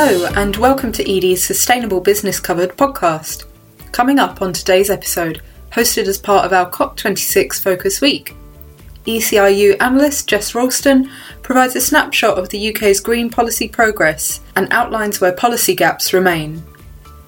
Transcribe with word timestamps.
Hello, 0.00 0.26
and 0.36 0.56
welcome 0.58 0.92
to 0.92 1.10
Edie's 1.10 1.42
Sustainable 1.42 2.00
Business 2.00 2.38
Covered 2.38 2.76
podcast. 2.76 3.46
Coming 3.90 4.20
up 4.20 4.40
on 4.40 4.52
today's 4.52 4.90
episode, 4.90 5.42
hosted 5.72 6.06
as 6.06 6.18
part 6.18 6.44
of 6.46 6.52
our 6.52 6.70
COP26 6.70 7.60
Focus 7.60 8.00
Week, 8.00 8.36
ECIU 9.06 9.74
analyst 9.80 10.28
Jess 10.28 10.54
Ralston 10.54 11.10
provides 11.42 11.74
a 11.74 11.80
snapshot 11.80 12.38
of 12.38 12.48
the 12.50 12.72
UK's 12.72 13.00
green 13.00 13.28
policy 13.28 13.66
progress 13.66 14.38
and 14.54 14.72
outlines 14.72 15.20
where 15.20 15.32
policy 15.32 15.74
gaps 15.74 16.12
remain. 16.12 16.62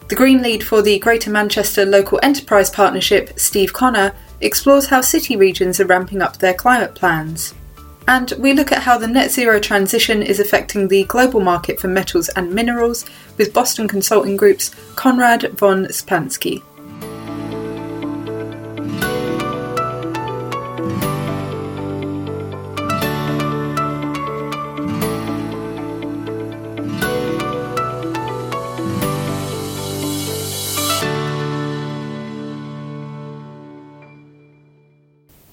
The 0.07 0.15
Green 0.15 0.41
lead 0.41 0.63
for 0.63 0.81
the 0.81 1.01
Greater 1.01 1.31
Manchester 1.31 1.85
Local 1.85 2.21
Enterprise 2.23 2.71
Partnership, 2.71 3.37
Steve 3.37 3.73
Connor, 3.73 4.15
explores 4.41 4.87
how 4.87 5.01
city 5.01 5.35
regions 5.35 5.81
are 5.81 5.87
ramping 5.87 6.23
up 6.23 6.37
their 6.37 6.55
climate 6.55 6.95
plans 6.95 7.53
and 8.09 8.33
we 8.39 8.53
look 8.53 8.73
at 8.73 8.83
how 8.83 8.99
the 8.99 9.07
net 9.07 9.31
zero 9.31 9.61
transition 9.61 10.23
is 10.23 10.41
affecting 10.41 10.89
the 10.89 11.05
global 11.05 11.41
market 11.41 11.79
for 11.79 11.89
metals 11.89 12.29
and 12.31 12.53
minerals 12.53 13.05
with 13.39 13.55
Boston 13.55 13.87
consulting 13.87 14.37
group's 14.37 14.75
Conrad 14.97 15.51
von 15.59 15.87
Spansky. 15.87 16.63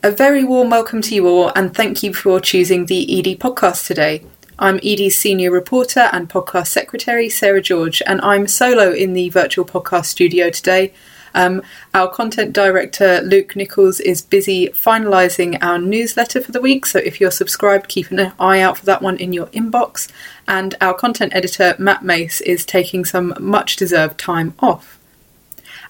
A 0.07 0.11
very 0.11 0.45
warm 0.45 0.69
welcome 0.69 1.01
to 1.01 1.13
you 1.13 1.27
all, 1.27 1.51
and 1.53 1.75
thank 1.75 2.01
you 2.01 2.13
for 2.13 2.39
choosing 2.39 2.85
the 2.85 3.19
Edie 3.19 3.35
podcast 3.35 3.85
today. 3.85 4.23
I'm 4.57 4.77
Edie's 4.77 5.17
senior 5.17 5.51
reporter 5.51 6.07
and 6.13 6.29
podcast 6.29 6.67
secretary, 6.67 7.27
Sarah 7.27 7.61
George, 7.61 8.01
and 8.07 8.21
I'm 8.21 8.47
solo 8.47 8.93
in 8.93 9.11
the 9.11 9.27
virtual 9.27 9.65
podcast 9.65 10.05
studio 10.05 10.49
today. 10.49 10.93
Um, 11.33 11.61
our 11.93 12.09
content 12.09 12.53
director, 12.53 13.19
Luke 13.19 13.57
Nicholls, 13.57 13.99
is 13.99 14.21
busy 14.21 14.69
finalising 14.69 15.61
our 15.61 15.77
newsletter 15.77 16.39
for 16.39 16.53
the 16.53 16.61
week, 16.61 16.85
so 16.85 16.99
if 16.99 17.19
you're 17.19 17.29
subscribed, 17.29 17.89
keep 17.89 18.09
an 18.09 18.31
eye 18.39 18.61
out 18.61 18.77
for 18.77 18.85
that 18.85 19.01
one 19.01 19.17
in 19.17 19.33
your 19.33 19.47
inbox. 19.47 20.09
And 20.47 20.73
our 20.79 20.93
content 20.93 21.35
editor, 21.35 21.75
Matt 21.77 22.05
Mace, 22.05 22.39
is 22.39 22.63
taking 22.63 23.03
some 23.03 23.33
much 23.41 23.75
deserved 23.75 24.17
time 24.17 24.53
off. 24.59 24.96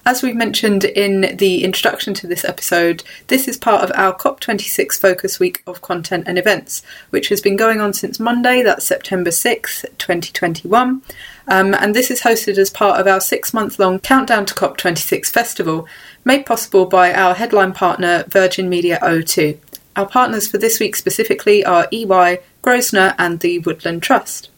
As 0.08 0.22
we've 0.22 0.34
mentioned 0.34 0.84
in 0.84 1.36
the 1.36 1.62
introduction 1.62 2.14
to 2.14 2.26
this 2.26 2.42
episode, 2.42 3.02
this 3.26 3.46
is 3.46 3.58
part 3.58 3.84
of 3.84 3.92
our 3.94 4.16
COP26 4.16 4.98
Focus 4.98 5.38
Week 5.38 5.62
of 5.66 5.82
Content 5.82 6.24
and 6.26 6.38
Events, 6.38 6.82
which 7.10 7.28
has 7.28 7.42
been 7.42 7.56
going 7.58 7.82
on 7.82 7.92
since 7.92 8.18
Monday, 8.18 8.62
that's 8.62 8.86
September 8.86 9.28
6th, 9.28 9.84
2021. 9.98 11.02
Um, 11.46 11.74
and 11.74 11.94
this 11.94 12.10
is 12.10 12.22
hosted 12.22 12.56
as 12.56 12.70
part 12.70 12.98
of 12.98 13.06
our 13.06 13.20
six 13.20 13.52
month 13.52 13.78
long 13.78 13.98
Countdown 13.98 14.46
to 14.46 14.54
COP26 14.54 15.26
festival, 15.26 15.86
made 16.24 16.46
possible 16.46 16.86
by 16.86 17.12
our 17.12 17.34
headline 17.34 17.74
partner, 17.74 18.24
Virgin 18.28 18.70
Media 18.70 18.98
O2. 19.02 19.58
Our 19.94 20.06
partners 20.06 20.48
for 20.48 20.56
this 20.56 20.80
week 20.80 20.96
specifically 20.96 21.66
are 21.66 21.86
EY, 21.92 22.40
Grosvenor, 22.62 23.14
and 23.18 23.40
the 23.40 23.58
Woodland 23.58 24.02
Trust. 24.02 24.48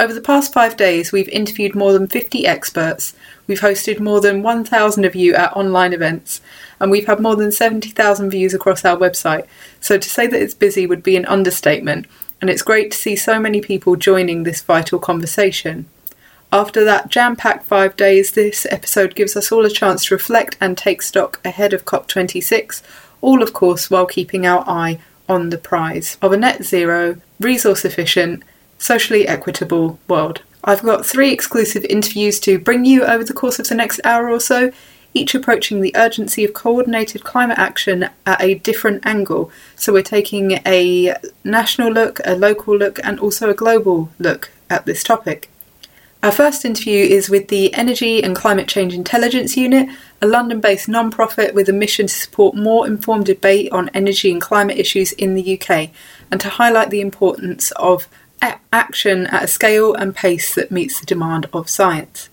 Over 0.00 0.14
the 0.14 0.22
past 0.22 0.54
five 0.54 0.78
days, 0.78 1.12
we've 1.12 1.28
interviewed 1.28 1.74
more 1.74 1.92
than 1.92 2.06
50 2.06 2.46
experts, 2.46 3.14
we've 3.50 3.60
hosted 3.60 3.98
more 3.98 4.20
than 4.20 4.44
1,000 4.44 5.04
of 5.04 5.16
you 5.16 5.34
at 5.34 5.54
online 5.56 5.92
events, 5.92 6.40
and 6.78 6.88
we've 6.88 7.08
had 7.08 7.18
more 7.18 7.34
than 7.34 7.50
70,000 7.50 8.30
views 8.30 8.54
across 8.54 8.84
our 8.84 8.96
website. 8.96 9.44
So 9.80 9.98
to 9.98 10.08
say 10.08 10.28
that 10.28 10.40
it's 10.40 10.54
busy 10.54 10.86
would 10.86 11.02
be 11.02 11.16
an 11.16 11.26
understatement, 11.26 12.06
and 12.40 12.48
it's 12.48 12.62
great 12.62 12.92
to 12.92 12.96
see 12.96 13.16
so 13.16 13.40
many 13.40 13.60
people 13.60 13.96
joining 13.96 14.44
this 14.44 14.62
vital 14.62 15.00
conversation. 15.00 15.86
After 16.52 16.84
that 16.84 17.08
jam 17.08 17.34
packed 17.34 17.66
five 17.66 17.96
days, 17.96 18.30
this 18.30 18.68
episode 18.70 19.16
gives 19.16 19.36
us 19.36 19.50
all 19.50 19.66
a 19.66 19.70
chance 19.70 20.04
to 20.04 20.14
reflect 20.14 20.56
and 20.60 20.78
take 20.78 21.02
stock 21.02 21.40
ahead 21.44 21.72
of 21.72 21.84
COP26, 21.84 22.82
all 23.20 23.42
of 23.42 23.52
course 23.52 23.90
while 23.90 24.06
keeping 24.06 24.46
our 24.46 24.62
eye 24.68 25.00
on 25.28 25.50
the 25.50 25.58
prize 25.58 26.18
of 26.22 26.32
a 26.32 26.36
net 26.36 26.62
zero, 26.62 27.16
resource 27.40 27.84
efficient, 27.84 28.44
socially 28.78 29.26
equitable 29.26 29.98
world. 30.06 30.42
I've 30.62 30.82
got 30.82 31.06
three 31.06 31.32
exclusive 31.32 31.84
interviews 31.88 32.38
to 32.40 32.58
bring 32.58 32.84
you 32.84 33.04
over 33.04 33.24
the 33.24 33.32
course 33.32 33.58
of 33.58 33.68
the 33.68 33.74
next 33.74 34.00
hour 34.04 34.28
or 34.28 34.40
so, 34.40 34.72
each 35.14 35.34
approaching 35.34 35.80
the 35.80 35.96
urgency 35.96 36.44
of 36.44 36.54
coordinated 36.54 37.24
climate 37.24 37.58
action 37.58 38.10
at 38.26 38.40
a 38.40 38.54
different 38.56 39.04
angle. 39.06 39.50
So 39.74 39.92
we're 39.92 40.02
taking 40.02 40.60
a 40.66 41.14
national 41.44 41.92
look, 41.92 42.20
a 42.24 42.36
local 42.36 42.76
look, 42.76 43.00
and 43.02 43.18
also 43.18 43.48
a 43.50 43.54
global 43.54 44.10
look 44.18 44.50
at 44.68 44.86
this 44.86 45.02
topic. 45.02 45.50
Our 46.22 46.32
first 46.32 46.66
interview 46.66 47.02
is 47.02 47.30
with 47.30 47.48
the 47.48 47.72
Energy 47.72 48.22
and 48.22 48.36
Climate 48.36 48.68
Change 48.68 48.92
Intelligence 48.92 49.56
Unit, 49.56 49.88
a 50.20 50.26
London 50.26 50.60
based 50.60 50.86
non 50.86 51.10
profit 51.10 51.54
with 51.54 51.66
a 51.70 51.72
mission 51.72 52.08
to 52.08 52.12
support 52.12 52.54
more 52.54 52.86
informed 52.86 53.24
debate 53.24 53.72
on 53.72 53.88
energy 53.94 54.30
and 54.30 54.40
climate 54.40 54.76
issues 54.76 55.12
in 55.12 55.32
the 55.32 55.58
UK 55.58 55.88
and 56.30 56.38
to 56.42 56.50
highlight 56.50 56.90
the 56.90 57.00
importance 57.00 57.70
of 57.72 58.06
action 58.72 59.26
at 59.28 59.44
a 59.44 59.48
scale 59.48 59.94
and 59.94 60.14
pace 60.14 60.54
that 60.54 60.70
meets 60.70 61.00
the 61.00 61.06
demand 61.06 61.46
of 61.52 61.68
science. 61.68 62.28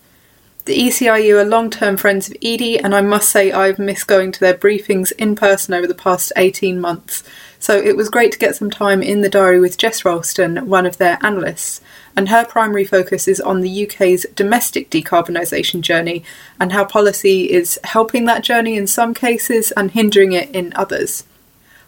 The 0.68 0.78
ECIU 0.78 1.41
are 1.41 1.45
long 1.45 1.69
term 1.69 1.95
friends 1.95 2.29
of 2.29 2.35
Edie, 2.44 2.78
and 2.78 2.94
I 2.94 3.00
must 3.00 3.29
say 3.29 3.53
I've 3.53 3.79
missed 3.79 4.06
going 4.06 4.34
to 4.34 4.40
their 4.41 4.53
briefings 4.53 5.13
in 5.13 5.34
person 5.34 5.73
over 5.73 5.88
the 5.88 5.96
past 5.96 6.34
18 6.35 6.81
months. 6.81 7.23
So 7.57 7.78
it 7.78 7.96
was 7.96 8.09
great 8.09 8.34
to 8.34 8.38
get 8.38 8.57
some 8.57 8.69
time 8.69 9.01
in 9.01 9.22
the 9.22 9.29
diary 9.29 9.62
with 9.62 9.78
Jess 9.78 10.03
Ralston, 10.03 10.67
one 10.67 10.85
of 10.85 10.97
their 10.97 11.19
analysts, 11.22 11.79
and 12.17 12.28
her 12.28 12.44
primary 12.44 12.84
focus 12.84 13.29
is 13.29 13.40
on 13.40 13.62
the 13.62 13.85
UK's 13.85 14.25
domestic 14.35 14.90
decarbonisation 14.90 15.79
journey 15.79 16.25
and 16.59 16.73
how 16.73 16.84
policy 16.84 17.50
is 17.50 17.79
helping 17.85 18.25
that 18.25 18.44
journey 18.44 18.75
in 18.75 18.88
some 18.88 19.13
cases 19.13 19.72
and 19.72 19.91
hindering 19.91 20.34
it 20.34 20.53
in 20.53 20.73
others. 20.75 21.23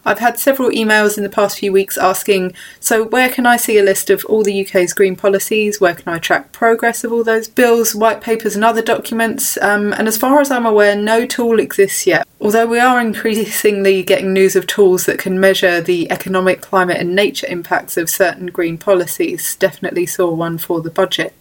I've 0.04 0.18
had 0.18 0.38
several 0.38 0.70
emails 0.70 1.16
in 1.16 1.22
the 1.22 1.28
past 1.28 1.58
few 1.58 1.72
weeks 1.72 1.98
asking, 1.98 2.54
so 2.78 3.04
where 3.04 3.28
can 3.28 3.44
I 3.46 3.56
see 3.56 3.78
a 3.78 3.82
list 3.82 4.08
of 4.08 4.24
all 4.24 4.42
the 4.42 4.64
UK's 4.64 4.94
green 4.94 5.14
policies? 5.14 5.80
Where 5.80 5.94
can 5.94 6.12
I 6.12 6.18
track 6.18 6.52
progress 6.52 7.04
of 7.04 7.12
all 7.12 7.22
those 7.22 7.48
bills, 7.48 7.94
white 7.94 8.20
papers, 8.20 8.54
and 8.54 8.64
other 8.64 8.82
documents? 8.82 9.58
Um, 9.60 9.92
and 9.92 10.08
as 10.08 10.16
far 10.16 10.40
as 10.40 10.50
I'm 10.50 10.66
aware, 10.66 10.96
no 10.96 11.26
tool 11.26 11.60
exists 11.60 12.06
yet. 12.06 12.26
Although 12.40 12.66
we 12.66 12.78
are 12.78 13.00
increasingly 13.00 14.02
getting 14.02 14.32
news 14.32 14.56
of 14.56 14.66
tools 14.66 15.04
that 15.04 15.18
can 15.18 15.38
measure 15.38 15.80
the 15.80 16.10
economic, 16.10 16.62
climate, 16.62 16.96
and 16.96 17.14
nature 17.14 17.46
impacts 17.48 17.96
of 17.98 18.08
certain 18.08 18.46
green 18.46 18.78
policies, 18.78 19.56
definitely 19.56 20.06
saw 20.06 20.32
one 20.32 20.56
for 20.56 20.80
the 20.80 20.90
budget. 20.90 21.34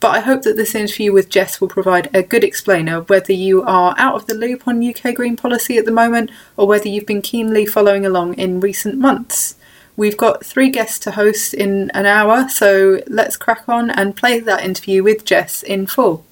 But 0.00 0.10
I 0.10 0.20
hope 0.20 0.42
that 0.42 0.56
this 0.56 0.74
interview 0.74 1.12
with 1.12 1.28
Jess 1.30 1.60
will 1.60 1.68
provide 1.68 2.14
a 2.14 2.22
good 2.22 2.44
explainer 2.44 3.02
whether 3.02 3.32
you 3.32 3.62
are 3.62 3.94
out 3.96 4.14
of 4.14 4.26
the 4.26 4.34
loop 4.34 4.68
on 4.68 4.86
UK 4.86 5.14
green 5.14 5.36
policy 5.36 5.78
at 5.78 5.84
the 5.84 5.90
moment 5.90 6.30
or 6.56 6.66
whether 6.66 6.88
you've 6.88 7.06
been 7.06 7.22
keenly 7.22 7.64
following 7.64 8.04
along 8.04 8.34
in 8.34 8.60
recent 8.60 8.98
months. 8.98 9.56
We've 9.96 10.16
got 10.16 10.44
three 10.44 10.70
guests 10.70 10.98
to 11.00 11.12
host 11.12 11.54
in 11.54 11.90
an 11.92 12.04
hour, 12.04 12.48
so 12.48 13.00
let's 13.06 13.36
crack 13.36 13.68
on 13.68 13.90
and 13.90 14.16
play 14.16 14.40
that 14.40 14.64
interview 14.64 15.04
with 15.04 15.24
Jess 15.24 15.62
in 15.62 15.86
full. 15.86 16.24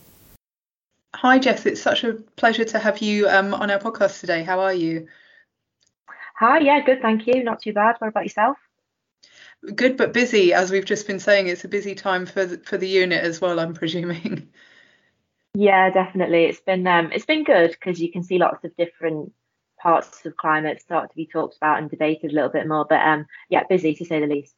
Hi, 1.14 1.38
Jess. 1.38 1.66
It's 1.66 1.80
such 1.80 2.02
a 2.02 2.14
pleasure 2.36 2.64
to 2.64 2.78
have 2.80 2.98
you 2.98 3.28
um, 3.28 3.54
on 3.54 3.70
our 3.70 3.78
podcast 3.78 4.18
today. 4.20 4.42
How 4.42 4.58
are 4.58 4.74
you? 4.74 5.06
Hi, 6.38 6.58
yeah, 6.58 6.84
good, 6.84 7.00
thank 7.00 7.28
you. 7.28 7.44
Not 7.44 7.62
too 7.62 7.72
bad. 7.72 7.96
What 8.00 8.08
about 8.08 8.24
yourself? 8.24 8.56
Good 9.74 9.96
but 9.96 10.12
busy 10.12 10.52
as 10.52 10.70
we've 10.70 10.84
just 10.84 11.06
been 11.06 11.20
saying 11.20 11.46
it's 11.46 11.64
a 11.64 11.68
busy 11.68 11.94
time 11.94 12.26
for 12.26 12.44
the, 12.44 12.58
for 12.58 12.76
the 12.76 12.88
unit 12.88 13.22
as 13.22 13.40
well 13.40 13.60
i'm 13.60 13.74
presuming. 13.74 14.48
Yeah 15.54 15.90
definitely. 15.90 16.44
It's 16.44 16.60
been 16.60 16.86
um 16.86 17.12
it's 17.12 17.26
been 17.26 17.44
good 17.44 17.70
because 17.70 18.00
you 18.00 18.10
can 18.10 18.22
see 18.22 18.38
lots 18.38 18.64
of 18.64 18.74
different 18.76 19.32
parts 19.78 20.24
of 20.24 20.36
climate 20.36 20.80
start 20.80 21.10
to 21.10 21.16
be 21.16 21.26
talked 21.26 21.56
about 21.56 21.78
and 21.78 21.90
debated 21.90 22.30
a 22.30 22.34
little 22.34 22.48
bit 22.48 22.66
more 22.66 22.86
but 22.88 23.00
um 23.00 23.26
yeah 23.50 23.64
busy 23.68 23.94
to 23.94 24.04
say 24.04 24.20
the 24.20 24.26
least. 24.26 24.54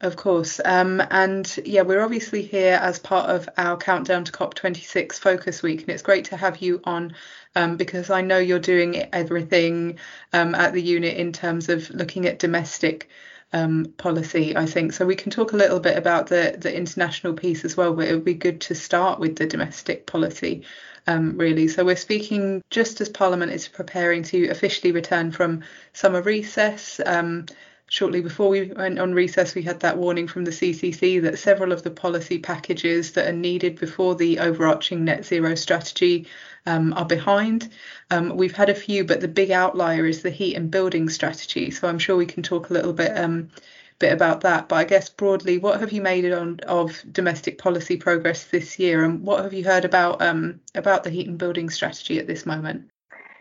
Of 0.00 0.16
course. 0.16 0.60
Um, 0.64 1.00
and 1.10 1.58
yeah, 1.64 1.82
we're 1.82 2.02
obviously 2.02 2.42
here 2.42 2.74
as 2.74 2.98
part 2.98 3.30
of 3.30 3.48
our 3.56 3.76
countdown 3.76 4.24
to 4.24 4.32
COP26 4.32 5.14
Focus 5.14 5.62
Week, 5.62 5.80
and 5.80 5.88
it's 5.88 6.02
great 6.02 6.26
to 6.26 6.36
have 6.36 6.58
you 6.58 6.80
on 6.84 7.14
um, 7.54 7.76
because 7.76 8.10
I 8.10 8.20
know 8.20 8.38
you're 8.38 8.58
doing 8.58 8.96
everything 9.14 9.98
um, 10.32 10.54
at 10.56 10.72
the 10.72 10.82
unit 10.82 11.16
in 11.16 11.32
terms 11.32 11.68
of 11.68 11.88
looking 11.90 12.26
at 12.26 12.40
domestic 12.40 13.08
um, 13.54 13.86
policy, 13.96 14.56
I 14.56 14.66
think. 14.66 14.92
So 14.92 15.06
we 15.06 15.14
can 15.14 15.30
talk 15.30 15.52
a 15.52 15.56
little 15.56 15.78
bit 15.78 15.96
about 15.96 16.26
the, 16.26 16.56
the 16.58 16.76
international 16.76 17.34
piece 17.34 17.64
as 17.64 17.76
well, 17.76 17.94
but 17.94 18.08
it 18.08 18.12
would 18.12 18.24
be 18.24 18.34
good 18.34 18.60
to 18.62 18.74
start 18.74 19.20
with 19.20 19.36
the 19.36 19.46
domestic 19.46 20.06
policy, 20.06 20.64
um, 21.06 21.38
really. 21.38 21.68
So 21.68 21.84
we're 21.84 21.94
speaking 21.94 22.62
just 22.70 23.00
as 23.00 23.08
Parliament 23.08 23.52
is 23.52 23.68
preparing 23.68 24.24
to 24.24 24.48
officially 24.48 24.90
return 24.90 25.30
from 25.30 25.62
summer 25.92 26.20
recess. 26.20 27.00
Um, 27.06 27.46
shortly 27.88 28.20
before 28.20 28.48
we 28.48 28.72
went 28.72 28.98
on 28.98 29.14
recess, 29.14 29.54
we 29.54 29.62
had 29.62 29.80
that 29.80 29.98
warning 29.98 30.26
from 30.26 30.44
the 30.44 30.50
CCC 30.50 31.22
that 31.22 31.38
several 31.38 31.72
of 31.72 31.82
the 31.82 31.90
policy 31.90 32.38
packages 32.38 33.12
that 33.12 33.28
are 33.28 33.32
needed 33.32 33.78
before 33.78 34.14
the 34.14 34.38
overarching 34.38 35.04
net 35.04 35.24
zero 35.24 35.54
strategy 35.54 36.26
um, 36.66 36.92
are 36.94 37.04
behind. 37.04 37.70
Um, 38.10 38.36
we've 38.36 38.56
had 38.56 38.70
a 38.70 38.74
few, 38.74 39.04
but 39.04 39.20
the 39.20 39.28
big 39.28 39.50
outlier 39.50 40.06
is 40.06 40.22
the 40.22 40.30
heat 40.30 40.56
and 40.56 40.70
building 40.70 41.08
strategy. 41.08 41.70
So 41.70 41.88
I'm 41.88 41.98
sure 41.98 42.16
we 42.16 42.26
can 42.26 42.42
talk 42.42 42.70
a 42.70 42.72
little 42.72 42.92
bit 42.92 43.16
um, 43.16 43.50
bit 43.98 44.12
about 44.12 44.40
that. 44.40 44.68
But 44.68 44.76
I 44.76 44.84
guess 44.84 45.08
broadly, 45.08 45.58
what 45.58 45.80
have 45.80 45.92
you 45.92 46.02
made 46.02 46.30
on 46.32 46.60
of 46.66 47.02
domestic 47.12 47.58
policy 47.58 47.96
progress 47.96 48.44
this 48.44 48.78
year, 48.78 49.04
and 49.04 49.22
what 49.22 49.44
have 49.44 49.52
you 49.52 49.64
heard 49.64 49.84
about 49.84 50.22
um, 50.22 50.60
about 50.74 51.04
the 51.04 51.10
heat 51.10 51.28
and 51.28 51.38
building 51.38 51.70
strategy 51.70 52.18
at 52.18 52.26
this 52.26 52.46
moment? 52.46 52.90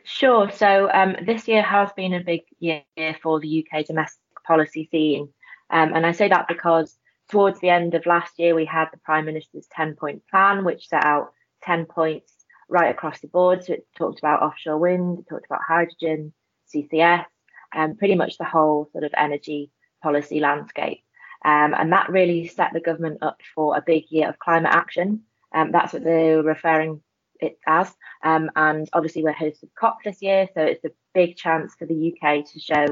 Sure. 0.04 0.52
So 0.52 0.92
um, 0.94 1.16
this 1.26 1.48
year 1.48 1.64
has 1.64 1.90
been 1.94 2.14
a 2.14 2.24
big 2.24 2.42
year 2.60 2.84
for 3.22 3.40
the 3.40 3.66
UK 3.66 3.86
domestic 3.86 4.23
policy 4.44 4.88
scene, 4.92 5.30
um, 5.70 5.94
and 5.94 6.06
I 6.06 6.12
say 6.12 6.28
that 6.30 6.48
because 6.48 6.98
towards 7.30 7.60
the 7.60 7.70
end 7.70 7.96
of 7.96 8.06
last 8.06 8.38
year 8.38 8.56
we 8.56 8.66
had 8.66 8.90
the 8.92 9.00
Prime 9.00 9.26
Minister's 9.26 9.68
10-point 9.78 10.24
plan, 10.30 10.64
which 10.64 10.88
set 10.88 11.04
out 11.04 11.34
10 11.64 11.86
points 11.86 12.32
right 12.70 12.94
across 12.94 13.20
the 13.20 13.28
board. 13.28 13.64
So 13.64 13.74
it 13.74 13.88
talked 13.98 14.20
about 14.20 14.42
offshore 14.42 14.78
wind, 14.78 15.20
it 15.20 15.30
talked 15.30 15.46
about 15.46 15.62
hydrogen, 15.68 16.34
CCS, 16.74 17.26
and 17.74 17.92
um, 17.92 17.98
pretty 17.98 18.16
much 18.16 18.38
the 18.38 18.44
whole 18.44 18.90
sort 18.92 19.04
of 19.04 19.14
energy 19.18 19.72
policy 20.02 20.40
landscape. 20.40 21.00
Um, 21.46 21.74
and 21.74 21.92
that 21.92 22.10
really 22.10 22.48
set 22.48 22.72
the 22.74 22.80
government 22.80 23.20
up 23.22 23.40
for 23.54 23.76
a 23.76 23.84
big 23.86 24.06
year 24.10 24.30
of 24.30 24.40
climate 24.40 24.74
action. 24.74 25.24
Um, 25.54 25.72
that's 25.72 25.94
what 25.94 26.04
they 26.04 26.36
were 26.36 26.44
referring 26.44 27.02
it 27.40 27.58
as. 27.68 27.94
Um, 28.24 28.50
and 28.56 28.88
obviously, 28.94 29.24
we're 29.24 29.34
hosting 29.34 29.70
COP 29.78 30.04
this 30.04 30.22
year, 30.22 30.48
so 30.54 30.62
it's 30.62 30.86
a 30.86 30.92
big 31.14 31.36
chance 31.36 31.74
for 31.78 31.86
the 31.86 32.14
UK 32.14 32.46
to 32.46 32.60
show 32.60 32.86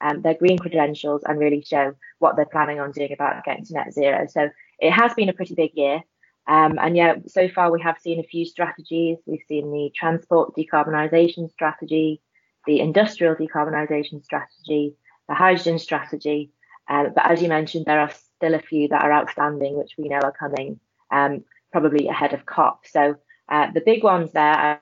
um, 0.00 0.22
their 0.22 0.34
green 0.34 0.58
credentials 0.58 1.22
and 1.24 1.38
really 1.38 1.62
show 1.62 1.94
what 2.18 2.36
they're 2.36 2.46
planning 2.46 2.80
on 2.80 2.92
doing 2.92 3.12
about 3.12 3.44
getting 3.44 3.64
to 3.64 3.74
net 3.74 3.92
zero. 3.92 4.26
So 4.28 4.48
it 4.78 4.92
has 4.92 5.14
been 5.14 5.28
a 5.28 5.32
pretty 5.32 5.54
big 5.54 5.72
year. 5.74 6.02
Um, 6.46 6.78
and 6.80 6.96
yeah, 6.96 7.16
so 7.26 7.48
far 7.48 7.70
we 7.70 7.82
have 7.82 7.98
seen 7.98 8.20
a 8.20 8.24
few 8.24 8.46
strategies. 8.46 9.18
We've 9.26 9.42
seen 9.48 9.70
the 9.70 9.90
transport 9.94 10.54
decarbonisation 10.56 11.50
strategy, 11.50 12.22
the 12.66 12.80
industrial 12.80 13.34
decarbonisation 13.34 14.24
strategy, 14.24 14.94
the 15.28 15.34
hydrogen 15.34 15.78
strategy. 15.78 16.50
Um, 16.88 17.12
but 17.14 17.30
as 17.30 17.42
you 17.42 17.48
mentioned, 17.48 17.84
there 17.84 18.00
are 18.00 18.10
still 18.10 18.54
a 18.54 18.62
few 18.62 18.88
that 18.88 19.02
are 19.02 19.12
outstanding, 19.12 19.76
which 19.76 19.96
we 19.98 20.08
know 20.08 20.20
are 20.20 20.32
coming 20.32 20.80
um, 21.10 21.44
probably 21.70 22.08
ahead 22.08 22.32
of 22.32 22.46
COP. 22.46 22.86
So 22.86 23.16
uh, 23.48 23.70
the 23.72 23.82
big 23.82 24.02
ones 24.02 24.32
there, 24.32 24.42
are, 24.42 24.80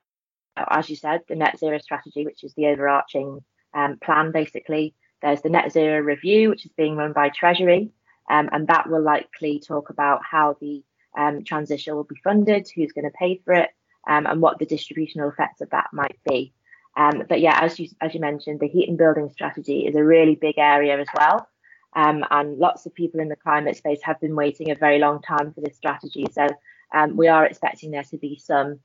as 0.69 0.89
you 0.89 0.95
said, 0.95 1.21
the 1.27 1.35
net 1.35 1.59
zero 1.59 1.79
strategy, 1.79 2.25
which 2.25 2.43
is 2.43 2.53
the 2.53 2.67
overarching 2.67 3.43
um, 3.73 3.97
plan 4.01 4.31
basically. 4.31 4.95
There's 5.21 5.41
the 5.41 5.49
net 5.49 5.71
zero 5.71 5.99
review, 5.99 6.49
which 6.49 6.65
is 6.65 6.71
being 6.77 6.95
run 6.95 7.13
by 7.13 7.29
Treasury, 7.29 7.91
um, 8.29 8.49
and 8.51 8.67
that 8.67 8.89
will 8.89 9.01
likely 9.01 9.59
talk 9.59 9.89
about 9.89 10.21
how 10.29 10.57
the 10.59 10.83
um, 11.17 11.43
transition 11.43 11.95
will 11.95 12.03
be 12.03 12.19
funded, 12.23 12.69
who's 12.73 12.91
going 12.91 13.05
to 13.05 13.17
pay 13.17 13.41
for 13.43 13.53
it, 13.53 13.69
um, 14.07 14.25
and 14.25 14.41
what 14.41 14.59
the 14.59 14.65
distributional 14.65 15.29
effects 15.29 15.61
of 15.61 15.69
that 15.71 15.87
might 15.91 16.19
be. 16.29 16.53
Um, 16.95 17.23
but 17.29 17.41
yeah, 17.41 17.59
as 17.61 17.79
you 17.79 17.89
as 18.01 18.13
you 18.13 18.19
mentioned, 18.19 18.59
the 18.59 18.67
heat 18.67 18.89
and 18.89 18.97
building 18.97 19.29
strategy 19.29 19.85
is 19.85 19.95
a 19.95 20.03
really 20.03 20.35
big 20.35 20.57
area 20.57 20.99
as 20.99 21.07
well, 21.15 21.47
um, 21.95 22.23
and 22.29 22.57
lots 22.57 22.85
of 22.85 22.93
people 22.93 23.19
in 23.19 23.29
the 23.29 23.35
climate 23.35 23.77
space 23.77 23.99
have 24.03 24.19
been 24.19 24.35
waiting 24.35 24.71
a 24.71 24.75
very 24.75 24.99
long 24.99 25.21
time 25.21 25.53
for 25.53 25.61
this 25.61 25.77
strategy. 25.77 26.25
So 26.31 26.47
um, 26.93 27.15
we 27.15 27.27
are 27.27 27.45
expecting 27.45 27.91
there 27.91 28.03
to 28.03 28.17
be 28.17 28.37
some 28.37 28.79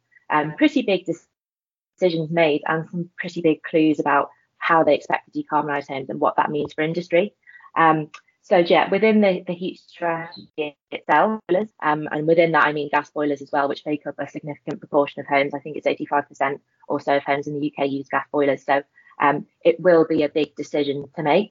pretty 0.56 0.82
big 0.82 1.04
decisions 1.04 2.30
made 2.30 2.62
and 2.66 2.88
some 2.90 3.10
pretty 3.18 3.42
big 3.42 3.62
clues 3.62 4.00
about 4.00 4.30
how 4.62 4.84
they 4.84 4.94
expect 4.94 5.32
to 5.32 5.42
decarbonise 5.42 5.88
homes 5.88 6.08
and 6.08 6.20
what 6.20 6.36
that 6.36 6.50
means 6.50 6.72
for 6.72 6.82
industry. 6.82 7.34
Um, 7.76 8.10
so 8.42 8.58
yeah, 8.58 8.88
within 8.88 9.20
the, 9.20 9.42
the 9.44 9.54
heat 9.54 9.80
strategy 9.80 10.76
itself, 10.90 11.40
um, 11.82 12.08
and 12.10 12.26
within 12.28 12.52
that 12.52 12.64
I 12.64 12.72
mean 12.72 12.88
gas 12.88 13.10
boilers 13.10 13.42
as 13.42 13.50
well, 13.52 13.68
which 13.68 13.84
make 13.84 14.06
up 14.06 14.14
a 14.18 14.28
significant 14.28 14.78
proportion 14.78 15.20
of 15.20 15.26
homes. 15.26 15.52
I 15.52 15.58
think 15.58 15.76
it's 15.76 15.86
85% 15.86 16.60
or 16.88 17.00
so 17.00 17.16
of 17.16 17.24
homes 17.24 17.48
in 17.48 17.58
the 17.58 17.72
UK 17.76 17.90
use 17.90 18.06
gas 18.08 18.26
boilers. 18.30 18.64
So 18.64 18.82
um, 19.20 19.46
it 19.64 19.80
will 19.80 20.06
be 20.08 20.22
a 20.22 20.28
big 20.28 20.54
decision 20.54 21.06
to 21.16 21.24
make. 21.24 21.50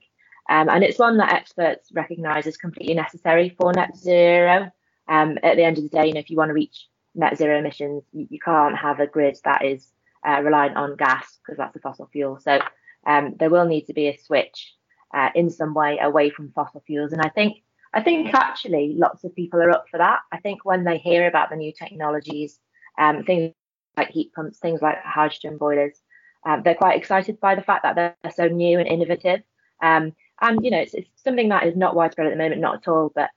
Um, 0.49 0.69
and 0.69 0.81
it's 0.81 0.99
one 0.99 1.17
that 1.17 1.33
experts 1.33 1.91
recognise 1.93 2.47
as 2.47 2.57
completely 2.57 2.95
necessary 2.95 3.55
for 3.59 3.73
net 3.73 3.95
zero. 3.97 4.71
Um, 5.09 5.37
at 5.43 5.57
the 5.57 5.63
end 5.63 5.77
of 5.77 5.83
the 5.83 5.89
day, 5.89 6.07
you 6.07 6.13
know, 6.13 6.21
if 6.21 6.29
you 6.29 6.37
want 6.37 6.49
to 6.49 6.53
reach 6.53 6.87
net 7.13 7.37
zero 7.37 7.59
emissions, 7.59 8.03
you, 8.13 8.27
you 8.29 8.39
can't 8.39 8.77
have 8.77 9.01
a 9.01 9.07
grid 9.07 9.37
that 9.43 9.65
is 9.65 9.85
uh, 10.25 10.41
reliant 10.41 10.77
on 10.77 10.95
gas 10.95 11.39
because 11.43 11.57
that's 11.57 11.75
a 11.75 11.79
fossil 11.79 12.09
fuel. 12.11 12.39
So 12.39 12.59
um, 13.05 13.35
there 13.39 13.49
will 13.49 13.65
need 13.65 13.85
to 13.87 13.93
be 13.93 14.07
a 14.07 14.17
switch 14.17 14.73
uh, 15.13 15.29
in 15.35 15.49
some 15.49 15.73
way 15.73 15.99
away 15.99 16.29
from 16.29 16.51
fossil 16.51 16.83
fuels. 16.85 17.11
And 17.11 17.21
I 17.21 17.29
think 17.29 17.57
I 17.93 18.01
think 18.01 18.33
actually 18.33 18.95
lots 18.97 19.23
of 19.23 19.35
people 19.35 19.61
are 19.61 19.71
up 19.71 19.85
for 19.89 19.97
that. 19.97 20.19
I 20.31 20.37
think 20.37 20.63
when 20.63 20.83
they 20.85 20.97
hear 20.97 21.27
about 21.27 21.49
the 21.49 21.57
new 21.57 21.73
technologies, 21.73 22.59
um, 22.97 23.23
things 23.23 23.53
like 23.97 24.09
heat 24.09 24.33
pumps, 24.33 24.59
things 24.59 24.81
like 24.81 25.03
hydrogen 25.03 25.57
boilers, 25.57 25.99
um, 26.45 26.61
they're 26.63 26.75
quite 26.75 26.97
excited 26.97 27.39
by 27.39 27.55
the 27.55 27.61
fact 27.61 27.83
that 27.83 27.95
they're 27.95 28.31
so 28.31 28.47
new 28.47 28.79
and 28.79 28.87
innovative. 28.87 29.41
Um, 29.81 30.13
and 30.39 30.63
you 30.63 30.71
know, 30.71 30.79
it's, 30.79 30.93
it's, 30.93 31.09
something 31.23 31.49
that 31.49 31.67
is 31.67 31.75
not 31.75 31.95
widespread 31.95 32.27
at 32.27 32.31
the 32.31 32.41
moment, 32.41 32.61
not 32.61 32.75
at 32.75 32.87
all. 32.87 33.11
But 33.13 33.29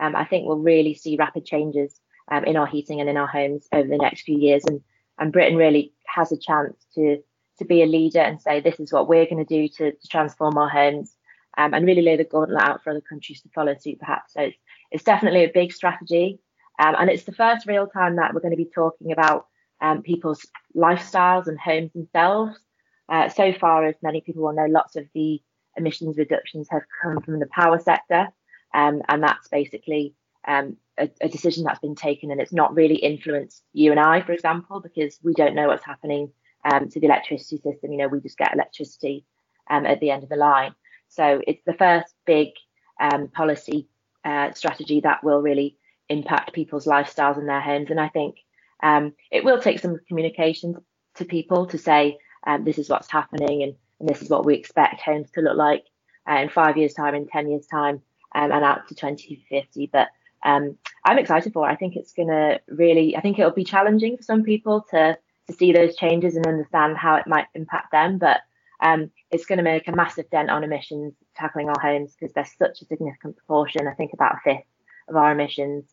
um, 0.00 0.16
I 0.16 0.24
think 0.24 0.46
we'll 0.46 0.58
really 0.58 0.94
see 0.94 1.16
rapid 1.16 1.44
changes 1.44 2.00
um, 2.30 2.44
in 2.44 2.56
our 2.56 2.66
heating 2.66 3.00
and 3.00 3.10
in 3.10 3.16
our 3.16 3.26
homes 3.26 3.68
over 3.72 3.88
the 3.88 3.98
next 3.98 4.22
few 4.22 4.38
years. 4.38 4.64
And 4.64 4.80
and 5.18 5.32
Britain 5.32 5.56
really 5.56 5.92
has 6.06 6.32
a 6.32 6.38
chance 6.38 6.86
to 6.94 7.18
to 7.58 7.64
be 7.64 7.82
a 7.82 7.86
leader 7.86 8.20
and 8.20 8.40
say 8.40 8.60
this 8.60 8.80
is 8.80 8.92
what 8.92 9.08
we're 9.08 9.26
going 9.26 9.44
to 9.44 9.44
do 9.44 9.68
to, 9.68 9.92
to 9.92 10.08
transform 10.08 10.56
our 10.56 10.68
homes 10.68 11.14
um, 11.56 11.74
and 11.74 11.86
really 11.86 12.02
lay 12.02 12.16
the 12.16 12.24
gauntlet 12.24 12.62
out 12.62 12.82
for 12.82 12.90
other 12.90 13.00
countries 13.00 13.40
to 13.42 13.48
follow 13.50 13.74
suit, 13.78 13.98
perhaps. 13.98 14.34
So 14.34 14.42
it's, 14.42 14.56
it's 14.90 15.04
definitely 15.04 15.44
a 15.44 15.52
big 15.52 15.72
strategy. 15.72 16.38
Um, 16.78 16.94
and 16.98 17.10
it's 17.10 17.24
the 17.24 17.32
first 17.32 17.66
real 17.66 17.86
time 17.86 18.16
that 18.16 18.32
we're 18.32 18.40
going 18.40 18.52
to 18.52 18.56
be 18.56 18.70
talking 18.72 19.12
about 19.12 19.46
um, 19.80 20.02
people's 20.02 20.46
lifestyles 20.76 21.48
and 21.48 21.58
homes 21.58 21.92
themselves. 21.92 22.58
Uh, 23.08 23.28
so 23.28 23.52
far, 23.52 23.86
as 23.86 23.96
many 24.02 24.20
people 24.20 24.42
will 24.42 24.52
know, 24.52 24.66
lots 24.66 24.96
of 24.96 25.06
the 25.14 25.42
emissions 25.76 26.16
reductions 26.18 26.68
have 26.70 26.82
come 27.02 27.20
from 27.22 27.38
the 27.40 27.46
power 27.46 27.78
sector. 27.78 28.28
Um, 28.74 29.02
and 29.08 29.22
that's 29.22 29.48
basically 29.48 30.14
um, 30.46 30.76
a, 30.98 31.10
a, 31.20 31.28
decision 31.28 31.64
that's 31.64 31.78
been 31.78 31.94
taken 31.94 32.30
and 32.30 32.40
it's 32.40 32.52
not 32.52 32.74
really 32.74 32.96
influenced 32.96 33.62
you 33.72 33.90
and 33.90 34.00
I, 34.00 34.20
for 34.20 34.32
example, 34.32 34.80
because 34.80 35.18
we 35.22 35.32
don't 35.32 35.54
know 35.54 35.68
what's 35.68 35.84
happening 35.84 36.30
um, 36.70 36.88
to 36.88 37.00
the 37.00 37.06
electricity 37.06 37.56
system. 37.56 37.92
You 37.92 37.98
know, 37.98 38.08
we 38.08 38.20
just 38.20 38.38
get 38.38 38.54
electricity 38.54 39.24
at 39.70 40.00
the 40.00 40.10
end 40.10 40.22
of 40.22 40.30
the 40.30 40.36
line. 40.36 40.74
So 41.08 41.40
it's 41.46 41.62
the 41.64 41.74
first 41.74 42.14
big 42.26 42.48
um, 43.00 43.28
policy 43.28 43.88
uh, 44.24 44.52
strategy 44.52 45.00
that 45.00 45.22
will 45.22 45.40
really 45.40 45.76
impact 46.08 46.52
people's 46.52 46.86
lifestyles 46.86 47.38
and 47.38 47.48
their 47.48 47.60
homes. 47.60 47.90
And 47.90 48.00
I 48.00 48.08
think 48.08 48.36
um, 48.82 49.12
it 49.30 49.44
will 49.44 49.60
take 49.60 49.80
some 49.80 49.98
communication 50.08 50.76
to 51.16 51.24
people 51.24 51.66
to 51.66 51.78
say 51.78 52.18
um, 52.46 52.64
this 52.64 52.78
is 52.78 52.88
what's 52.88 53.10
happening 53.10 53.62
and, 53.62 53.74
and, 53.98 54.08
this 54.08 54.22
is 54.22 54.30
what 54.30 54.44
we 54.44 54.54
expect 54.54 55.00
homes 55.00 55.30
to 55.32 55.40
look 55.40 55.56
like 55.56 55.84
uh, 56.30 56.36
in 56.36 56.48
five 56.48 56.76
years' 56.76 56.94
time, 56.94 57.14
in 57.14 57.26
10 57.26 57.50
years' 57.50 57.66
time, 57.66 58.00
um, 58.34 58.52
and 58.52 58.64
out 58.64 58.86
to 58.88 58.94
2050. 58.94 59.90
But 59.92 60.08
um, 60.44 60.76
I'm 61.04 61.18
excited 61.18 61.52
for 61.52 61.68
it. 61.68 61.72
I 61.72 61.76
think 61.76 61.96
it's 61.96 62.12
going 62.12 62.28
to 62.28 62.60
really, 62.68 63.16
I 63.16 63.20
think 63.20 63.38
it'll 63.38 63.50
be 63.50 63.64
challenging 63.64 64.16
for 64.16 64.22
some 64.22 64.44
people 64.44 64.86
to 64.90 65.18
to 65.48 65.56
see 65.56 65.72
those 65.72 65.96
changes 65.96 66.36
and 66.36 66.46
understand 66.46 66.96
how 66.96 67.16
it 67.16 67.26
might 67.26 67.46
impact 67.54 67.92
them. 67.92 68.18
But 68.18 68.40
um, 68.80 69.10
it's 69.30 69.46
going 69.46 69.58
to 69.58 69.64
make 69.64 69.88
a 69.88 69.96
massive 69.96 70.30
dent 70.30 70.50
on 70.50 70.64
emissions 70.64 71.14
tackling 71.36 71.68
our 71.68 71.80
homes 71.80 72.14
because 72.18 72.32
there's 72.34 72.56
such 72.56 72.82
a 72.82 72.86
significant 72.86 73.36
proportion. 73.36 73.88
I 73.88 73.94
think 73.94 74.12
about 74.12 74.36
a 74.36 74.40
fifth 74.44 74.66
of 75.08 75.16
our 75.16 75.32
emissions. 75.32 75.84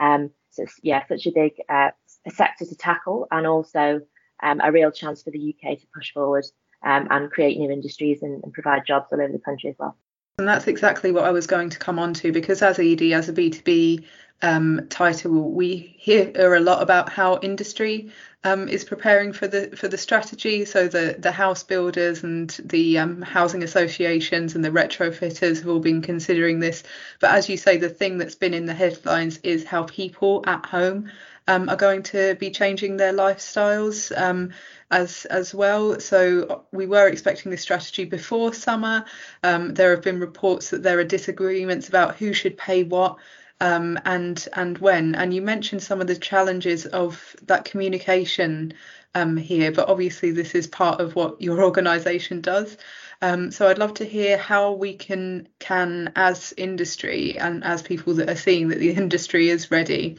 Um, 0.00 0.30
so 0.50 0.64
yeah, 0.82 1.06
such 1.06 1.26
a 1.26 1.32
big 1.32 1.52
uh, 1.68 1.90
sector 2.28 2.64
to 2.64 2.74
tackle, 2.76 3.26
and 3.30 3.46
also 3.46 4.00
um, 4.42 4.60
a 4.62 4.72
real 4.72 4.90
chance 4.90 5.22
for 5.22 5.30
the 5.30 5.54
UK 5.54 5.78
to 5.78 5.86
push 5.94 6.12
forward 6.12 6.44
um, 6.84 7.08
and 7.10 7.30
create 7.30 7.58
new 7.58 7.70
industries 7.70 8.22
and, 8.22 8.42
and 8.42 8.52
provide 8.52 8.86
jobs 8.86 9.06
all 9.12 9.20
over 9.20 9.32
the 9.32 9.38
country 9.38 9.70
as 9.70 9.76
well. 9.78 9.96
And 10.38 10.48
that's 10.48 10.66
exactly 10.66 11.12
what 11.12 11.24
I 11.24 11.30
was 11.30 11.46
going 11.46 11.70
to 11.70 11.78
come 11.78 11.98
on 12.00 12.12
to 12.14 12.32
because 12.32 12.60
as 12.60 12.80
Edie, 12.80 13.14
as 13.14 13.28
a 13.28 13.32
B2B 13.32 14.04
um, 14.42 14.80
title, 14.90 15.52
we 15.52 15.94
hear 15.96 16.32
a 16.56 16.60
lot 16.60 16.82
about 16.82 17.08
how 17.08 17.38
industry 17.38 18.10
um, 18.42 18.68
is 18.68 18.84
preparing 18.84 19.32
for 19.32 19.46
the 19.46 19.68
for 19.76 19.86
the 19.86 19.96
strategy. 19.96 20.64
So 20.64 20.88
the 20.88 21.14
the 21.18 21.30
house 21.30 21.62
builders 21.62 22.24
and 22.24 22.50
the 22.64 22.98
um, 22.98 23.22
housing 23.22 23.62
associations 23.62 24.56
and 24.56 24.64
the 24.64 24.72
retrofitters 24.72 25.58
have 25.58 25.68
all 25.68 25.78
been 25.78 26.02
considering 26.02 26.58
this. 26.58 26.82
But 27.20 27.30
as 27.30 27.48
you 27.48 27.56
say, 27.56 27.76
the 27.76 27.88
thing 27.88 28.18
that's 28.18 28.34
been 28.34 28.54
in 28.54 28.66
the 28.66 28.74
headlines 28.74 29.38
is 29.44 29.64
how 29.64 29.84
people 29.84 30.42
at 30.48 30.66
home 30.66 31.12
um, 31.48 31.68
are 31.68 31.76
going 31.76 32.02
to 32.02 32.34
be 32.36 32.50
changing 32.50 32.96
their 32.96 33.12
lifestyles 33.12 34.16
um, 34.16 34.52
as 34.90 35.24
as 35.26 35.54
well. 35.54 36.00
So 36.00 36.64
we 36.72 36.86
were 36.86 37.08
expecting 37.08 37.50
this 37.50 37.62
strategy 37.62 38.04
before 38.04 38.54
summer. 38.54 39.04
Um, 39.42 39.74
there 39.74 39.90
have 39.90 40.02
been 40.02 40.20
reports 40.20 40.70
that 40.70 40.82
there 40.82 40.98
are 40.98 41.04
disagreements 41.04 41.88
about 41.88 42.16
who 42.16 42.32
should 42.32 42.56
pay 42.56 42.84
what 42.84 43.18
um, 43.60 43.98
and 44.04 44.46
and 44.54 44.78
when. 44.78 45.14
And 45.14 45.34
you 45.34 45.42
mentioned 45.42 45.82
some 45.82 46.00
of 46.00 46.06
the 46.06 46.16
challenges 46.16 46.86
of 46.86 47.36
that 47.46 47.64
communication 47.64 48.74
um, 49.14 49.36
here, 49.36 49.70
but 49.70 49.88
obviously 49.88 50.32
this 50.32 50.54
is 50.54 50.66
part 50.66 51.00
of 51.00 51.14
what 51.14 51.40
your 51.40 51.62
organisation 51.68 52.40
does. 52.40 52.76
Um, 53.22 53.50
so 53.52 53.68
I'd 53.68 53.78
love 53.78 53.94
to 53.94 54.04
hear 54.04 54.36
how 54.36 54.72
we 54.72 54.94
can 54.94 55.48
can 55.58 56.12
as 56.16 56.52
industry 56.56 57.38
and 57.38 57.64
as 57.64 57.80
people 57.80 58.14
that 58.14 58.28
are 58.28 58.36
seeing 58.36 58.68
that 58.68 58.80
the 58.80 58.90
industry 59.02 59.48
is 59.48 59.70
ready. 59.70 60.18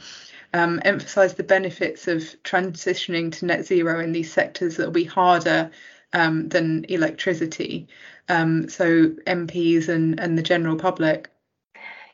Um, 0.56 0.80
emphasize 0.84 1.34
the 1.34 1.42
benefits 1.44 2.08
of 2.08 2.22
transitioning 2.42 3.30
to 3.32 3.46
net 3.46 3.66
zero 3.66 4.00
in 4.00 4.12
these 4.12 4.32
sectors 4.32 4.76
that 4.76 4.86
will 4.86 4.92
be 4.92 5.04
harder 5.04 5.70
um, 6.12 6.48
than 6.48 6.84
electricity. 6.88 7.88
Um, 8.28 8.68
so 8.68 9.08
MPs 9.26 9.88
and, 9.88 10.18
and 10.18 10.38
the 10.38 10.42
general 10.42 10.76
public 10.76 11.28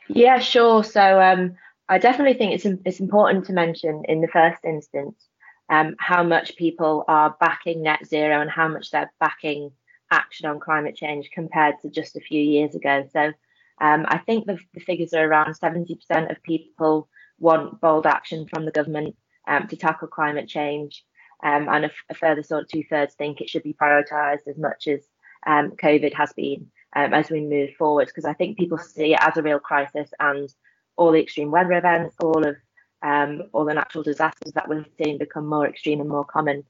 Yeah, 0.08 0.40
sure. 0.40 0.84
So 0.84 1.20
um, 1.20 1.56
I 1.88 1.99
definitely 1.99 2.34
think 2.34 2.54
it's 2.54 2.66
it's 2.84 3.00
important 3.00 3.46
to 3.46 3.52
mention 3.52 4.04
in 4.08 4.20
the 4.20 4.28
first 4.28 4.64
instance 4.64 5.28
um, 5.68 5.94
how 5.99 6.22
much 6.22 6.56
people 6.56 7.04
are 7.08 7.37
backing 7.40 7.82
net 7.82 8.06
zero 8.06 8.40
and 8.40 8.50
how 8.50 8.68
much 8.68 8.90
they're 8.90 9.12
backing 9.20 9.70
action 10.11 10.46
on 10.46 10.61
climate 10.61 10.96
change 10.96 11.30
compared 11.32 11.76
to 11.80 11.88
just 11.88 12.16
a 12.16 12.20
few 12.20 12.42
years 12.42 12.75
ago. 12.75 13.08
So 13.12 13.32
um, 13.80 14.04
I 14.06 14.18
think 14.18 14.46
the, 14.46 14.58
the, 14.75 14.80
figures 14.80 15.14
are 15.14 15.26
around 15.26 15.54
70% 15.54 16.30
of 16.30 16.42
people 16.42 17.08
want 17.42 17.80
bold 17.80 18.06
action 18.06 18.46
from 18.49 18.64
the 18.64 18.70
government 18.70 19.16
um, 19.46 19.66
to 19.68 19.76
tackle 19.76 20.08
climate 20.08 20.49
change, 20.49 21.04
um, 21.44 21.68
and 21.68 21.87
a, 21.87 22.14
further 22.14 22.42
sort 22.42 22.62
of 22.62 22.68
two 22.68 22.84
thirds 22.88 23.14
think 23.14 23.40
it 23.40 23.50
should 23.50 23.62
be 23.62 23.75
prioritised 23.75 24.46
as 24.49 24.56
much 24.56 24.87
as 24.87 25.00
um, 25.46 25.72
COVID 25.72 26.14
has 26.14 26.32
been 26.32 26.70
um, 26.96 27.12
as 27.12 27.30
we 27.30 27.40
move 27.40 27.70
forward. 27.78 28.06
Because 28.06 28.25
I 28.25 28.34
think 28.34 28.58
people 28.58 28.78
see 28.78 29.14
it 29.14 29.20
as 29.20 29.37
a 29.37 29.42
real 29.42 29.58
crisis, 29.58 30.11
and 30.20 30.49
all 30.96 31.12
the 31.12 31.20
extreme 31.20 31.50
weather 31.50 31.72
events, 31.72 32.16
all 32.22 32.46
of 32.46 32.56
um, 33.02 33.42
all 33.52 33.64
the 33.64 33.75
natural 33.75 34.04
disasters 34.04 34.52
that 34.54 34.68
we're 34.68 34.87
seeing 34.96 35.18
become 35.18 35.46
more 35.46 35.68
extreme 35.68 36.00
and 36.00 36.08
more 36.08 36.25
common. 36.25 36.64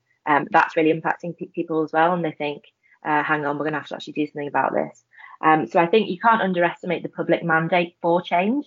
that's 0.51 0.77
really 0.77 0.93
impacting 0.93 1.37
pe- 1.37 1.47
people 1.47 1.83
as 1.83 1.93
well, 1.93 2.15
and 2.15 2.25
they 2.25 2.33
think 2.33 2.65
uh, 3.05 3.23
hang 3.23 3.45
on, 3.45 3.59
we're 3.59 3.65
going 3.65 3.73
to 3.73 3.79
have 3.79 3.89
to 3.89 3.95
actually 3.95 4.13
do 4.13 4.27
something 4.27 4.49
about 4.49 4.73
this. 4.73 5.05
Um, 5.41 5.67
so 5.67 5.81
I 5.81 5.87
think 5.87 6.09
you 6.09 6.19
can't 6.19 6.41
underestimate 6.41 7.03
the 7.03 7.09
public 7.09 7.43
mandate 7.43 7.97
for 8.01 8.23
change. 8.23 8.67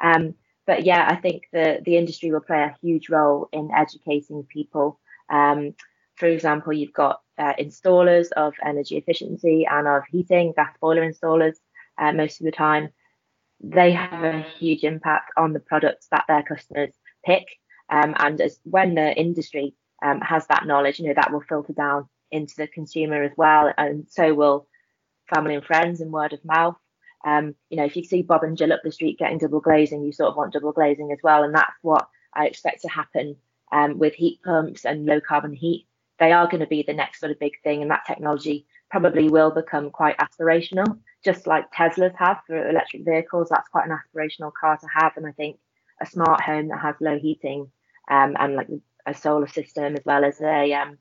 Um, 0.00 0.34
but 0.68 0.84
yeah, 0.84 1.08
I 1.08 1.16
think 1.16 1.44
the, 1.50 1.80
the 1.82 1.96
industry 1.96 2.30
will 2.30 2.42
play 2.42 2.62
a 2.62 2.76
huge 2.82 3.08
role 3.08 3.48
in 3.52 3.70
educating 3.74 4.44
people. 4.44 5.00
Um, 5.30 5.74
for 6.16 6.26
example, 6.26 6.74
you've 6.74 6.92
got 6.92 7.22
uh, 7.38 7.54
installers 7.58 8.30
of 8.32 8.52
energy 8.62 8.98
efficiency 8.98 9.66
and 9.68 9.88
of 9.88 10.02
heating, 10.10 10.52
gas 10.54 10.76
boiler 10.78 11.10
installers 11.10 11.54
uh, 11.96 12.12
most 12.12 12.40
of 12.40 12.44
the 12.44 12.52
time. 12.52 12.90
They 13.60 13.92
have 13.92 14.22
a 14.22 14.42
huge 14.58 14.84
impact 14.84 15.32
on 15.38 15.54
the 15.54 15.60
products 15.60 16.08
that 16.10 16.26
their 16.28 16.42
customers 16.42 16.92
pick. 17.24 17.46
Um, 17.88 18.14
and 18.18 18.38
as 18.38 18.60
when 18.64 18.94
the 18.94 19.14
industry 19.14 19.74
um, 20.04 20.20
has 20.20 20.46
that 20.48 20.66
knowledge, 20.66 21.00
you 21.00 21.08
know, 21.08 21.14
that 21.14 21.32
will 21.32 21.40
filter 21.48 21.72
down 21.72 22.10
into 22.30 22.54
the 22.58 22.66
consumer 22.66 23.22
as 23.22 23.32
well, 23.38 23.72
and 23.78 24.04
so 24.10 24.34
will 24.34 24.66
family 25.34 25.54
and 25.54 25.64
friends 25.64 26.02
and 26.02 26.12
word 26.12 26.34
of 26.34 26.44
mouth. 26.44 26.76
Um, 27.24 27.54
you 27.70 27.76
know, 27.76 27.84
if 27.84 27.96
you 27.96 28.04
see 28.04 28.22
Bob 28.22 28.44
and 28.44 28.56
Jill 28.56 28.72
up 28.72 28.80
the 28.84 28.92
street 28.92 29.18
getting 29.18 29.38
double 29.38 29.60
glazing, 29.60 30.02
you 30.04 30.12
sort 30.12 30.30
of 30.30 30.36
want 30.36 30.52
double 30.52 30.72
glazing 30.72 31.12
as 31.12 31.18
well, 31.22 31.42
and 31.42 31.54
that's 31.54 31.76
what 31.82 32.08
I 32.34 32.46
expect 32.46 32.82
to 32.82 32.88
happen 32.88 33.36
um, 33.72 33.98
with 33.98 34.14
heat 34.14 34.40
pumps 34.44 34.84
and 34.84 35.06
low 35.06 35.20
carbon 35.20 35.52
heat. 35.52 35.86
They 36.18 36.32
are 36.32 36.46
going 36.48 36.60
to 36.60 36.66
be 36.66 36.82
the 36.82 36.94
next 36.94 37.20
sort 37.20 37.32
of 37.32 37.38
big 37.38 37.60
thing, 37.62 37.82
and 37.82 37.90
that 37.90 38.06
technology 38.06 38.66
probably 38.90 39.28
will 39.28 39.50
become 39.50 39.90
quite 39.90 40.16
aspirational, 40.18 40.98
just 41.24 41.46
like 41.46 41.70
Teslas 41.72 42.14
have 42.16 42.38
for 42.46 42.68
electric 42.68 43.04
vehicles. 43.04 43.48
That's 43.50 43.68
quite 43.68 43.88
an 43.88 43.96
aspirational 43.96 44.52
car 44.58 44.76
to 44.78 44.86
have, 44.94 45.16
and 45.16 45.26
I 45.26 45.32
think 45.32 45.58
a 46.00 46.06
smart 46.06 46.40
home 46.40 46.68
that 46.68 46.80
has 46.80 46.94
low 47.00 47.18
heating 47.18 47.70
um, 48.10 48.36
and 48.38 48.54
like 48.54 48.68
a 49.06 49.14
solar 49.14 49.48
system 49.48 49.94
as 49.94 50.04
well 50.04 50.24
as 50.24 50.40
a 50.40 50.72
um, 50.72 50.98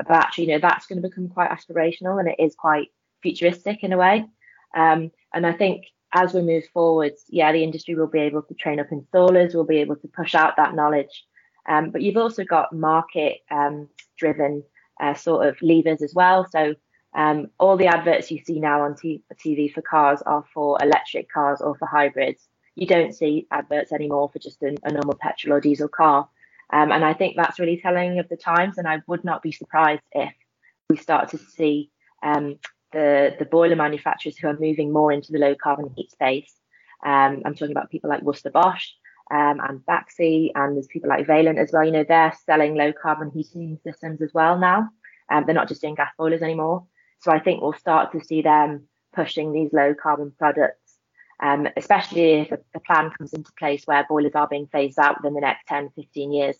a 0.00 0.04
battery, 0.04 0.44
you 0.44 0.50
know, 0.50 0.58
that's 0.58 0.86
going 0.86 1.00
to 1.00 1.08
become 1.08 1.28
quite 1.28 1.50
aspirational 1.50 2.18
and 2.18 2.28
it 2.28 2.36
is 2.38 2.54
quite 2.54 2.88
futuristic 3.22 3.84
in 3.84 3.92
a 3.92 3.98
way. 3.98 4.24
Um, 4.74 5.10
and 5.32 5.46
I 5.46 5.52
think 5.52 5.86
as 6.12 6.34
we 6.34 6.42
move 6.42 6.64
forwards, 6.72 7.24
yeah, 7.28 7.52
the 7.52 7.62
industry 7.62 7.94
will 7.94 8.08
be 8.08 8.20
able 8.20 8.42
to 8.42 8.54
train 8.54 8.80
up 8.80 8.88
installers, 8.90 9.54
will 9.54 9.64
be 9.64 9.78
able 9.78 9.96
to 9.96 10.08
push 10.08 10.34
out 10.34 10.56
that 10.56 10.74
knowledge. 10.74 11.24
Um, 11.68 11.90
but 11.90 12.02
you've 12.02 12.16
also 12.16 12.44
got 12.44 12.72
market 12.72 13.38
um, 13.50 13.88
driven 14.18 14.64
uh, 15.00 15.14
sort 15.14 15.46
of 15.46 15.56
levers 15.62 16.02
as 16.02 16.12
well. 16.14 16.46
So 16.50 16.74
um, 17.14 17.48
all 17.58 17.76
the 17.76 17.86
adverts 17.86 18.30
you 18.30 18.38
see 18.44 18.60
now 18.60 18.82
on 18.82 18.96
t- 18.96 19.22
TV 19.34 19.72
for 19.72 19.82
cars 19.82 20.22
are 20.22 20.44
for 20.52 20.78
electric 20.82 21.30
cars 21.30 21.60
or 21.60 21.76
for 21.76 21.86
hybrids. 21.86 22.48
You 22.74 22.86
don't 22.86 23.14
see 23.14 23.46
adverts 23.50 23.92
anymore 23.92 24.30
for 24.32 24.38
just 24.38 24.62
a, 24.62 24.76
a 24.84 24.92
normal 24.92 25.16
petrol 25.20 25.54
or 25.54 25.60
diesel 25.60 25.88
car. 25.88 26.28
Um, 26.72 26.92
and 26.92 27.04
I 27.04 27.14
think 27.14 27.36
that's 27.36 27.58
really 27.58 27.80
telling 27.80 28.18
of 28.18 28.28
the 28.28 28.36
times. 28.36 28.78
And 28.78 28.88
I 28.88 29.02
would 29.06 29.24
not 29.24 29.42
be 29.42 29.52
surprised 29.52 30.02
if 30.12 30.32
we 30.88 30.96
start 30.96 31.30
to 31.30 31.38
see 31.38 31.90
um, 32.22 32.58
the, 32.92 33.34
the 33.38 33.44
boiler 33.44 33.76
manufacturers 33.76 34.36
who 34.36 34.48
are 34.48 34.58
moving 34.58 34.92
more 34.92 35.12
into 35.12 35.32
the 35.32 35.38
low 35.38 35.54
carbon 35.54 35.92
heat 35.96 36.10
space. 36.10 36.52
Um, 37.04 37.42
I'm 37.44 37.54
talking 37.54 37.72
about 37.72 37.90
people 37.90 38.10
like 38.10 38.22
Worcester 38.22 38.50
Bosch 38.50 38.88
um, 39.30 39.60
and 39.60 39.80
Baxi, 39.80 40.50
and 40.54 40.76
there's 40.76 40.86
people 40.86 41.08
like 41.08 41.26
Vaillant 41.26 41.58
as 41.58 41.70
well. 41.72 41.84
You 41.84 41.92
know, 41.92 42.04
they're 42.04 42.34
selling 42.46 42.74
low 42.74 42.92
carbon 42.92 43.30
heating 43.30 43.78
systems 43.84 44.20
as 44.22 44.32
well 44.34 44.58
now. 44.58 44.90
Um, 45.30 45.44
they're 45.46 45.54
not 45.54 45.68
just 45.68 45.80
doing 45.80 45.94
gas 45.94 46.12
boilers 46.18 46.42
anymore. 46.42 46.86
So 47.20 47.30
I 47.30 47.38
think 47.38 47.62
we'll 47.62 47.72
start 47.74 48.12
to 48.12 48.24
see 48.24 48.42
them 48.42 48.88
pushing 49.14 49.52
these 49.52 49.72
low 49.72 49.94
carbon 49.94 50.32
products 50.38 50.90
um, 51.40 51.66
especially 51.76 52.32
if 52.40 52.52
a, 52.52 52.80
plan 52.80 53.10
comes 53.10 53.32
into 53.32 53.50
place 53.58 53.84
where 53.86 54.06
boilers 54.08 54.34
are 54.34 54.48
being 54.48 54.68
phased 54.70 54.98
out 54.98 55.16
within 55.18 55.34
the 55.34 55.40
next 55.40 55.66
10, 55.66 55.90
15 55.96 56.32
years. 56.32 56.56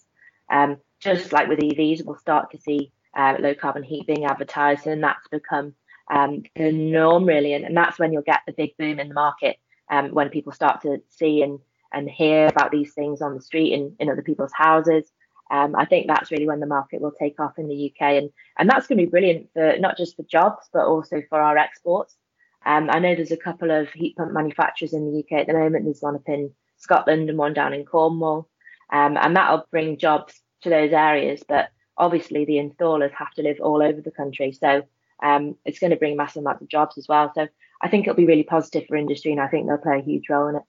Um, 0.50 0.78
just 1.00 1.32
like 1.32 1.48
with 1.48 1.60
EVs, 1.60 2.04
we'll 2.04 2.16
start 2.16 2.50
to 2.52 2.58
see 2.58 2.92
uh, 3.16 3.36
low 3.38 3.54
carbon 3.54 3.82
heat 3.82 4.06
being 4.06 4.24
advertised, 4.24 4.86
and 4.86 5.02
that's 5.02 5.28
become 5.28 5.74
um, 6.10 6.42
the 6.56 6.72
norm 6.72 7.24
really. 7.24 7.54
And, 7.54 7.64
and, 7.64 7.76
that's 7.76 7.98
when 7.98 8.12
you'll 8.12 8.22
get 8.22 8.40
the 8.46 8.52
big 8.52 8.76
boom 8.76 8.98
in 8.98 9.08
the 9.08 9.14
market 9.14 9.56
um, 9.90 10.10
when 10.10 10.28
people 10.28 10.52
start 10.52 10.82
to 10.82 11.00
see 11.08 11.42
and, 11.42 11.60
and 11.92 12.10
hear 12.10 12.46
about 12.46 12.72
these 12.72 12.92
things 12.92 13.22
on 13.22 13.34
the 13.34 13.40
street 13.40 13.72
and 13.72 13.94
in 14.00 14.10
other 14.10 14.22
people's 14.22 14.52
houses. 14.52 15.10
Um, 15.50 15.74
I 15.74 15.84
think 15.84 16.06
that's 16.06 16.30
really 16.30 16.46
when 16.46 16.60
the 16.60 16.66
market 16.66 17.00
will 17.00 17.12
take 17.12 17.40
off 17.40 17.58
in 17.58 17.66
the 17.66 17.90
UK, 17.90 18.02
and 18.18 18.30
and 18.56 18.70
that's 18.70 18.86
going 18.86 18.98
to 18.98 19.04
be 19.04 19.10
brilliant 19.10 19.48
for 19.52 19.76
not 19.78 19.96
just 19.96 20.14
for 20.14 20.22
jobs 20.22 20.68
but 20.72 20.86
also 20.86 21.22
for 21.28 21.40
our 21.40 21.58
exports. 21.58 22.16
Um, 22.64 22.88
I 22.90 23.00
know 23.00 23.14
there's 23.14 23.32
a 23.32 23.36
couple 23.36 23.70
of 23.70 23.90
heat 23.90 24.16
pump 24.16 24.32
manufacturers 24.32 24.92
in 24.92 25.10
the 25.10 25.18
UK 25.20 25.40
at 25.40 25.46
the 25.48 25.54
moment. 25.54 25.86
There's 25.86 26.02
one 26.02 26.14
up 26.14 26.28
in 26.28 26.52
Scotland 26.76 27.28
and 27.28 27.38
one 27.38 27.54
down 27.54 27.74
in 27.74 27.84
Cornwall, 27.84 28.48
um, 28.92 29.16
and 29.16 29.34
that'll 29.34 29.66
bring 29.72 29.98
jobs 29.98 30.40
to 30.62 30.70
those 30.70 30.92
areas. 30.92 31.42
But 31.48 31.70
obviously, 31.96 32.44
the 32.44 32.58
installers 32.58 33.12
have 33.12 33.32
to 33.32 33.42
live 33.42 33.58
all 33.60 33.82
over 33.82 34.00
the 34.00 34.12
country, 34.12 34.52
so 34.52 34.84
um, 35.22 35.56
it's 35.64 35.78
going 35.78 35.90
to 35.90 35.96
bring 35.96 36.16
massive 36.16 36.42
amounts 36.42 36.62
of 36.62 36.68
jobs 36.68 36.98
as 36.98 37.06
well. 37.08 37.32
So 37.34 37.48
I 37.80 37.88
think 37.88 38.06
it'll 38.06 38.16
be 38.16 38.26
really 38.26 38.42
positive 38.42 38.86
for 38.86 38.96
industry, 38.96 39.32
and 39.32 39.40
I 39.40 39.48
think 39.48 39.66
they'll 39.66 39.78
play 39.78 39.98
a 39.98 40.02
huge 40.02 40.28
role 40.28 40.48
in 40.48 40.56
it. 40.56 40.62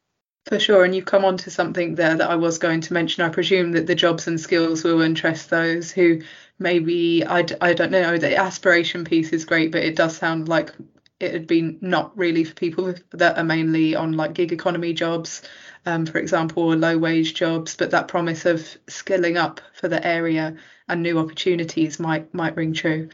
For 0.47 0.59
sure, 0.59 0.83
and 0.83 0.95
you've 0.95 1.05
come 1.05 1.23
on 1.23 1.37
to 1.37 1.51
something 1.51 1.93
there 1.93 2.15
that 2.15 2.29
I 2.29 2.35
was 2.35 2.57
going 2.57 2.81
to 2.81 2.93
mention. 2.93 3.23
I 3.23 3.29
presume 3.29 3.73
that 3.73 3.85
the 3.85 3.93
jobs 3.93 4.27
and 4.27 4.39
skills 4.39 4.83
will 4.83 5.01
interest 5.01 5.51
those 5.51 5.91
who 5.91 6.21
maybe 6.57 7.23
I, 7.25 7.45
I 7.61 7.73
don't 7.73 7.91
know. 7.91 8.17
The 8.17 8.35
aspiration 8.35 9.03
piece 9.03 9.33
is 9.33 9.45
great, 9.45 9.71
but 9.71 9.83
it 9.83 9.95
does 9.95 10.17
sound 10.17 10.47
like 10.47 10.71
it 11.19 11.31
had 11.31 11.45
been 11.45 11.77
not 11.81 12.17
really 12.17 12.43
for 12.43 12.55
people 12.55 12.95
that 13.11 13.37
are 13.37 13.43
mainly 13.43 13.93
on 13.93 14.13
like 14.13 14.33
gig 14.33 14.51
economy 14.51 14.93
jobs, 14.93 15.43
um, 15.85 16.07
for 16.07 16.17
example, 16.17 16.63
or 16.63 16.75
low 16.75 16.97
wage 16.97 17.35
jobs. 17.35 17.75
But 17.75 17.91
that 17.91 18.07
promise 18.07 18.47
of 18.47 18.67
skilling 18.87 19.37
up 19.37 19.61
for 19.73 19.87
the 19.87 20.05
area 20.05 20.55
and 20.87 21.03
new 21.03 21.19
opportunities 21.19 21.99
might 21.99 22.33
might 22.33 22.55
ring 22.55 22.73
true. 22.73 23.09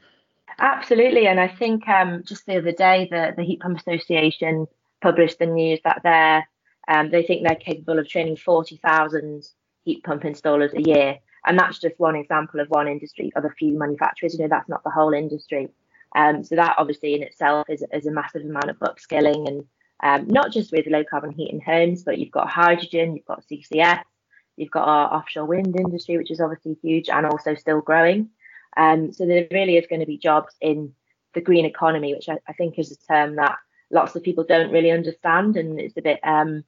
Absolutely, 0.59 1.27
and 1.27 1.39
I 1.39 1.47
think 1.47 1.87
um, 1.87 2.23
just 2.23 2.45
the 2.45 2.57
other 2.57 2.71
day 2.71 3.07
the 3.11 3.33
the 3.35 3.43
Heat 3.43 3.59
Pump 3.59 3.77
Association 3.77 4.67
published 5.01 5.39
the 5.39 5.45
news 5.45 5.79
that 5.83 6.01
they're 6.03 6.47
um, 6.87 7.11
they 7.11 7.23
think 7.23 7.45
they're 7.45 7.55
capable 7.55 7.99
of 7.99 8.07
training 8.07 8.37
forty 8.37 8.77
thousand 8.77 9.47
heat 9.83 10.03
pump 10.03 10.23
installers 10.23 10.73
a 10.73 10.81
year, 10.81 11.17
and 11.45 11.59
that's 11.59 11.79
just 11.79 11.99
one 11.99 12.15
example 12.15 12.59
of 12.59 12.67
one 12.69 12.87
industry 12.87 13.31
of 13.35 13.45
a 13.45 13.51
few 13.51 13.77
manufacturers. 13.77 14.33
You 14.33 14.41
know, 14.41 14.47
that's 14.49 14.69
not 14.69 14.83
the 14.83 14.89
whole 14.89 15.13
industry. 15.13 15.69
Um, 16.15 16.43
so 16.43 16.55
that 16.55 16.75
obviously 16.77 17.13
in 17.13 17.23
itself 17.23 17.69
is, 17.69 17.83
is 17.93 18.07
a 18.07 18.11
massive 18.11 18.41
amount 18.41 18.69
of 18.69 18.79
upskilling 18.79 19.47
and 19.47 19.63
um, 20.03 20.27
not 20.27 20.51
just 20.51 20.71
with 20.71 20.87
low 20.87 21.03
carbon 21.03 21.31
heat 21.31 21.51
in 21.51 21.59
homes, 21.59 22.03
but 22.03 22.17
you've 22.17 22.31
got 22.31 22.49
hydrogen, 22.49 23.15
you've 23.15 23.25
got 23.25 23.43
CCS, 23.47 24.03
you've 24.55 24.71
got 24.71 24.87
our 24.87 25.13
offshore 25.13 25.45
wind 25.45 25.75
industry, 25.79 26.17
which 26.17 26.31
is 26.31 26.39
obviously 26.39 26.77
huge 26.81 27.09
and 27.09 27.25
also 27.25 27.55
still 27.55 27.81
growing. 27.81 28.29
Um, 28.77 29.11
so 29.11 29.25
there 29.25 29.47
really 29.51 29.77
is 29.77 29.87
going 29.87 30.01
to 30.01 30.05
be 30.05 30.17
jobs 30.17 30.55
in 30.61 30.93
the 31.33 31.41
green 31.41 31.65
economy, 31.65 32.13
which 32.13 32.29
I, 32.29 32.37
I, 32.47 32.53
think 32.53 32.77
is 32.77 32.91
a 32.91 33.07
term 33.07 33.35
that 33.35 33.57
lots 33.91 34.15
of 34.15 34.23
people 34.23 34.43
don't 34.43 34.71
really 34.71 34.91
understand, 34.91 35.57
and 35.57 35.79
it's 35.79 35.97
a 35.97 36.01
bit 36.01 36.19
um, 36.23 36.63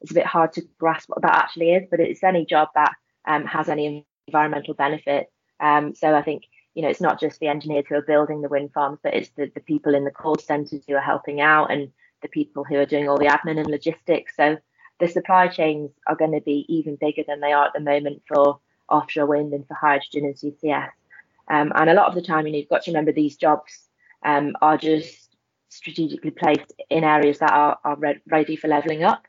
it's 0.00 0.10
a 0.10 0.14
bit 0.14 0.26
hard 0.26 0.52
to 0.54 0.62
grasp 0.78 1.08
what 1.08 1.22
that 1.22 1.36
actually 1.36 1.72
is. 1.72 1.88
But 1.90 2.00
it's 2.00 2.22
any 2.22 2.44
job 2.44 2.68
that 2.74 2.92
um, 3.26 3.46
has 3.46 3.68
any 3.68 4.06
environmental 4.26 4.74
benefit. 4.74 5.32
Um, 5.60 5.94
so 5.94 6.14
I 6.14 6.22
think 6.22 6.44
you 6.74 6.82
know, 6.82 6.88
it's 6.88 7.00
not 7.00 7.20
just 7.20 7.40
the 7.40 7.46
engineers 7.46 7.86
who 7.88 7.94
are 7.94 8.02
building 8.02 8.42
the 8.42 8.48
wind 8.48 8.72
farms, 8.72 8.98
but 9.02 9.14
it's 9.14 9.30
the, 9.30 9.50
the 9.54 9.60
people 9.60 9.94
in 9.94 10.04
the 10.04 10.10
call 10.10 10.36
centres 10.38 10.82
who 10.86 10.94
are 10.94 11.00
helping 11.00 11.40
out 11.40 11.70
and 11.70 11.90
the 12.22 12.28
people 12.28 12.64
who 12.64 12.76
are 12.76 12.86
doing 12.86 13.08
all 13.08 13.18
the 13.18 13.26
admin 13.26 13.58
and 13.58 13.68
logistics. 13.68 14.36
So 14.36 14.58
the 14.98 15.08
supply 15.08 15.48
chains 15.48 15.90
are 16.06 16.16
going 16.16 16.32
to 16.32 16.40
be 16.40 16.66
even 16.68 16.96
bigger 16.96 17.22
than 17.26 17.40
they 17.40 17.52
are 17.52 17.66
at 17.66 17.72
the 17.74 17.80
moment 17.80 18.22
for 18.26 18.58
offshore 18.88 19.26
wind 19.26 19.52
and 19.52 19.66
for 19.66 19.74
hydrogen 19.74 20.24
and 20.24 20.34
CCS. 20.34 20.90
Um, 21.50 21.72
and 21.74 21.90
a 21.90 21.94
lot 21.94 22.08
of 22.08 22.14
the 22.14 22.22
time, 22.22 22.46
you 22.46 22.52
know, 22.52 22.58
you've 22.58 22.68
got 22.68 22.82
to 22.84 22.90
remember 22.90 23.12
these 23.12 23.36
jobs 23.36 23.88
um, 24.24 24.54
are 24.62 24.78
just 24.78 25.36
strategically 25.68 26.30
placed 26.30 26.72
in 26.90 27.04
areas 27.04 27.38
that 27.38 27.52
are, 27.52 27.78
are 27.84 27.96
re- 27.96 28.20
ready 28.26 28.56
for 28.56 28.68
levelling 28.68 29.02
up. 29.02 29.24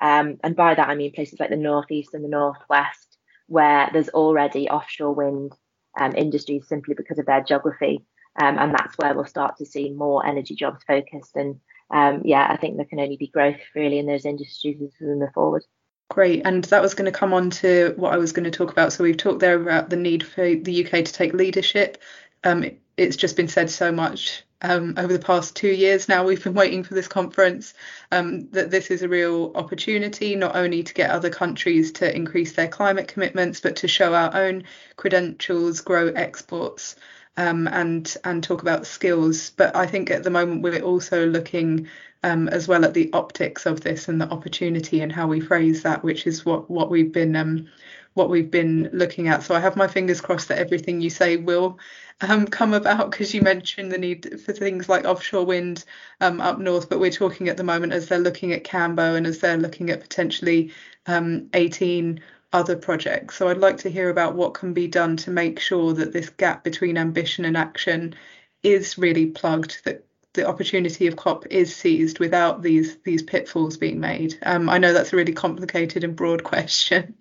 Um, 0.00 0.36
and 0.44 0.54
by 0.54 0.74
that, 0.74 0.88
I 0.88 0.94
mean 0.94 1.12
places 1.12 1.40
like 1.40 1.50
the 1.50 1.56
northeast 1.56 2.14
and 2.14 2.24
the 2.24 2.28
northwest, 2.28 3.18
where 3.46 3.90
there's 3.92 4.08
already 4.10 4.68
offshore 4.68 5.12
wind 5.12 5.52
um, 6.00 6.14
industries 6.16 6.68
simply 6.68 6.94
because 6.94 7.18
of 7.18 7.26
their 7.26 7.42
geography. 7.42 8.04
Um, 8.40 8.56
and 8.58 8.72
that's 8.72 8.96
where 8.98 9.14
we'll 9.14 9.24
start 9.24 9.56
to 9.56 9.66
see 9.66 9.90
more 9.90 10.24
energy 10.24 10.54
jobs 10.54 10.84
focused. 10.86 11.34
And 11.34 11.56
um, 11.90 12.22
yeah, 12.24 12.46
I 12.48 12.56
think 12.56 12.76
there 12.76 12.86
can 12.86 13.00
only 13.00 13.16
be 13.16 13.26
growth 13.26 13.58
really 13.74 13.98
in 13.98 14.06
those 14.06 14.24
industries 14.24 14.80
as 14.80 14.92
we 15.00 15.06
move 15.08 15.32
forward. 15.34 15.64
Great, 16.10 16.42
and 16.46 16.64
that 16.64 16.80
was 16.80 16.94
going 16.94 17.10
to 17.10 17.18
come 17.18 17.34
on 17.34 17.50
to 17.50 17.92
what 17.96 18.14
I 18.14 18.16
was 18.16 18.32
going 18.32 18.44
to 18.44 18.50
talk 18.50 18.72
about. 18.72 18.92
So 18.92 19.04
we've 19.04 19.16
talked 19.16 19.40
there 19.40 19.60
about 19.60 19.90
the 19.90 19.96
need 19.96 20.26
for 20.26 20.54
the 20.54 20.84
UK 20.84 21.04
to 21.04 21.12
take 21.12 21.34
leadership. 21.34 21.98
Um, 22.44 22.64
it's 22.96 23.16
just 23.16 23.36
been 23.36 23.48
said 23.48 23.70
so 23.70 23.92
much 23.92 24.42
um, 24.62 24.94
over 24.96 25.12
the 25.12 25.18
past 25.18 25.54
two 25.54 25.68
years 25.68 26.08
now. 26.08 26.24
We've 26.24 26.42
been 26.42 26.54
waiting 26.54 26.82
for 26.82 26.94
this 26.94 27.08
conference. 27.08 27.74
Um, 28.10 28.48
that 28.50 28.70
this 28.70 28.90
is 28.90 29.02
a 29.02 29.08
real 29.08 29.52
opportunity, 29.54 30.34
not 30.34 30.56
only 30.56 30.82
to 30.82 30.94
get 30.94 31.10
other 31.10 31.30
countries 31.30 31.92
to 31.92 32.14
increase 32.14 32.52
their 32.52 32.68
climate 32.68 33.08
commitments, 33.08 33.60
but 33.60 33.76
to 33.76 33.88
show 33.88 34.14
our 34.14 34.34
own 34.34 34.64
credentials, 34.96 35.82
grow 35.82 36.08
exports, 36.08 36.96
um, 37.38 37.68
and 37.68 38.16
and 38.24 38.42
talk 38.42 38.60
about 38.60 38.86
skills. 38.86 39.50
But 39.50 39.74
I 39.74 39.86
think 39.86 40.10
at 40.10 40.24
the 40.24 40.30
moment 40.30 40.62
we're 40.62 40.82
also 40.82 41.26
looking 41.26 41.88
um, 42.24 42.48
as 42.48 42.66
well 42.66 42.84
at 42.84 42.94
the 42.94 43.10
optics 43.12 43.64
of 43.64 43.80
this 43.80 44.08
and 44.08 44.20
the 44.20 44.28
opportunity 44.28 45.00
and 45.00 45.12
how 45.12 45.28
we 45.28 45.40
phrase 45.40 45.82
that, 45.84 46.02
which 46.02 46.26
is 46.26 46.44
what 46.44 46.68
what 46.68 46.90
we've 46.90 47.12
been 47.12 47.36
um, 47.36 47.68
what 48.14 48.28
we've 48.28 48.50
been 48.50 48.90
looking 48.92 49.28
at. 49.28 49.44
So 49.44 49.54
I 49.54 49.60
have 49.60 49.76
my 49.76 49.86
fingers 49.86 50.20
crossed 50.20 50.48
that 50.48 50.58
everything 50.58 51.00
you 51.00 51.10
say 51.10 51.36
will 51.36 51.78
um, 52.20 52.48
come 52.48 52.74
about 52.74 53.12
because 53.12 53.32
you 53.32 53.40
mentioned 53.42 53.92
the 53.92 53.98
need 53.98 54.40
for 54.40 54.52
things 54.52 54.88
like 54.88 55.04
offshore 55.04 55.46
wind 55.46 55.84
um, 56.20 56.40
up 56.40 56.58
north, 56.58 56.88
but 56.88 56.98
we're 56.98 57.12
talking 57.12 57.48
at 57.48 57.56
the 57.56 57.62
moment 57.62 57.92
as 57.92 58.08
they're 58.08 58.18
looking 58.18 58.52
at 58.52 58.64
Cambo 58.64 59.16
and 59.16 59.28
as 59.28 59.38
they're 59.38 59.56
looking 59.56 59.90
at 59.90 60.00
potentially 60.00 60.72
um, 61.06 61.48
18 61.54 62.20
other 62.52 62.76
projects. 62.76 63.36
So 63.36 63.48
I'd 63.48 63.58
like 63.58 63.78
to 63.78 63.90
hear 63.90 64.10
about 64.10 64.34
what 64.34 64.54
can 64.54 64.72
be 64.72 64.88
done 64.88 65.16
to 65.18 65.30
make 65.30 65.60
sure 65.60 65.92
that 65.94 66.12
this 66.12 66.30
gap 66.30 66.64
between 66.64 66.96
ambition 66.96 67.44
and 67.44 67.56
action 67.56 68.14
is 68.62 68.98
really 68.98 69.26
plugged, 69.26 69.84
that 69.84 70.04
the 70.34 70.46
opportunity 70.46 71.06
of 71.06 71.16
COP 71.16 71.46
is 71.50 71.74
seized 71.74 72.18
without 72.18 72.62
these 72.62 72.96
these 73.04 73.22
pitfalls 73.22 73.76
being 73.76 74.00
made. 74.00 74.38
Um, 74.42 74.68
I 74.68 74.78
know 74.78 74.92
that's 74.92 75.12
a 75.12 75.16
really 75.16 75.32
complicated 75.32 76.04
and 76.04 76.16
broad 76.16 76.44
question. 76.52 77.16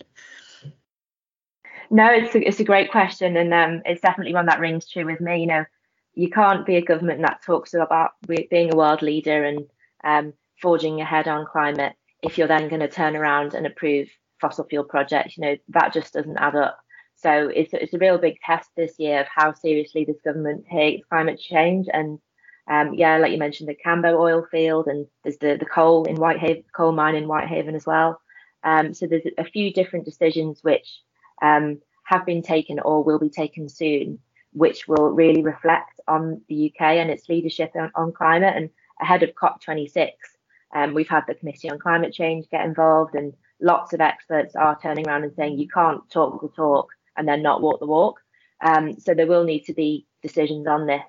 No, 1.89 2.12
it's 2.12 2.36
a, 2.36 2.46
it's 2.46 2.60
a 2.60 2.65
great 2.65 2.91
question, 2.91 3.38
and 3.38 3.53
um, 3.53 3.81
it's 3.86 4.01
definitely 4.01 4.34
one 4.34 4.48
that 4.48 4.60
rings 4.60 4.89
true 4.89 5.05
with 5.05 5.22
me. 5.22 5.41
You 5.41 5.48
know, 5.48 5.65
you 6.13 6.29
can't 6.29 6.65
be 6.65 6.75
a 6.75 6.81
government 6.81 7.22
that 7.22 7.43
talks 7.46 7.74
about 7.74 8.12
being 8.27 8.74
a 8.74 8.75
world 8.75 9.01
leader 9.01 9.43
and 9.43 9.65
um, 10.03 10.34
forging 10.62 11.00
ahead 11.00 11.27
on 11.27 11.46
climate 11.46 11.93
if 12.24 12.38
you're 12.38 12.48
then 12.48 12.67
going 12.67 12.81
to 12.81 12.89
turn 12.89 13.15
around 13.15 13.53
and 13.53 13.65
approve 13.65 14.10
fossil 14.39 14.65
fuel 14.65 14.84
projects. 14.84 15.38
You 15.38 15.41
know, 15.41 15.58
that 15.70 15.94
just 15.94 16.13
doesn't 16.13 16.38
add 16.38 16.56
up. 16.56 16.79
So 17.15 17.50
it's 17.53 17.74
it's 17.74 17.94
a 17.94 17.98
real 17.98 18.17
big 18.17 18.39
test 18.46 18.70
this 18.75 19.00
year 19.00 19.22
of 19.22 19.27
how 19.34 19.53
seriously 19.53 20.06
this 20.06 20.22
government 20.24 20.65
takes 20.72 21.08
climate 21.08 21.39
change. 21.39 21.88
And 21.91 22.20
um, 22.70 22.94
yeah, 22.94 23.17
like 23.17 23.32
you 23.32 23.39
mentioned, 23.39 23.70
the 23.70 23.75
Cambo 23.75 24.20
oil 24.20 24.46
field, 24.51 24.88
and 24.88 25.08
there's 25.24 25.38
the 25.38 25.58
the 25.60 25.65
coal 25.65 26.06
in 26.06 26.17
Whitehaven, 26.17 26.63
coal 26.75 26.91
mine 26.91 27.15
in 27.15 27.27
Whitehaven 27.27 27.75
as 27.75 27.86
well. 27.86 28.22
Um, 28.63 28.94
so 28.94 29.08
there's 29.08 29.24
a 29.38 29.46
few 29.46 29.74
different 29.74 30.06
decisions 30.06 30.60
which 30.63 31.01
um, 31.41 31.79
have 32.03 32.25
been 32.25 32.41
taken 32.41 32.79
or 32.79 33.03
will 33.03 33.20
be 33.20 33.29
taken 33.29 33.70
soon, 33.70 34.20
which 34.53 34.88
will 34.88 35.10
really 35.10 35.41
reflect 35.41 36.00
on 36.08 36.41
the 36.50 36.72
UK 36.72 36.82
and 36.82 37.10
its 37.10 37.29
leadership 37.29 37.72
on, 37.75 37.91
on 37.96 38.12
climate. 38.12 38.56
And 38.56 38.70
ahead 39.01 39.24
of 39.24 39.32
COP26, 39.36 40.10
um, 40.75 40.94
we've 40.94 41.08
had 41.08 41.24
the 41.27 41.36
Committee 41.36 41.70
on 41.70 41.79
Climate 41.79 42.13
Change 42.13 42.50
get 42.50 42.65
involved, 42.65 43.15
and 43.15 43.34
lots 43.60 43.94
of 43.94 44.02
experts 44.02 44.56
are 44.56 44.80
turning 44.82 45.08
around 45.08 45.24
and 45.24 45.34
saying 45.36 45.58
you 45.58 45.68
can't 45.68 46.08
talk 46.10 46.42
the 46.42 46.50
talk 46.50 46.90
and 47.16 47.28
then 47.28 47.42
not 47.42 47.62
walk 47.62 47.80
the 47.80 47.88
walk. 47.88 48.20
Um, 48.62 49.00
so 49.00 49.14
there 49.14 49.28
will 49.28 49.44
need 49.44 49.66
to 49.66 49.74
be 49.74 50.06
decisions 50.22 50.68
on 50.68 50.88
this, 50.88 51.04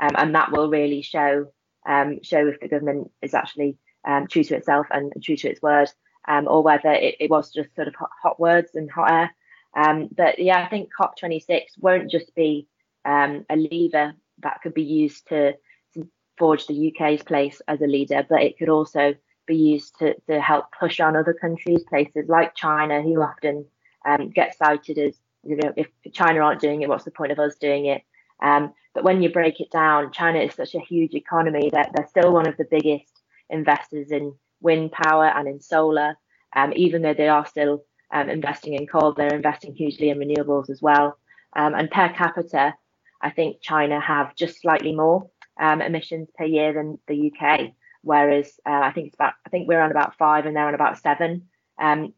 um, 0.00 0.12
and 0.16 0.34
that 0.34 0.52
will 0.52 0.68
really 0.68 1.02
show 1.02 1.46
um, 1.86 2.20
show 2.22 2.46
if 2.46 2.60
the 2.60 2.68
government 2.68 3.10
is 3.22 3.34
actually 3.34 3.76
um, 4.06 4.28
true 4.28 4.44
to 4.44 4.56
itself 4.56 4.86
and 4.90 5.12
true 5.22 5.36
to 5.36 5.48
its 5.48 5.60
word, 5.62 5.90
um, 6.28 6.46
or 6.46 6.62
whether 6.62 6.92
it, 6.92 7.16
it, 7.18 7.30
was 7.30 7.52
just 7.52 7.74
sort 7.74 7.88
of 7.88 7.94
hot, 7.96 8.10
hot 8.22 8.38
words 8.38 8.76
and 8.76 8.88
hot 8.88 9.10
air. 9.10 9.34
Um, 9.74 10.08
but 10.16 10.38
yeah, 10.38 10.62
I 10.62 10.68
think 10.68 10.90
COP26 10.96 11.62
won't 11.78 12.10
just 12.10 12.32
be 12.36 12.68
a 13.04 13.56
lever 13.56 14.14
that 14.42 14.60
could 14.62 14.74
be 14.74 14.84
used 14.84 15.26
to, 15.28 15.54
to, 15.94 16.08
forge 16.38 16.66
the 16.66 16.94
UK's 16.94 17.22
place 17.22 17.60
as 17.68 17.80
a 17.80 17.86
leader, 17.86 18.24
but 18.28 18.42
it 18.42 18.58
could 18.58 18.68
also 18.68 19.14
be 19.46 19.56
used 19.56 19.98
to, 19.98 20.14
to 20.28 20.40
help 20.40 20.66
push 20.78 21.00
on 21.00 21.16
other 21.16 21.34
countries, 21.34 21.82
places 21.88 22.28
like 22.28 22.54
China, 22.54 23.02
who 23.02 23.20
often 23.22 23.64
um, 24.06 24.30
get 24.30 24.56
cited 24.56 24.98
as, 24.98 25.16
you 25.44 25.56
know, 25.56 25.72
if 25.76 25.88
China 26.12 26.40
aren't 26.40 26.60
doing 26.60 26.82
it, 26.82 26.88
what's 26.88 27.04
the 27.04 27.10
point 27.10 27.32
of 27.32 27.38
us 27.38 27.56
doing 27.56 27.86
it? 27.86 28.02
Um, 28.42 28.72
but 28.94 29.04
when 29.04 29.22
you 29.22 29.30
break 29.30 29.60
it 29.60 29.70
down, 29.70 30.12
China 30.12 30.40
is 30.40 30.54
such 30.54 30.74
a 30.74 30.80
huge 30.80 31.14
economy 31.14 31.70
that 31.72 31.90
they're 31.94 32.08
still 32.08 32.32
one 32.32 32.48
of 32.48 32.56
the 32.56 32.66
biggest 32.70 33.22
investors 33.48 34.10
in 34.10 34.34
wind 34.60 34.92
power 34.92 35.26
and 35.26 35.48
in 35.48 35.60
solar, 35.60 36.16
um, 36.54 36.72
even 36.74 37.02
though 37.02 37.14
they 37.14 37.28
are 37.28 37.46
still 37.46 37.84
um, 38.12 38.28
investing 38.28 38.74
in 38.74 38.86
coal, 38.86 39.12
they're 39.12 39.34
investing 39.34 39.74
hugely 39.74 40.10
in 40.10 40.18
renewables 40.18 40.70
as 40.70 40.82
well. 40.82 41.18
Um, 41.54 41.74
and 41.74 41.90
per 41.90 42.08
capita, 42.10 42.74
I 43.20 43.30
think 43.30 43.62
China 43.62 44.00
have 44.00 44.34
just 44.34 44.60
slightly 44.60 44.92
more 44.92 45.30
um, 45.60 45.80
emissions 45.80 46.28
per 46.36 46.44
year 46.44 46.72
than 46.72 46.98
the 47.06 47.32
UK, 47.32 47.72
whereas 48.02 48.60
uh, 48.66 48.80
I 48.82 48.92
think 48.92 49.08
it's 49.08 49.14
about 49.14 49.34
I 49.46 49.50
think 49.50 49.68
we're 49.68 49.80
on 49.80 49.90
about 49.90 50.16
five 50.16 50.46
and 50.46 50.56
they're 50.56 50.68
on 50.68 50.74
about 50.74 50.98
seven 50.98 51.48
um, 51.80 52.12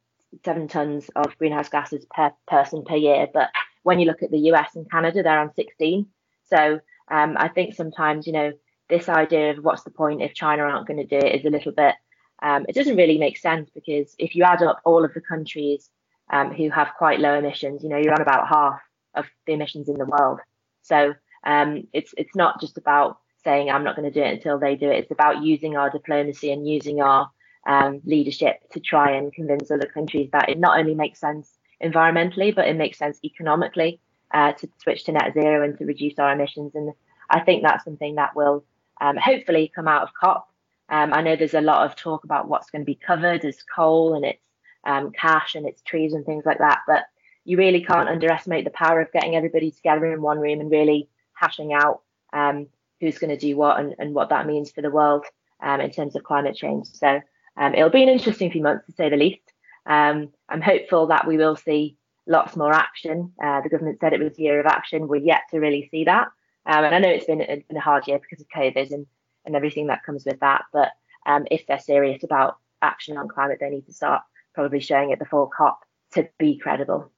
seven 0.45 0.69
tons 0.69 1.11
of 1.15 1.37
greenhouse 1.39 1.69
gases 1.69 2.07
per 2.11 2.33
person 2.49 2.85
per 2.85 2.97
year. 2.97 3.27
But 3.33 3.51
when 3.83 4.01
you 4.01 4.07
look 4.07 4.23
at 4.23 4.31
the 4.31 4.51
US 4.51 4.75
and 4.77 4.91
Canada, 4.91 5.23
they're 5.23 5.39
on 5.39 5.55
16. 5.55 6.07
So 6.45 6.81
um, 7.11 7.37
I 7.39 7.49
think 7.49 7.75
sometimes 7.75 8.27
you 8.27 8.33
know 8.33 8.53
this 8.89 9.09
idea 9.09 9.53
of 9.53 9.65
what's 9.65 9.85
the 9.85 9.91
point 9.91 10.23
if 10.23 10.35
China 10.35 10.63
aren't 10.63 10.87
going 10.87 11.07
to 11.07 11.21
do 11.21 11.25
it 11.25 11.35
is 11.35 11.47
a 11.47 11.51
little 11.51 11.73
bit 11.73 11.95
um, 12.43 12.67
it 12.69 12.75
doesn't 12.75 12.97
really 12.97 13.19
make 13.19 13.39
sense 13.39 13.71
because 13.71 14.15
if 14.19 14.35
you 14.35 14.45
add 14.45 14.63
up 14.63 14.81
all 14.85 15.05
of 15.05 15.15
the 15.15 15.21
countries 15.21 15.89
um, 16.31 16.53
who 16.53 16.71
have 16.71 16.93
quite 16.99 17.21
low 17.21 17.39
emissions, 17.39 17.83
you 17.83 17.89
know, 17.89 17.97
you're 17.97 18.15
on 18.15 18.21
about 18.21 18.49
half 18.49 18.81
of 19.15 19.27
the 19.47 19.53
emissions 19.53 19.89
in 19.89 19.97
the 19.97 20.05
world. 20.05 20.41
So 20.83 21.15
um, 21.45 21.87
it's 21.93 22.13
it's 22.17 22.35
not 22.35 22.61
just 22.61 22.77
about 22.77 23.19
saying 23.45 23.71
I'm 23.71 23.85
not 23.85 23.97
going 23.97 24.11
to 24.11 24.21
do 24.21 24.25
it 24.25 24.33
until 24.33 24.59
they 24.59 24.77
do 24.77 24.91
it. 24.91 24.99
It's 24.99 25.11
about 25.11 25.43
using 25.43 25.77
our 25.77 25.91
diplomacy 25.91 26.53
and 26.53 26.69
using 26.69 27.01
our 27.01 27.31
um, 27.67 28.01
leadership 28.05 28.57
to 28.73 28.81
try 28.81 29.13
and 29.13 29.33
convince 29.33 29.71
other 29.71 29.87
countries 29.87 30.31
that 30.33 30.49
it 30.49 30.59
not 30.59 30.79
only 30.79 30.95
makes 30.95 31.21
sense 31.21 31.51
environmentally, 31.83 32.55
but 32.55 32.69
it 32.69 32.77
makes 32.77 32.99
sense 32.99 33.19
economically 33.25 34.01
uh, 34.33 34.53
to 34.53 34.69
switch 34.83 35.05
to 35.05 35.13
net 35.13 35.33
zero 35.35 35.65
and 35.65 35.79
to 35.79 35.85
reduce 35.85 36.19
our 36.19 36.33
emissions. 36.33 36.73
And 36.75 36.93
I 37.31 37.41
think 37.41 37.63
that's 37.63 37.85
something 37.85 38.17
that 38.17 38.35
will 38.35 38.65
um, 39.01 39.17
hopefully 39.17 39.71
come 39.75 39.89
out 39.89 40.03
of 40.03 40.15
COP 40.15 40.49
um, 40.89 41.15
I 41.15 41.23
know 41.23 41.37
there's 41.37 41.55
a 41.55 41.61
lot 41.61 41.87
of 41.87 41.97
talk 41.97 42.25
about 42.25 42.49
what's 42.49 42.71
going 42.71 42.83
to 42.83 42.87
be 42.87 42.95
covered 42.95 43.45
as 43.45 43.63
coal 43.63 44.15
and 44.15 44.25
its 44.25 44.43
um, 44.85 45.13
cash 45.13 45.55
and 45.55 45.67
its 45.67 45.83
trees 45.83 46.13
and 46.13 46.27
things 46.27 46.45
like 46.45 46.59
that, 46.59 46.81
but 46.87 47.05
you 47.45 47.57
really 47.57 47.83
can't 47.83 48.09
underestimate 48.09 48.65
the 48.65 48.71
power 48.71 49.01
of 49.01 49.13
getting 49.13 49.35
everybody 49.35 49.71
together 49.71 50.13
in 50.13 50.21
one 50.21 50.39
room 50.39 50.61
and 50.61 50.71
really 50.71 51.09
hashing 51.33 51.73
out 51.73 52.03
um, 52.33 52.67
who's 53.01 53.19
going 53.19 53.31
to 53.31 53.37
do 53.37 53.57
what 53.57 53.79
and, 53.79 53.95
and, 53.99 54.15
what 54.15 54.31
that 54.31 54.47
means 54.47 54.71
for 54.71 54.83
the 54.83 54.91
world 54.91 55.25
um, 55.63 55.81
in 55.81 55.91
terms 55.91 56.17
of 56.17 56.25
climate 56.25 56.57
change. 56.57 56.87
So 56.93 57.21
um, 57.57 57.75
it'll 57.75 57.91
be 57.91 58.03
an 58.03 58.09
interesting 58.09 58.51
few 58.51 58.63
months 58.63 58.87
to 58.87 58.93
say 58.93 59.09
the 59.09 59.17
least. 59.17 59.53
Um, 59.87 60.31
I'm 60.49 60.63
hopeful 60.63 61.09
that 61.09 61.27
we 61.27 61.37
will 61.37 61.57
see 61.57 61.97
lots 62.27 62.57
more 62.57 62.73
action. 62.73 63.33
Uh, 63.43 63.61
the 63.61 63.69
government 63.69 63.99
said 64.01 64.13
it 64.13 64.21
was 64.21 64.39
a 64.39 64.43
year 64.43 64.61
of 64.61 64.67
action. 64.67 65.09
We're 65.09 65.17
yet 65.17 65.43
to 65.51 65.59
really 65.59 65.89
see 65.91 66.05
that. 66.05 66.29
and 66.67 66.95
I 66.95 66.99
know 66.99 67.09
it's 67.11 67.27
been 67.27 67.43
a, 67.43 67.65
a 67.75 67.81
hard 67.81 68.07
year 68.07 68.19
because 68.19 68.41
of 68.41 68.49
COVID 68.49 68.91
and 68.93 69.07
and 69.45 69.55
everything 69.55 69.89
that 69.89 70.05
comes 70.05 70.25
with 70.25 70.41
that. 70.41 70.65
But 70.73 70.93
um, 71.27 71.47
if 71.51 71.67
they're 71.67 71.79
serious 71.79 72.25
about 72.25 72.59
action 72.83 73.17
on 73.17 73.29
climate, 73.29 73.59
they 73.61 73.71
need 73.71 73.87
to 73.87 73.93
start 73.93 74.23
probably 74.55 74.81
showing 74.81 75.11
it 75.11 75.19
before 75.19 75.49
COP 75.49 75.81
to 76.13 76.29
be 76.39 76.59
credible. 76.59 77.11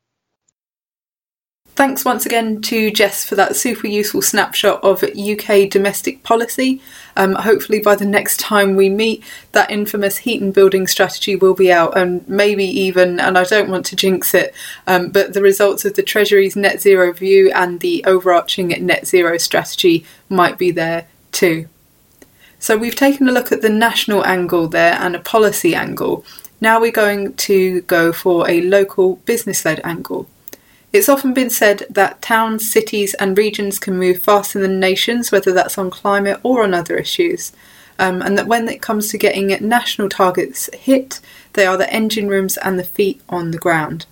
Thanks 1.76 2.06
once 2.06 2.24
again 2.24 2.62
to 2.62 2.90
Jess 2.90 3.26
for 3.26 3.34
that 3.34 3.54
super 3.54 3.86
useful 3.86 4.22
snapshot 4.22 4.82
of 4.82 5.04
UK 5.04 5.68
domestic 5.68 6.22
policy. 6.22 6.80
Um, 7.18 7.34
hopefully, 7.34 7.80
by 7.80 7.96
the 7.96 8.06
next 8.06 8.40
time 8.40 8.76
we 8.76 8.88
meet, 8.88 9.22
that 9.52 9.70
infamous 9.70 10.16
heat 10.16 10.40
and 10.40 10.54
building 10.54 10.86
strategy 10.86 11.36
will 11.36 11.52
be 11.52 11.70
out, 11.70 11.94
and 11.94 12.26
maybe 12.26 12.64
even, 12.64 13.20
and 13.20 13.36
I 13.36 13.44
don't 13.44 13.68
want 13.68 13.84
to 13.86 13.96
jinx 13.96 14.32
it, 14.32 14.54
um, 14.86 15.10
but 15.10 15.34
the 15.34 15.42
results 15.42 15.84
of 15.84 15.92
the 15.92 16.02
Treasury's 16.02 16.56
net 16.56 16.80
zero 16.80 17.12
view 17.12 17.52
and 17.54 17.80
the 17.80 18.02
overarching 18.06 18.68
net 18.68 19.06
zero 19.06 19.36
strategy 19.36 20.06
might 20.30 20.56
be 20.56 20.70
there 20.70 21.06
too. 21.30 21.68
So 22.58 22.78
we've 22.78 22.96
taken 22.96 23.28
a 23.28 23.32
look 23.32 23.52
at 23.52 23.60
the 23.60 23.68
national 23.68 24.24
angle 24.24 24.66
there 24.66 24.94
and 24.94 25.14
a 25.14 25.20
policy 25.20 25.74
angle. 25.74 26.24
Now 26.58 26.80
we're 26.80 26.90
going 26.90 27.34
to 27.34 27.82
go 27.82 28.14
for 28.14 28.48
a 28.48 28.62
local 28.62 29.16
business 29.26 29.66
led 29.66 29.82
angle. 29.84 30.26
It's 30.92 31.08
often 31.08 31.34
been 31.34 31.50
said 31.50 31.86
that 31.90 32.22
towns, 32.22 32.70
cities, 32.70 33.14
and 33.14 33.36
regions 33.36 33.78
can 33.78 33.98
move 33.98 34.22
faster 34.22 34.58
than 34.58 34.80
nations, 34.80 35.30
whether 35.30 35.52
that's 35.52 35.78
on 35.78 35.90
climate 35.90 36.40
or 36.42 36.62
on 36.62 36.74
other 36.74 36.96
issues. 36.96 37.52
Um, 37.98 38.22
and 38.22 38.36
that 38.38 38.46
when 38.46 38.68
it 38.68 38.82
comes 38.82 39.08
to 39.08 39.18
getting 39.18 39.48
national 39.66 40.08
targets 40.08 40.68
hit, 40.74 41.20
they 41.54 41.66
are 41.66 41.76
the 41.76 41.92
engine 41.92 42.28
rooms 42.28 42.56
and 42.58 42.78
the 42.78 42.84
feet 42.84 43.20
on 43.28 43.50
the 43.50 43.58
ground. 43.58 44.06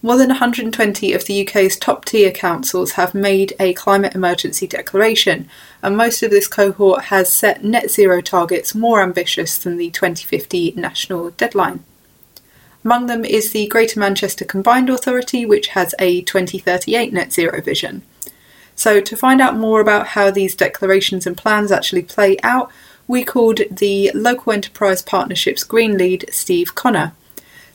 More 0.00 0.16
than 0.16 0.28
120 0.28 1.12
of 1.12 1.24
the 1.24 1.46
UK's 1.46 1.76
top 1.76 2.04
tier 2.04 2.30
councils 2.30 2.92
have 2.92 3.14
made 3.14 3.54
a 3.58 3.74
climate 3.74 4.14
emergency 4.14 4.66
declaration, 4.66 5.48
and 5.82 5.96
most 5.96 6.22
of 6.22 6.30
this 6.30 6.46
cohort 6.46 7.06
has 7.06 7.32
set 7.32 7.64
net 7.64 7.90
zero 7.90 8.20
targets 8.20 8.76
more 8.76 9.02
ambitious 9.02 9.58
than 9.58 9.76
the 9.76 9.90
2050 9.90 10.74
national 10.76 11.30
deadline. 11.30 11.82
Among 12.88 13.04
them 13.04 13.22
is 13.22 13.50
the 13.50 13.66
Greater 13.66 14.00
Manchester 14.00 14.46
Combined 14.46 14.88
Authority, 14.88 15.44
which 15.44 15.68
has 15.76 15.94
a 15.98 16.22
2038 16.22 17.12
net 17.12 17.30
zero 17.30 17.60
vision. 17.60 18.00
So, 18.74 18.98
to 19.02 19.14
find 19.14 19.42
out 19.42 19.58
more 19.58 19.82
about 19.82 20.06
how 20.06 20.30
these 20.30 20.56
declarations 20.56 21.26
and 21.26 21.36
plans 21.36 21.70
actually 21.70 22.04
play 22.04 22.38
out, 22.42 22.70
we 23.06 23.24
called 23.24 23.60
the 23.70 24.10
Local 24.14 24.54
Enterprise 24.54 25.02
Partnerships 25.02 25.64
Green 25.64 25.98
Lead, 25.98 26.30
Steve 26.30 26.74
Connor. 26.74 27.12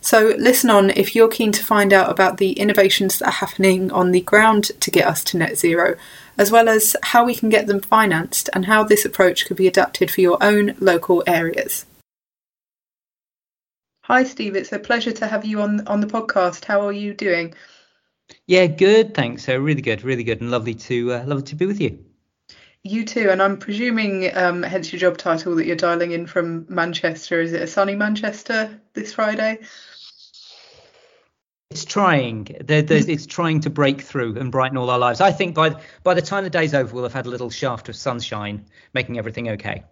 So, 0.02 0.34
listen 0.40 0.72
on 0.72 0.90
if 0.90 1.16
you're 1.16 1.28
keen 1.28 1.52
to 1.52 1.64
find 1.64 1.94
out 1.94 2.10
about 2.10 2.38
the 2.38 2.54
innovations 2.54 3.20
that 3.20 3.28
are 3.28 3.34
happening 3.34 3.92
on 3.92 4.14
the 4.14 4.22
ground 4.22 4.72
to 4.80 4.90
get 4.90 5.08
us 5.08 5.24
to 5.26 5.38
net 5.38 5.60
zero, 5.60 5.96
as 6.40 6.50
well 6.50 6.68
as 6.68 6.96
how 7.04 7.24
we 7.24 7.36
can 7.36 7.50
get 7.50 7.68
them 7.68 7.82
financed 7.82 8.50
and 8.52 8.66
how 8.66 8.84
this 8.84 9.06
approach 9.06 9.46
could 9.46 9.58
be 9.58 9.68
adapted 9.68 10.10
for 10.10 10.22
your 10.22 10.40
own 10.42 10.74
local 10.80 11.24
areas. 11.28 11.86
Hi, 14.14 14.26
Steve. 14.26 14.56
It's 14.56 14.72
a 14.72 14.78
pleasure 14.78 15.12
to 15.12 15.26
have 15.26 15.44
you 15.44 15.62
on 15.62 15.88
on 15.88 16.00
the 16.00 16.06
podcast. 16.06 16.66
How 16.66 16.86
are 16.86 16.92
you 16.92 17.16
doing? 17.16 17.56
Yeah, 18.46 18.68
good. 18.68 19.16
Thanks. 19.16 19.46
So 19.46 19.58
really 19.58 19.82
good, 19.82 20.04
really 20.04 20.24
good, 20.24 20.40
and 20.40 20.52
lovely 20.52 20.76
to 20.76 21.14
uh, 21.14 21.24
lovely 21.26 21.46
to 21.46 21.56
be 21.56 21.66
with 21.66 21.82
you. 21.82 21.98
You 22.84 23.06
too, 23.06 23.32
and 23.32 23.42
I'm 23.42 23.58
presuming, 23.58 24.30
um, 24.38 24.62
hence 24.62 24.94
your 24.94 25.00
job 25.00 25.18
title, 25.18 25.56
that 25.56 25.66
you're 25.66 25.76
dialing 25.76 26.12
in 26.12 26.28
from 26.28 26.68
Manchester. 26.70 27.42
Is 27.42 27.54
it 27.54 27.64
a 27.64 27.66
sunny 27.66 27.96
Manchester 27.96 28.80
this 28.94 29.14
Friday? 29.14 29.62
It's 31.72 31.84
trying. 31.84 32.46
it's 32.50 33.26
trying 33.26 33.62
to 33.62 33.72
break 33.72 34.00
through 34.00 34.38
and 34.38 34.52
brighten 34.52 34.78
all 34.78 34.92
our 34.92 35.00
lives. 35.00 35.22
I 35.22 35.32
think 35.32 35.56
by 35.56 35.82
by 36.04 36.14
the 36.14 36.22
time 36.22 36.44
the 36.44 36.52
day's 36.52 36.76
over, 36.76 36.94
we'll 36.94 37.02
have 37.02 37.14
had 37.14 37.26
a 37.26 37.32
little 37.32 37.50
shaft 37.50 37.90
of 37.90 37.96
sunshine, 37.96 38.68
making 38.94 39.18
everything 39.18 39.50
okay. 39.50 39.86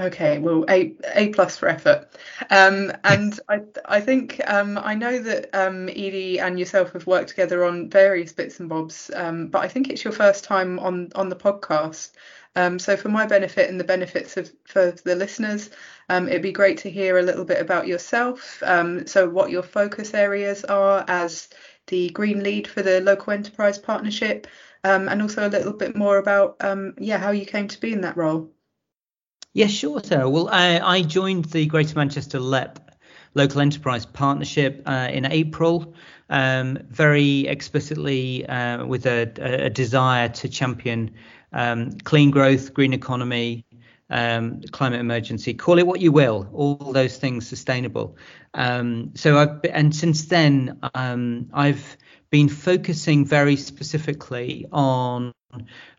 Okay, 0.00 0.38
well, 0.38 0.64
a 0.70 0.96
a 1.14 1.28
plus 1.28 1.58
for 1.58 1.68
effort, 1.68 2.08
um, 2.48 2.92
and 3.04 3.38
I 3.48 3.60
I 3.84 4.00
think 4.00 4.40
um, 4.46 4.78
I 4.78 4.94
know 4.94 5.18
that 5.18 5.50
um, 5.54 5.88
Edie 5.90 6.40
and 6.40 6.58
yourself 6.58 6.92
have 6.94 7.06
worked 7.06 7.28
together 7.28 7.62
on 7.64 7.90
various 7.90 8.32
bits 8.32 8.58
and 8.58 8.70
bobs, 8.70 9.10
um, 9.14 9.48
but 9.48 9.62
I 9.62 9.68
think 9.68 9.90
it's 9.90 10.02
your 10.02 10.14
first 10.14 10.44
time 10.44 10.78
on 10.78 11.10
on 11.14 11.28
the 11.28 11.36
podcast. 11.36 12.12
Um, 12.56 12.78
so 12.78 12.96
for 12.96 13.10
my 13.10 13.26
benefit 13.26 13.68
and 13.68 13.78
the 13.78 13.84
benefits 13.84 14.38
of 14.38 14.50
for 14.64 14.92
the 14.92 15.14
listeners, 15.14 15.68
um, 16.08 16.26
it'd 16.26 16.40
be 16.42 16.52
great 16.52 16.78
to 16.78 16.90
hear 16.90 17.18
a 17.18 17.22
little 17.22 17.44
bit 17.44 17.60
about 17.60 17.86
yourself. 17.86 18.62
So 19.06 19.28
what 19.28 19.50
your 19.50 19.62
focus 19.62 20.14
areas 20.14 20.64
are 20.64 21.04
as 21.06 21.48
the 21.88 22.08
green 22.10 22.42
lead 22.42 22.66
for 22.66 22.82
the 22.82 23.02
local 23.02 23.34
enterprise 23.34 23.78
partnership, 23.78 24.46
and 24.84 25.20
also 25.20 25.46
a 25.46 25.50
little 25.50 25.72
bit 25.74 25.94
more 25.96 26.16
about 26.16 26.56
yeah 26.98 27.18
how 27.18 27.30
you 27.32 27.44
came 27.44 27.68
to 27.68 27.80
be 27.80 27.92
in 27.92 28.00
that 28.00 28.16
role. 28.16 28.50
Yeah, 29.54 29.66
sure, 29.66 30.00
Sarah. 30.02 30.30
Well, 30.30 30.48
I, 30.50 30.78
I 30.78 31.02
joined 31.02 31.46
the 31.46 31.66
Greater 31.66 31.94
Manchester 31.94 32.40
LEP 32.40 32.78
local 33.34 33.60
enterprise 33.60 34.06
partnership 34.06 34.82
uh, 34.86 35.08
in 35.12 35.26
April, 35.26 35.94
um, 36.30 36.78
very 36.88 37.46
explicitly 37.46 38.46
uh, 38.46 38.86
with 38.86 39.06
a, 39.06 39.32
a, 39.40 39.70
desire 39.70 40.28
to 40.28 40.48
champion 40.48 41.14
um, 41.52 41.92
clean 42.04 42.30
growth, 42.30 42.72
green 42.72 42.92
economy, 42.92 43.64
um, 44.10 44.60
climate 44.72 45.00
emergency, 45.00 45.54
call 45.54 45.78
it 45.78 45.86
what 45.86 46.00
you 46.00 46.12
will, 46.12 46.48
all 46.52 46.92
those 46.92 47.16
things 47.18 47.46
sustainable. 47.46 48.16
Um, 48.54 49.12
so 49.14 49.38
I've 49.38 49.62
been, 49.62 49.72
and 49.72 49.96
since 49.96 50.26
then 50.26 50.78
um, 50.94 51.50
I've 51.52 51.96
been 52.30 52.48
focusing 52.48 53.26
very 53.26 53.56
specifically 53.56 54.66
on 54.72 55.32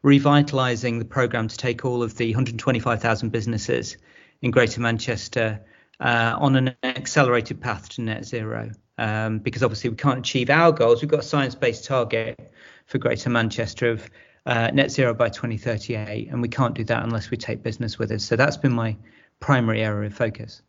revitalising 0.03 0.99
the 0.99 1.05
programme 1.05 1.47
to 1.47 1.57
take 1.57 1.85
all 1.85 2.03
of 2.03 2.17
the 2.17 2.29
125,000 2.31 3.29
businesses 3.29 3.97
in 4.41 4.51
Greater 4.51 4.81
Manchester 4.81 5.61
uh, 5.99 6.35
on 6.37 6.55
an 6.55 6.75
accelerated 6.83 7.61
path 7.61 7.89
to 7.89 8.01
net 8.01 8.25
zero. 8.25 8.71
Um, 8.97 9.39
because 9.39 9.63
obviously 9.63 9.89
we 9.89 9.95
can't 9.95 10.19
achieve 10.19 10.49
our 10.49 10.71
goals. 10.71 11.01
We've 11.01 11.09
got 11.09 11.21
a 11.21 11.23
science-based 11.23 11.85
target 11.85 12.39
for 12.85 12.99
Greater 12.99 13.29
Manchester 13.29 13.89
of 13.89 14.09
uh, 14.45 14.69
net 14.71 14.91
zero 14.91 15.13
by 15.13 15.29
2038, 15.29 16.29
and 16.29 16.41
we 16.41 16.47
can't 16.47 16.75
do 16.75 16.83
that 16.83 17.03
unless 17.03 17.31
we 17.31 17.37
take 17.37 17.63
business 17.63 17.97
with 17.97 18.11
us. 18.11 18.23
So 18.23 18.35
that's 18.35 18.57
been 18.57 18.73
my 18.73 18.95
primary 19.39 19.81
area 19.81 20.07
of 20.07 20.13
focus. 20.13 20.61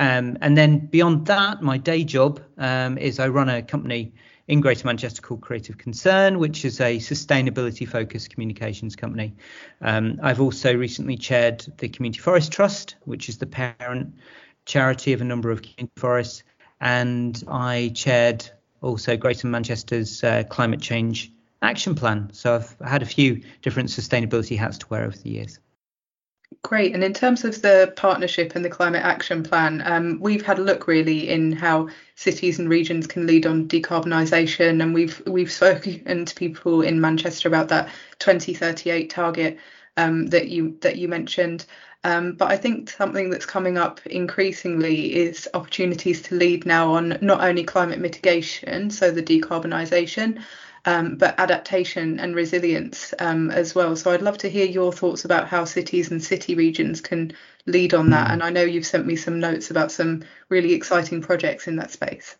Um, 0.00 0.38
and 0.40 0.56
then 0.56 0.86
beyond 0.86 1.26
that, 1.26 1.62
my 1.62 1.76
day 1.78 2.04
job 2.04 2.40
um, 2.58 2.96
is 2.98 3.20
I 3.20 3.28
run 3.28 3.48
a 3.48 3.62
company 3.62 4.12
in 4.48 4.60
Greater 4.60 4.86
Manchester 4.86 5.22
called 5.22 5.40
Creative 5.40 5.78
Concern, 5.78 6.38
which 6.38 6.64
is 6.64 6.80
a 6.80 6.98
sustainability 6.98 7.88
focused 7.88 8.30
communications 8.30 8.96
company. 8.96 9.34
Um, 9.80 10.18
I've 10.22 10.40
also 10.40 10.74
recently 10.74 11.16
chaired 11.16 11.64
the 11.78 11.88
Community 11.88 12.20
Forest 12.20 12.52
Trust, 12.52 12.96
which 13.04 13.28
is 13.28 13.38
the 13.38 13.46
parent 13.46 14.14
charity 14.66 15.12
of 15.12 15.20
a 15.20 15.24
number 15.24 15.50
of 15.50 15.62
community 15.62 15.92
forests. 15.96 16.42
And 16.80 17.42
I 17.48 17.92
chaired 17.94 18.48
also 18.80 19.16
Greater 19.16 19.46
Manchester's 19.46 20.24
uh, 20.24 20.42
climate 20.48 20.80
change 20.80 21.32
action 21.62 21.94
plan. 21.94 22.30
So 22.32 22.56
I've 22.56 22.76
had 22.86 23.02
a 23.02 23.06
few 23.06 23.42
different 23.62 23.88
sustainability 23.88 24.58
hats 24.58 24.78
to 24.78 24.86
wear 24.88 25.04
over 25.04 25.16
the 25.16 25.30
years. 25.30 25.60
Great. 26.64 26.94
And 26.94 27.02
in 27.02 27.12
terms 27.12 27.44
of 27.44 27.60
the 27.60 27.92
partnership 27.96 28.54
and 28.54 28.64
the 28.64 28.70
climate 28.70 29.02
action 29.04 29.42
plan, 29.42 29.82
um, 29.84 30.18
we've 30.20 30.46
had 30.46 30.60
a 30.60 30.62
look 30.62 30.86
really 30.86 31.28
in 31.28 31.50
how 31.50 31.88
cities 32.14 32.60
and 32.60 32.68
regions 32.68 33.08
can 33.08 33.26
lead 33.26 33.46
on 33.46 33.66
decarbonisation, 33.66 34.80
and 34.80 34.94
we've 34.94 35.20
we've 35.26 35.50
spoken 35.60 36.24
to 36.24 36.34
people 36.36 36.82
in 36.82 37.00
Manchester 37.00 37.48
about 37.48 37.68
that 37.68 37.88
2038 38.20 39.10
target 39.10 39.58
um, 39.96 40.28
that 40.28 40.48
you 40.48 40.78
that 40.82 40.96
you 40.96 41.08
mentioned. 41.08 41.66
Um, 42.04 42.32
but 42.32 42.50
I 42.50 42.56
think 42.56 42.90
something 42.90 43.30
that's 43.30 43.46
coming 43.46 43.76
up 43.76 44.04
increasingly 44.06 45.14
is 45.14 45.48
opportunities 45.54 46.22
to 46.22 46.36
lead 46.36 46.64
now 46.64 46.92
on 46.92 47.18
not 47.20 47.42
only 47.42 47.64
climate 47.64 48.00
mitigation, 48.00 48.90
so 48.90 49.10
the 49.10 49.22
decarbonisation, 49.22 50.42
um, 50.84 51.16
but 51.16 51.38
adaptation 51.38 52.18
and 52.18 52.34
resilience 52.34 53.14
um, 53.18 53.50
as 53.50 53.74
well. 53.74 53.94
So 53.96 54.10
I'd 54.10 54.22
love 54.22 54.38
to 54.38 54.50
hear 54.50 54.66
your 54.66 54.92
thoughts 54.92 55.24
about 55.24 55.48
how 55.48 55.64
cities 55.64 56.10
and 56.10 56.22
city 56.22 56.54
regions 56.54 57.00
can 57.00 57.32
lead 57.66 57.94
on 57.94 58.10
that. 58.10 58.26
Hmm. 58.26 58.32
And 58.32 58.42
I 58.42 58.50
know 58.50 58.62
you've 58.62 58.86
sent 58.86 59.06
me 59.06 59.16
some 59.16 59.38
notes 59.38 59.70
about 59.70 59.92
some 59.92 60.24
really 60.48 60.72
exciting 60.72 61.22
projects 61.22 61.68
in 61.68 61.76
that 61.76 61.90
space. 61.92 62.36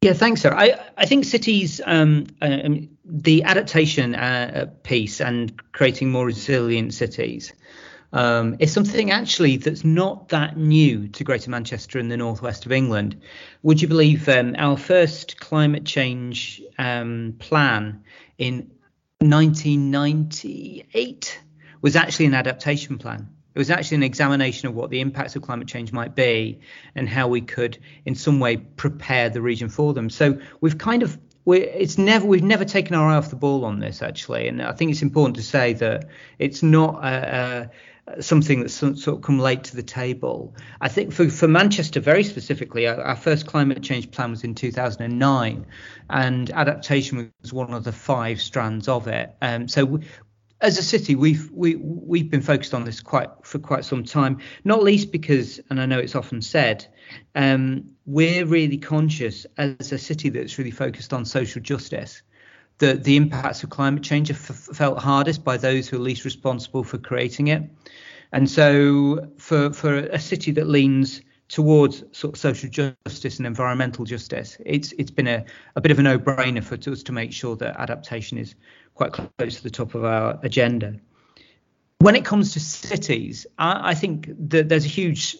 Yeah, 0.00 0.12
thanks, 0.12 0.42
sir. 0.42 0.54
I, 0.54 0.78
I 0.96 1.06
think 1.06 1.24
cities, 1.24 1.80
um, 1.84 2.26
uh, 2.40 2.68
the 3.04 3.42
adaptation 3.42 4.14
uh, 4.14 4.66
piece 4.84 5.20
and 5.20 5.60
creating 5.72 6.10
more 6.10 6.26
resilient 6.26 6.94
cities 6.94 7.52
um, 8.12 8.56
is 8.58 8.72
something 8.72 9.10
actually 9.10 9.58
that's 9.58 9.84
not 9.84 10.30
that 10.30 10.56
new 10.56 11.08
to 11.08 11.24
Greater 11.24 11.50
Manchester 11.50 11.98
in 11.98 12.08
the 12.08 12.16
northwest 12.16 12.64
of 12.66 12.72
England. 12.72 13.20
Would 13.62 13.82
you 13.82 13.88
believe 13.88 14.28
um, 14.28 14.54
our 14.58 14.76
first 14.76 15.40
climate 15.40 15.84
change 15.84 16.62
um, 16.78 17.34
plan 17.38 18.02
in 18.38 18.70
1998 19.20 21.40
was 21.82 21.96
actually 21.96 22.26
an 22.26 22.34
adaptation 22.34 22.98
plan? 22.98 23.28
It 23.54 23.58
was 23.58 23.70
actually 23.70 23.96
an 23.96 24.02
examination 24.04 24.68
of 24.68 24.74
what 24.74 24.90
the 24.90 25.00
impacts 25.00 25.34
of 25.34 25.42
climate 25.42 25.66
change 25.66 25.92
might 25.92 26.14
be 26.14 26.60
and 26.94 27.08
how 27.08 27.26
we 27.26 27.40
could, 27.40 27.78
in 28.04 28.14
some 28.14 28.38
way, 28.38 28.56
prepare 28.56 29.30
the 29.30 29.42
region 29.42 29.68
for 29.68 29.92
them. 29.94 30.10
So 30.10 30.38
we've 30.60 30.78
kind 30.78 31.02
of 31.02 31.18
we're, 31.44 31.62
it's 31.62 31.98
never 31.98 32.26
we've 32.26 32.42
never 32.42 32.66
taken 32.66 32.94
our 32.94 33.10
eye 33.10 33.16
off 33.16 33.30
the 33.30 33.36
ball 33.36 33.64
on 33.64 33.80
this 33.80 34.02
actually, 34.02 34.48
and 34.48 34.60
I 34.62 34.72
think 34.72 34.90
it's 34.90 35.00
important 35.00 35.36
to 35.36 35.42
say 35.42 35.72
that 35.72 36.04
it's 36.38 36.62
not 36.62 37.02
a, 37.02 37.70
something 38.20 38.60
that's 38.60 38.74
sort 38.74 39.06
of 39.08 39.22
come 39.22 39.38
late 39.38 39.64
to 39.64 39.76
the 39.76 39.82
table. 39.82 40.54
I 40.80 40.88
think 40.88 41.12
for, 41.12 41.28
for 41.28 41.48
Manchester 41.48 42.00
very 42.00 42.24
specifically, 42.24 42.86
our, 42.86 43.00
our, 43.00 43.16
first 43.16 43.46
climate 43.46 43.82
change 43.82 44.10
plan 44.10 44.30
was 44.30 44.44
in 44.44 44.54
2009, 44.54 45.66
and 46.10 46.50
adaptation 46.50 47.32
was 47.42 47.52
one 47.52 47.72
of 47.72 47.84
the 47.84 47.92
five 47.92 48.40
strands 48.40 48.88
of 48.88 49.08
it. 49.08 49.34
Um, 49.42 49.68
so. 49.68 49.84
We, 49.84 50.00
as 50.60 50.76
a 50.76 50.82
city, 50.82 51.14
we've 51.14 51.48
we 51.52 51.76
we've 51.76 52.28
been 52.28 52.42
focused 52.42 52.74
on 52.74 52.84
this 52.84 53.00
quite 53.00 53.30
for 53.44 53.60
quite 53.60 53.84
some 53.84 54.02
time. 54.02 54.38
Not 54.64 54.82
least 54.82 55.12
because, 55.12 55.60
and 55.70 55.80
I 55.80 55.86
know 55.86 56.00
it's 56.00 56.16
often 56.16 56.42
said, 56.42 56.84
um, 57.36 57.92
we're 58.06 58.44
really 58.44 58.78
conscious 58.78 59.46
as 59.56 59.92
a 59.92 59.98
city 59.98 60.30
that's 60.30 60.58
really 60.58 60.72
focused 60.72 61.12
on 61.12 61.24
social 61.24 61.62
justice 61.62 62.22
the, 62.78 62.94
the 62.94 63.16
impacts 63.16 63.62
of 63.62 63.70
climate 63.70 64.02
change 64.02 64.30
are 64.30 64.34
f- 64.34 64.68
felt 64.72 64.98
hardest 64.98 65.44
by 65.44 65.56
those 65.56 65.88
who 65.88 65.96
are 65.96 66.00
least 66.00 66.24
responsible 66.24 66.84
for 66.84 66.98
creating 66.98 67.48
it. 67.48 67.62
And 68.32 68.48
so, 68.48 69.30
for, 69.36 69.72
for 69.72 69.96
a 69.96 70.18
city 70.18 70.52
that 70.52 70.68
leans 70.68 71.22
towards 71.48 72.04
sort 72.12 72.34
of 72.34 72.38
social 72.38 72.68
justice 72.68 73.38
and 73.38 73.46
environmental 73.46 74.04
justice, 74.04 74.58
it's 74.64 74.92
it's 74.98 75.10
been 75.10 75.26
a, 75.26 75.44
a 75.76 75.80
bit 75.80 75.90
of 75.90 75.98
a 75.98 76.02
no-brainer 76.02 76.62
for 76.62 76.74
us 76.90 77.02
to 77.02 77.12
make 77.12 77.32
sure 77.32 77.56
that 77.56 77.80
adaptation 77.80 78.38
is 78.38 78.54
quite 78.94 79.12
close 79.12 79.56
to 79.56 79.62
the 79.62 79.70
top 79.70 79.94
of 79.94 80.04
our 80.04 80.38
agenda. 80.42 80.94
When 82.00 82.14
it 82.14 82.24
comes 82.24 82.52
to 82.52 82.60
cities, 82.60 83.46
I, 83.58 83.90
I 83.90 83.94
think 83.94 84.28
that 84.50 84.68
there's 84.68 84.84
a 84.84 84.88
huge 84.88 85.36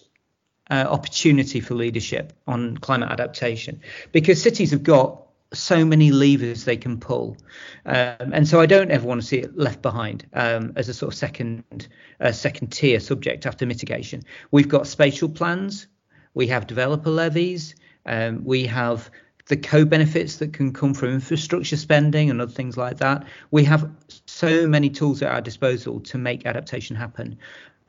uh, 0.69 0.85
opportunity 0.89 1.59
for 1.59 1.75
leadership 1.75 2.33
on 2.47 2.77
climate 2.77 3.09
adaptation 3.11 3.81
because 4.11 4.41
cities 4.41 4.71
have 4.71 4.83
got 4.83 5.28
so 5.53 5.83
many 5.83 6.11
levers 6.11 6.65
they 6.65 6.77
can 6.77 6.99
pull. 6.99 7.37
Um, 7.85 8.33
and 8.33 8.47
so 8.47 8.59
I 8.59 8.65
don't 8.65 8.91
ever 8.91 9.07
want 9.07 9.21
to 9.21 9.27
see 9.27 9.39
it 9.39 9.57
left 9.57 9.81
behind 9.81 10.27
um, 10.33 10.73
as 10.75 10.89
a 10.89 10.93
sort 10.93 11.13
of 11.13 11.17
second 11.17 11.87
uh, 12.19 12.31
second 12.31 12.71
tier 12.71 12.99
subject 12.99 13.45
after 13.45 13.65
mitigation. 13.65 14.21
We've 14.51 14.67
got 14.67 14.87
spatial 14.87 15.29
plans, 15.29 15.87
we 16.33 16.47
have 16.47 16.67
developer 16.67 17.09
levies, 17.09 17.75
um, 18.05 18.43
we 18.43 18.65
have 18.67 19.09
the 19.47 19.57
co-benefits 19.57 20.35
that 20.37 20.53
can 20.53 20.71
come 20.71 20.93
from 20.93 21.09
infrastructure 21.09 21.77
spending 21.77 22.29
and 22.29 22.39
other 22.39 22.51
things 22.51 22.77
like 22.77 22.97
that. 22.97 23.25
We 23.49 23.63
have 23.63 23.89
so 24.27 24.67
many 24.67 24.91
tools 24.91 25.23
at 25.23 25.31
our 25.31 25.41
disposal 25.41 25.99
to 26.01 26.19
make 26.19 26.45
adaptation 26.45 26.95
happen 26.95 27.39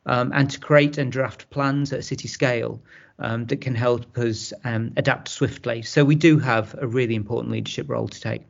um, 0.06 0.32
and 0.34 0.50
to 0.50 0.58
create 0.58 0.98
and 0.98 1.12
draft 1.12 1.50
plans 1.50 1.92
at 1.92 2.04
city 2.04 2.28
scale 2.28 2.80
um, 3.18 3.46
that 3.46 3.60
can 3.60 3.74
help 3.74 4.16
us 4.18 4.52
um, 4.64 4.92
adapt 4.96 5.28
swiftly. 5.28 5.82
So 5.82 6.04
we 6.04 6.14
do 6.14 6.38
have 6.38 6.74
a 6.78 6.86
really 6.86 7.14
important 7.14 7.52
leadership 7.52 7.88
role 7.88 8.08
to 8.08 8.20
take. 8.20 8.42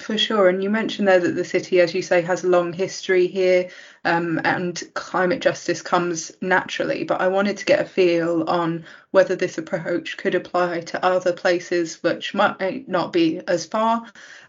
For 0.00 0.18
sure. 0.18 0.48
And 0.48 0.60
you 0.60 0.70
mentioned 0.70 1.06
there 1.06 1.20
that 1.20 1.36
the 1.36 1.44
city, 1.44 1.80
as 1.80 1.94
you 1.94 2.02
say, 2.02 2.20
has 2.22 2.42
a 2.42 2.48
long 2.48 2.72
history 2.72 3.28
here 3.28 3.70
um, 4.04 4.40
and 4.42 4.82
climate 4.94 5.40
justice 5.40 5.82
comes 5.82 6.32
naturally. 6.40 7.04
But 7.04 7.20
I 7.20 7.28
wanted 7.28 7.56
to 7.58 7.64
get 7.64 7.80
a 7.80 7.84
feel 7.84 8.42
on 8.48 8.84
whether 9.12 9.36
this 9.36 9.56
approach 9.56 10.16
could 10.16 10.34
apply 10.34 10.80
to 10.80 11.04
other 11.04 11.32
places 11.32 12.02
which 12.02 12.34
might 12.34 12.88
not 12.88 13.12
be 13.12 13.40
as 13.46 13.66
far 13.66 14.04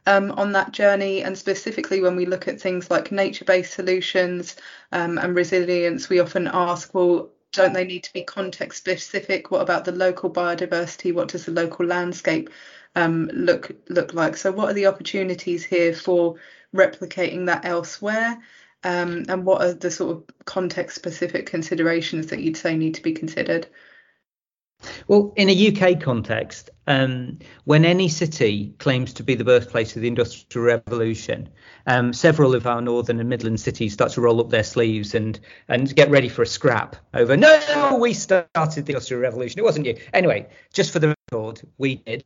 um, 0.07 0.31
on 0.31 0.51
that 0.53 0.71
journey. 0.71 1.21
And 1.21 1.37
specifically, 1.37 2.01
when 2.01 2.15
we 2.15 2.25
look 2.25 2.47
at 2.47 2.59
things 2.59 2.89
like 2.89 3.11
nature 3.11 3.45
based 3.45 3.73
solutions 3.73 4.55
um, 4.93 5.19
and 5.19 5.35
resilience, 5.35 6.09
we 6.09 6.19
often 6.19 6.49
ask, 6.51 6.91
well, 6.95 7.29
don't 7.51 7.73
they 7.73 7.85
need 7.85 8.03
to 8.03 8.13
be 8.13 8.23
context 8.23 8.79
specific? 8.79 9.51
What 9.51 9.61
about 9.61 9.85
the 9.85 9.91
local 9.91 10.31
biodiversity? 10.31 11.13
What 11.13 11.27
does 11.27 11.45
the 11.45 11.51
local 11.51 11.85
landscape 11.85 12.49
um, 12.95 13.29
look 13.33 13.71
look 13.89 14.13
like? 14.13 14.37
So, 14.37 14.51
what 14.51 14.69
are 14.69 14.73
the 14.73 14.87
opportunities 14.87 15.63
here 15.63 15.93
for 15.93 16.35
replicating 16.75 17.47
that 17.47 17.65
elsewhere? 17.65 18.41
Um, 18.83 19.25
and 19.29 19.45
what 19.45 19.61
are 19.61 19.73
the 19.73 19.89
sort 19.89 20.15
of 20.15 20.45
context 20.45 20.95
specific 20.95 21.47
considerations 21.47 22.27
that 22.27 22.39
you'd 22.39 22.57
say 22.57 22.77
need 22.77 22.95
to 22.95 23.01
be 23.01 23.13
considered? 23.13 23.67
Well, 25.07 25.33
in 25.35 25.49
a 25.49 25.71
UK 25.71 25.99
context, 25.99 26.69
um, 26.85 27.39
when 27.63 27.85
any 27.85 28.09
city 28.09 28.75
claims 28.77 29.13
to 29.13 29.23
be 29.23 29.33
the 29.33 29.43
birthplace 29.43 29.95
of 29.95 30.01
the 30.01 30.07
Industrial 30.07 30.65
Revolution, 30.65 31.49
um, 31.87 32.13
several 32.13 32.53
of 32.53 32.67
our 32.67 32.81
northern 32.81 33.19
and 33.19 33.29
Midland 33.29 33.59
cities 33.59 33.93
start 33.93 34.11
to 34.11 34.21
roll 34.21 34.39
up 34.39 34.49
their 34.49 34.63
sleeves 34.63 35.15
and 35.15 35.39
and 35.67 35.95
get 35.95 36.09
ready 36.09 36.29
for 36.29 36.43
a 36.43 36.47
scrap 36.47 36.95
over. 37.13 37.35
No, 37.35 37.97
we 37.99 38.13
started 38.13 38.85
the 38.85 38.93
Industrial 38.93 39.21
Revolution. 39.21 39.59
It 39.59 39.63
wasn't 39.63 39.85
you. 39.87 39.97
Anyway, 40.13 40.47
just 40.73 40.91
for 40.91 40.99
the 40.99 41.15
record, 41.31 41.61
we 41.77 41.95
did 41.95 42.23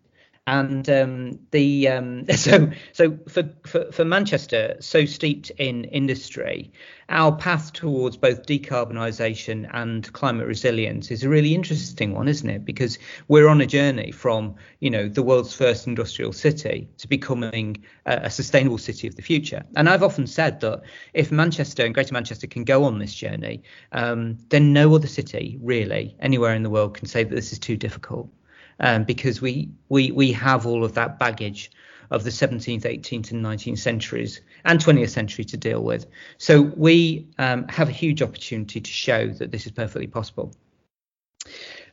and 0.50 0.90
um, 0.90 1.40
the 1.52 1.88
um, 1.88 2.26
so 2.36 2.72
so 2.92 3.18
for, 3.28 3.44
for, 3.68 3.92
for 3.92 4.04
Manchester, 4.04 4.76
so 4.80 5.06
steeped 5.06 5.52
in 5.52 5.84
industry, 5.86 6.72
our 7.10 7.36
path 7.36 7.72
towards 7.72 8.18
both 8.18 8.48
decarbonisation 8.48 9.70
and 9.74 10.12
climate 10.14 10.48
resilience 10.48 11.12
is 11.12 11.24
a 11.24 11.30
really 11.30 11.54
interesting 11.54 12.16
one, 12.16 12.28
isn't 12.28 12.50
it? 12.50 12.66
Because 12.66 12.98
we're 13.28 13.48
on 13.48 13.62
a 13.62 13.68
journey 13.68 14.12
from 14.12 14.56
you 14.80 14.90
know 14.90 15.08
the 15.08 15.22
world's 15.22 15.54
first 15.54 15.86
industrial 15.86 16.34
city 16.34 16.90
to 16.98 17.08
becoming 17.08 17.84
a, 18.08 18.14
a 18.24 18.30
sustainable 18.32 18.80
city 18.80 19.08
of 19.08 19.16
the 19.16 19.22
future. 19.22 19.64
And 19.76 19.88
I've 19.88 20.04
often 20.04 20.26
said 20.26 20.62
that 20.62 20.82
if 21.14 21.32
Manchester 21.32 21.86
and 21.86 21.94
Greater 21.94 22.14
Manchester 22.14 22.48
can 22.48 22.64
go 22.64 22.86
on 22.86 22.98
this 22.98 23.14
journey, 23.14 23.62
um, 23.92 24.40
then 24.50 24.74
no 24.74 24.96
other 24.96 25.08
city 25.08 25.60
really 25.62 26.16
anywhere 26.20 26.56
in 26.56 26.64
the 26.64 26.72
world 26.72 26.96
can 26.96 27.08
say 27.08 27.24
that 27.24 27.36
this 27.36 27.54
is 27.54 27.60
too 27.60 27.78
difficult 27.78 28.30
um, 28.80 29.04
because 29.04 29.42
we, 29.42 29.70
we, 29.90 30.12
we 30.12 30.32
have 30.32 30.66
all 30.66 30.84
of 30.84 30.94
that 30.96 31.20
baggage 31.20 31.72
of 32.12 32.24
the 32.24 32.30
17th, 32.30 32.82
18th, 32.82 33.32
and 33.32 33.46
19th 33.46 33.78
centuries 33.78 34.42
and 34.66 34.80
20th 34.80 35.10
century 35.10 35.46
to 35.46 35.58
deal 35.58 35.84
with. 35.84 36.08
So 36.38 36.62
we 36.62 37.28
um, 37.38 37.68
have 37.68 37.90
a 37.90 37.92
huge 37.92 38.22
opportunity 38.22 38.82
to 38.82 38.92
show 38.92 39.28
that 39.28 39.52
this 39.52 39.66
is 39.66 39.72
perfectly 39.72 40.08
possible. 40.08 40.54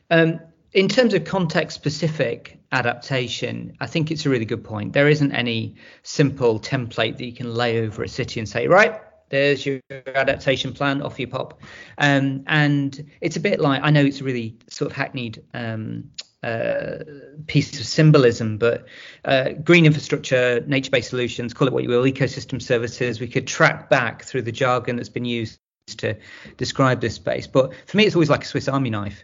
Um, 0.09 0.39
in 0.73 0.87
terms 0.87 1.13
of 1.13 1.23
context 1.23 1.75
specific 1.75 2.59
adaptation, 2.71 3.75
I 3.79 3.87
think 3.87 4.11
it's 4.11 4.25
a 4.25 4.29
really 4.29 4.45
good 4.45 4.63
point. 4.63 4.93
There 4.93 5.07
isn't 5.07 5.31
any 5.31 5.75
simple 6.03 6.59
template 6.59 7.17
that 7.17 7.25
you 7.25 7.33
can 7.33 7.53
lay 7.53 7.85
over 7.85 8.03
a 8.03 8.07
city 8.07 8.39
and 8.39 8.47
say, 8.47 8.67
right, 8.67 8.99
there's 9.29 9.65
your 9.65 9.79
adaptation 10.07 10.73
plan, 10.73 11.01
off 11.01 11.19
you 11.19 11.27
pop. 11.27 11.61
Um, 11.97 12.43
and 12.47 13.09
it's 13.21 13.35
a 13.35 13.39
bit 13.39 13.59
like 13.59 13.81
I 13.83 13.89
know 13.89 14.03
it's 14.03 14.21
a 14.21 14.23
really 14.23 14.57
sort 14.69 14.91
of 14.91 14.97
hackneyed 14.97 15.43
um, 15.53 16.09
uh, 16.43 16.99
piece 17.47 17.79
of 17.79 17.85
symbolism, 17.85 18.57
but 18.57 18.85
uh, 19.25 19.49
green 19.63 19.85
infrastructure, 19.85 20.63
nature 20.67 20.91
based 20.91 21.09
solutions, 21.09 21.53
call 21.53 21.67
it 21.67 21.73
what 21.73 21.83
you 21.83 21.89
will, 21.89 22.03
ecosystem 22.03 22.61
services, 22.61 23.19
we 23.19 23.27
could 23.27 23.47
track 23.47 23.89
back 23.89 24.23
through 24.23 24.43
the 24.43 24.51
jargon 24.51 24.95
that's 24.95 25.09
been 25.09 25.25
used 25.25 25.59
to 25.87 26.15
describe 26.57 27.01
this 27.01 27.15
space. 27.15 27.47
But 27.47 27.73
for 27.85 27.97
me, 27.97 28.05
it's 28.05 28.15
always 28.15 28.29
like 28.29 28.43
a 28.43 28.47
Swiss 28.47 28.67
Army 28.67 28.89
knife. 28.89 29.23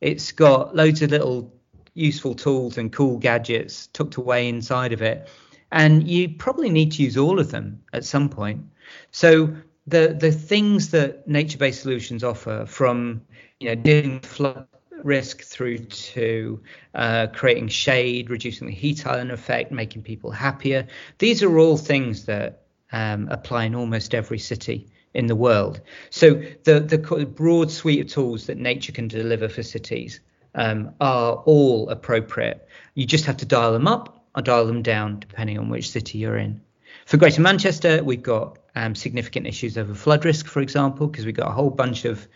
It's 0.00 0.32
got 0.32 0.74
loads 0.74 1.02
of 1.02 1.10
little 1.10 1.52
useful 1.94 2.34
tools 2.34 2.78
and 2.78 2.92
cool 2.92 3.18
gadgets 3.18 3.88
tucked 3.88 4.16
away 4.16 4.48
inside 4.48 4.92
of 4.92 5.02
it. 5.02 5.28
And 5.70 6.08
you 6.08 6.30
probably 6.30 6.70
need 6.70 6.92
to 6.92 7.02
use 7.02 7.16
all 7.16 7.38
of 7.38 7.50
them 7.50 7.82
at 7.92 8.04
some 8.04 8.28
point. 8.28 8.64
So 9.10 9.54
the 9.86 10.16
the 10.18 10.32
things 10.32 10.90
that 10.90 11.28
nature-based 11.28 11.82
solutions 11.82 12.24
offer, 12.24 12.64
from 12.66 13.22
you 13.60 13.68
know 13.68 13.74
dealing 13.74 14.14
with 14.14 14.26
flood 14.26 14.66
risk 15.04 15.42
through 15.42 15.78
to 15.78 16.60
uh, 16.94 17.26
creating 17.32 17.68
shade, 17.68 18.30
reducing 18.30 18.66
the 18.66 18.74
heat 18.74 19.06
island 19.06 19.30
effect, 19.30 19.72
making 19.72 20.02
people 20.02 20.30
happier. 20.30 20.86
These 21.18 21.42
are 21.42 21.58
all 21.58 21.76
things 21.76 22.24
that 22.26 22.62
um, 22.92 23.28
apply 23.30 23.64
in 23.64 23.74
almost 23.74 24.14
every 24.14 24.38
city 24.38 24.88
in 25.14 25.26
the 25.26 25.36
world. 25.36 25.80
So 26.10 26.42
the, 26.64 26.80
the 26.80 26.98
broad 27.26 27.70
suite 27.70 28.00
of 28.00 28.08
tools 28.08 28.46
that 28.46 28.58
nature 28.58 28.92
can 28.92 29.08
deliver 29.08 29.48
for 29.48 29.62
cities 29.62 30.20
um, 30.54 30.94
are 31.00 31.34
all 31.44 31.88
appropriate. 31.88 32.66
You 32.94 33.06
just 33.06 33.26
have 33.26 33.38
to 33.38 33.46
dial 33.46 33.72
them 33.72 33.86
up 33.86 34.24
or 34.34 34.42
dial 34.42 34.66
them 34.66 34.82
down 34.82 35.20
depending 35.20 35.58
on 35.58 35.68
which 35.68 35.90
city 35.90 36.18
you're 36.18 36.36
in. 36.36 36.60
For 37.06 37.16
Greater 37.16 37.40
Manchester, 37.40 38.02
we've 38.04 38.22
got 38.22 38.58
um, 38.74 38.94
significant 38.94 39.46
issues 39.46 39.78
over 39.78 39.94
flood 39.94 40.24
risk, 40.24 40.46
for 40.46 40.60
example, 40.60 41.06
because 41.06 41.24
we've 41.24 41.34
got 41.34 41.48
a 41.48 41.52
whole 41.52 41.70
bunch 41.70 42.04
of 42.04 42.28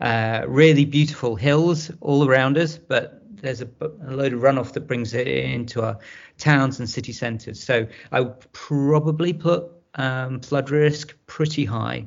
uh, 0.00 0.44
really 0.46 0.84
beautiful 0.84 1.36
hills 1.36 1.90
all 2.00 2.26
around 2.26 2.56
us, 2.56 2.76
but 2.76 3.22
there's 3.40 3.60
a, 3.60 3.68
a, 3.80 4.12
load 4.14 4.32
of 4.32 4.40
runoff 4.40 4.72
that 4.72 4.86
brings 4.86 5.14
it 5.14 5.26
into 5.26 5.82
our 5.82 5.98
towns 6.38 6.78
and 6.78 6.88
city 6.88 7.12
centres. 7.12 7.62
So 7.62 7.86
I 8.12 8.20
would 8.20 8.52
probably 8.52 9.32
put 9.32 9.70
um, 9.94 10.40
flood 10.40 10.70
risk 10.70 11.16
pretty 11.26 11.64
high 11.64 12.06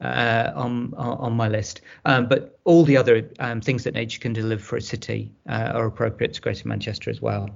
uh, 0.00 0.52
on 0.54 0.94
on 0.94 1.32
my 1.32 1.48
list. 1.48 1.80
Um, 2.04 2.28
but 2.28 2.58
all 2.64 2.84
the 2.84 2.96
other 2.96 3.28
um, 3.38 3.60
things 3.60 3.84
that 3.84 3.94
nature 3.94 4.20
can 4.20 4.32
deliver 4.32 4.62
for 4.62 4.76
a 4.76 4.82
city 4.82 5.32
uh, 5.48 5.72
are 5.74 5.86
appropriate 5.86 6.34
to 6.34 6.40
Greater 6.40 6.68
Manchester 6.68 7.10
as 7.10 7.20
well. 7.20 7.50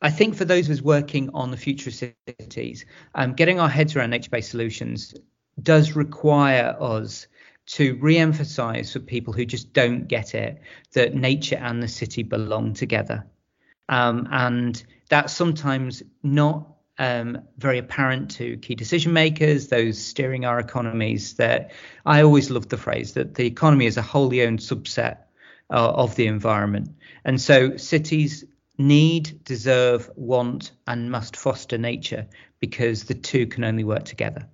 I 0.00 0.10
think 0.10 0.34
for 0.34 0.44
those 0.44 0.68
of 0.68 0.72
us 0.72 0.82
working 0.82 1.30
on 1.32 1.52
the 1.52 1.56
future 1.56 1.90
of 1.90 1.94
cities, 1.94 2.84
um, 3.14 3.34
getting 3.34 3.60
our 3.60 3.68
heads 3.68 3.94
around 3.94 4.10
nature-based 4.10 4.50
solutions 4.50 5.14
does 5.62 5.94
require 5.94 6.76
us 6.80 7.28
to 7.72 7.94
re-emphasize 7.96 8.92
for 8.92 9.00
people 9.00 9.32
who 9.32 9.44
just 9.44 9.72
don't 9.72 10.08
get 10.08 10.34
it 10.34 10.60
that 10.92 11.14
nature 11.14 11.56
and 11.56 11.82
the 11.82 11.88
city 11.88 12.22
belong 12.22 12.72
together 12.72 13.24
um, 13.88 14.28
and 14.30 14.82
that's 15.08 15.32
sometimes 15.32 16.02
not 16.22 16.66
um, 16.98 17.42
very 17.58 17.78
apparent 17.78 18.30
to 18.32 18.56
key 18.58 18.74
decision 18.74 19.12
makers, 19.12 19.68
those 19.68 20.02
steering 20.02 20.44
our 20.44 20.58
economies. 20.58 21.34
That 21.34 21.72
I 22.06 22.22
always 22.22 22.50
love 22.50 22.68
the 22.68 22.76
phrase 22.76 23.14
that 23.14 23.34
the 23.34 23.46
economy 23.46 23.86
is 23.86 23.96
a 23.96 24.02
wholly 24.02 24.42
owned 24.42 24.60
subset 24.60 25.18
uh, 25.70 25.90
of 25.90 26.14
the 26.16 26.26
environment, 26.26 26.90
and 27.24 27.40
so 27.40 27.76
cities 27.76 28.44
need, 28.78 29.44
deserve, 29.44 30.10
want, 30.16 30.72
and 30.86 31.10
must 31.10 31.36
foster 31.36 31.76
nature 31.76 32.26
because 32.60 33.04
the 33.04 33.14
two 33.14 33.46
can 33.46 33.64
only 33.64 33.84
work 33.84 34.04
together. 34.04 34.48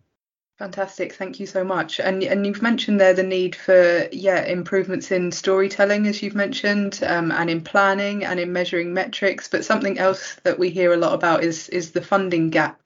Fantastic, 0.59 1.13
thank 1.13 1.39
you 1.39 1.47
so 1.47 1.63
much. 1.63 2.01
And 2.01 2.21
and 2.25 2.45
you've 2.45 2.63
mentioned 2.63 3.01
there 3.01 3.15
the 3.15 3.23
need 3.23 3.55
for 3.55 4.09
yeah 4.11 4.43
improvements 4.43 5.13
in 5.13 5.31
storytelling, 5.31 6.09
as 6.09 6.21
you've 6.21 6.35
mentioned, 6.35 6.99
um, 7.07 7.31
and 7.31 7.49
in 7.49 7.61
planning 7.61 8.25
and 8.25 8.41
in 8.41 8.53
measuring 8.53 8.93
metrics. 8.93 9.47
But 9.47 9.65
something 9.65 10.01
else 10.01 10.35
that 10.43 10.59
we 10.59 10.71
hear 10.71 10.93
a 10.93 10.97
lot 10.97 11.15
about 11.15 11.45
is 11.45 11.69
is 11.69 11.93
the 11.93 12.03
funding 12.03 12.51
gap 12.51 12.81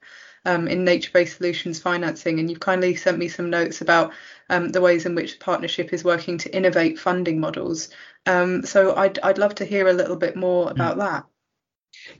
um, 0.45 0.67
in 0.67 0.85
nature-based 0.85 1.37
solutions 1.37 1.79
financing. 1.79 2.39
And 2.39 2.47
you've 2.47 2.59
kindly 2.59 2.95
sent 2.95 3.17
me 3.17 3.27
some 3.27 3.49
notes 3.49 3.81
about 3.81 4.13
um, 4.51 4.69
the 4.69 4.81
ways 4.81 5.07
in 5.07 5.15
which 5.15 5.39
the 5.39 5.43
partnership 5.43 5.93
is 5.93 6.03
working 6.03 6.37
to 6.39 6.55
innovate 6.55 6.99
funding 6.99 7.39
models. 7.39 7.89
Um, 8.27 8.63
so 8.63 8.95
I'd 8.95 9.17
I'd 9.23 9.39
love 9.39 9.55
to 9.55 9.65
hear 9.65 9.87
a 9.87 9.93
little 9.93 10.15
bit 10.15 10.35
more 10.35 10.69
about 10.69 10.97
mm. 10.97 10.99
that. 10.99 11.25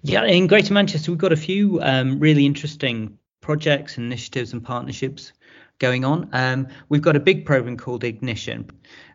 Yeah, 0.02 0.24
in 0.26 0.48
Greater 0.48 0.74
Manchester, 0.74 1.12
we've 1.12 1.20
got 1.20 1.32
a 1.32 1.38
few 1.38 1.80
um, 1.84 2.20
really 2.20 2.48
interesting 2.48 3.20
projects, 3.44 3.98
initiatives, 3.98 4.54
and 4.54 4.64
partnerships 4.64 5.34
going 5.78 6.06
on. 6.06 6.30
Um, 6.32 6.68
we've 6.88 7.02
got 7.02 7.18
a 7.18 7.20
big 7.20 7.46
program 7.46 7.76
called 7.76 8.04
Ignition, 8.06 8.70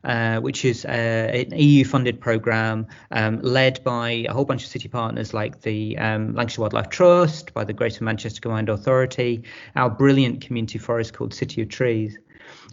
uh, 0.04 0.38
which 0.40 0.64
is 0.66 0.84
uh, 0.84 0.88
an 0.88 1.58
EU-funded 1.58 2.20
program 2.20 2.86
um, 3.10 3.40
led 3.40 3.82
by 3.84 4.10
a 4.28 4.32
whole 4.32 4.44
bunch 4.44 4.64
of 4.64 4.68
city 4.68 4.88
partners 4.88 5.32
like 5.32 5.62
the 5.62 5.96
um, 5.96 6.34
Lancashire 6.34 6.62
Wildlife 6.62 6.90
Trust, 6.90 7.54
by 7.54 7.64
the 7.64 7.72
Greater 7.72 8.04
Manchester 8.04 8.40
Combined 8.40 8.68
Authority, 8.68 9.42
our 9.76 9.88
brilliant 9.88 10.42
community 10.42 10.78
forest 10.78 11.14
called 11.14 11.32
City 11.32 11.62
of 11.62 11.70
Trees 11.70 12.18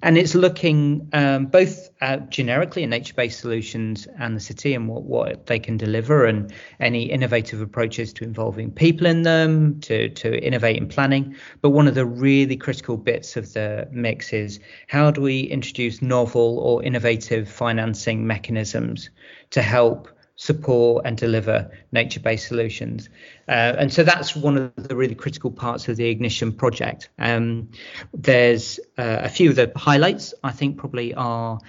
and 0.02 0.18
it's 0.18 0.36
looking 0.36 1.10
um, 1.14 1.46
both 1.46 1.90
at 2.02 2.30
generically 2.30 2.84
at 2.84 2.90
nature-based 2.90 3.40
solutions 3.40 4.08
and 4.20 4.36
the 4.36 4.40
city 4.40 4.74
and 4.74 4.88
what, 4.88 5.04
what 5.04 5.46
they 5.46 5.60
can 5.60 5.78
deliver 5.78 6.26
and 6.26 6.54
any 6.80 7.04
innovative 7.04 7.62
approaches 7.62 8.14
to 8.14 8.24
involving 8.24 8.72
people 8.72 9.08
in 9.08 9.24
them 9.24 9.80
to, 9.82 10.10
to 10.10 10.38
innovate 10.44 10.78
in 10.78 10.88
planning. 10.88 11.36
But 11.62 11.70
one 11.70 11.88
of 11.88 11.96
the 11.96 12.06
really 12.06 12.58
critical 12.58 12.98
bits 12.98 13.38
of 13.38 13.54
the 13.54 13.88
mix 13.92 14.34
is 14.34 14.60
how 14.88 15.12
do 15.12 15.22
we 15.22 15.42
introduce 15.42 16.02
novel 16.02 16.60
or 16.60 16.84
innovative 16.84 17.50
financing 17.50 18.28
mechanisms 18.28 19.10
to 19.52 19.62
help 19.62 20.10
support 20.36 21.06
and 21.06 21.18
deliver 21.18 21.72
nature-based 21.92 22.48
solutions. 22.48 23.10
Uh, 23.48 23.74
and 23.78 23.94
so 23.94 24.04
that's 24.04 24.36
one 24.36 24.58
of 24.58 24.88
the 24.88 24.96
really 24.96 25.16
critical 25.16 25.52
parts 25.52 25.88
of 25.88 25.98
the 25.98 26.08
Ignition 26.08 26.52
project. 26.52 27.10
Um, 27.20 27.70
there's 28.14 28.80
uh, 28.98 29.20
a 29.24 29.30
few 29.30 29.50
of 29.50 29.56
the 29.56 29.72
highlights, 29.76 30.34
I 30.44 30.52
think, 30.52 30.78
probably 30.78 31.14
are 31.14 31.60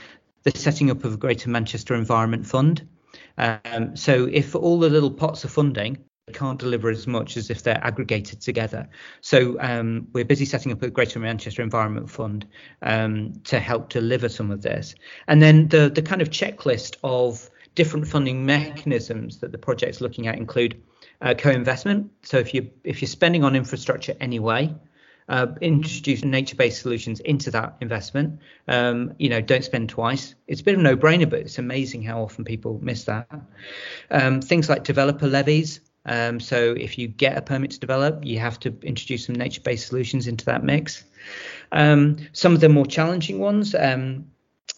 the 0.43 0.51
setting 0.51 0.91
up 0.91 1.05
of 1.05 1.15
a 1.15 1.17
Greater 1.17 1.51
Manchester 1.51 1.95
Environment 1.95 2.47
Fund. 2.47 2.89
Um, 3.39 3.97
so 3.97 4.29
if 4.31 4.55
all 4.55 4.79
the 4.79 4.89
little 4.89 5.11
pots 5.11 5.45
of 5.45 5.51
funding 5.51 5.99
can't 6.33 6.59
deliver 6.59 6.91
as 6.91 7.07
much 7.07 7.37
as 7.37 7.51
if 7.51 7.63
they're 7.63 7.85
aggregated 7.85 8.41
together. 8.41 8.89
So 9.21 9.61
um, 9.61 10.09
we're 10.13 10.25
busy 10.25 10.45
setting 10.45 10.73
up 10.73 10.83
a 10.83 10.91
Greater 10.91 11.21
Manchester 11.21 11.63
Environment 11.63 12.11
Fund 12.11 12.49
um, 12.83 13.35
to 13.45 13.61
help 13.61 13.91
deliver 13.91 14.29
some 14.29 14.51
of 14.51 14.63
this. 14.63 14.97
And 15.29 15.41
then 15.41 15.69
the 15.69 15.89
the 15.89 16.03
kind 16.03 16.23
of 16.23 16.31
checklist 16.31 16.97
of 17.05 17.49
different 17.77 18.09
funding 18.09 18.45
mechanisms 18.45 19.39
that 19.39 19.53
the 19.53 19.59
project's 19.59 20.01
looking 20.01 20.27
at 20.27 20.37
include 20.37 20.83
uh, 21.21 21.35
co-investment. 21.35 22.11
So 22.23 22.39
if 22.39 22.53
you 22.53 22.71
if 22.83 23.01
you're 23.01 23.09
spending 23.09 23.45
on 23.45 23.55
infrastructure 23.55 24.17
anyway, 24.21 24.75
uh, 25.29 25.47
introduce 25.61 26.25
nature-based 26.25 26.81
solutions 26.81 27.21
into 27.21 27.51
that 27.51 27.77
investment. 27.81 28.41
Um, 28.69 29.15
you 29.19 29.29
know, 29.29 29.41
don't 29.41 29.65
spend 29.65 29.89
twice. 29.89 30.35
It's 30.47 30.61
a 30.61 30.65
bit 30.65 30.75
of 30.75 30.81
a 30.81 30.83
no-brainer, 30.83 31.29
but 31.29 31.41
it's 31.41 31.59
amazing 31.59 32.03
how 32.03 32.23
often 32.23 32.45
people 32.45 32.79
miss 32.83 33.05
that. 33.05 33.29
Um, 34.11 34.41
things 34.41 34.69
like 34.69 34.85
developer 34.85 35.27
levies. 35.27 35.81
Um, 36.05 36.39
so 36.39 36.75
if 36.79 36.99
you 36.99 37.09
get 37.09 37.37
a 37.37 37.43
permit 37.43 37.73
to 37.73 37.81
develop, 37.81 38.25
you 38.25 38.39
have 38.39 38.61
to 38.61 38.69
introduce 38.83 39.27
some 39.27 39.35
nature-based 39.35 39.89
solutions 39.89 40.29
into 40.29 40.45
that 40.45 40.63
mix. 40.63 41.03
Um, 41.73 42.19
some 42.33 42.55
of 42.55 42.61
the 42.61 42.69
more 42.69 42.87
challenging 42.87 43.41
ones 43.41 43.75
um, 43.75 44.27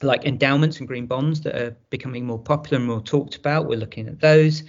like 0.03 0.25
endowments 0.25 0.79
and 0.79 0.89
green 0.89 1.07
bonds 1.07 1.41
that 1.43 1.55
are 1.57 1.77
becoming 1.91 2.27
more 2.27 2.39
popular 2.39 2.77
and 2.79 2.87
more 2.87 3.01
talked 3.01 3.37
about. 3.37 3.67
We're 3.67 3.79
looking 3.79 4.09
at 4.09 4.21
those. 4.21 4.65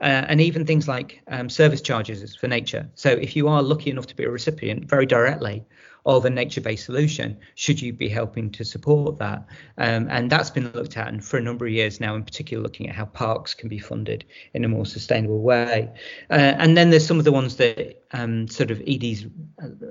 Uh, 0.00 0.24
and 0.28 0.40
even 0.40 0.64
things 0.64 0.86
like 0.86 1.20
um, 1.28 1.48
service 1.48 1.80
charges 1.80 2.36
for 2.36 2.46
nature. 2.46 2.88
So, 2.94 3.10
if 3.10 3.34
you 3.34 3.48
are 3.48 3.62
lucky 3.62 3.90
enough 3.90 4.06
to 4.06 4.16
be 4.16 4.24
a 4.24 4.30
recipient 4.30 4.88
very 4.88 5.06
directly 5.06 5.64
of 6.06 6.24
a 6.24 6.30
nature-based 6.30 6.84
solution, 6.84 7.36
should 7.56 7.82
you 7.82 7.92
be 7.92 8.08
helping 8.08 8.48
to 8.52 8.64
support 8.64 9.18
that? 9.18 9.44
Um, 9.76 10.06
and 10.08 10.30
that's 10.30 10.50
been 10.50 10.70
looked 10.72 10.96
at 10.96 11.08
and 11.08 11.24
for 11.24 11.36
a 11.36 11.42
number 11.42 11.66
of 11.66 11.72
years 11.72 11.98
now, 11.98 12.14
in 12.14 12.22
particular, 12.22 12.62
looking 12.62 12.88
at 12.88 12.94
how 12.94 13.06
parks 13.06 13.54
can 13.54 13.68
be 13.68 13.80
funded 13.80 14.24
in 14.54 14.64
a 14.64 14.68
more 14.68 14.86
sustainable 14.86 15.42
way. 15.42 15.90
Uh, 16.30 16.54
and 16.58 16.76
then 16.76 16.90
there's 16.90 17.06
some 17.06 17.18
of 17.18 17.24
the 17.24 17.32
ones 17.32 17.56
that 17.56 18.04
um, 18.12 18.46
sort 18.46 18.70
of 18.70 18.80
Edie's 18.82 19.26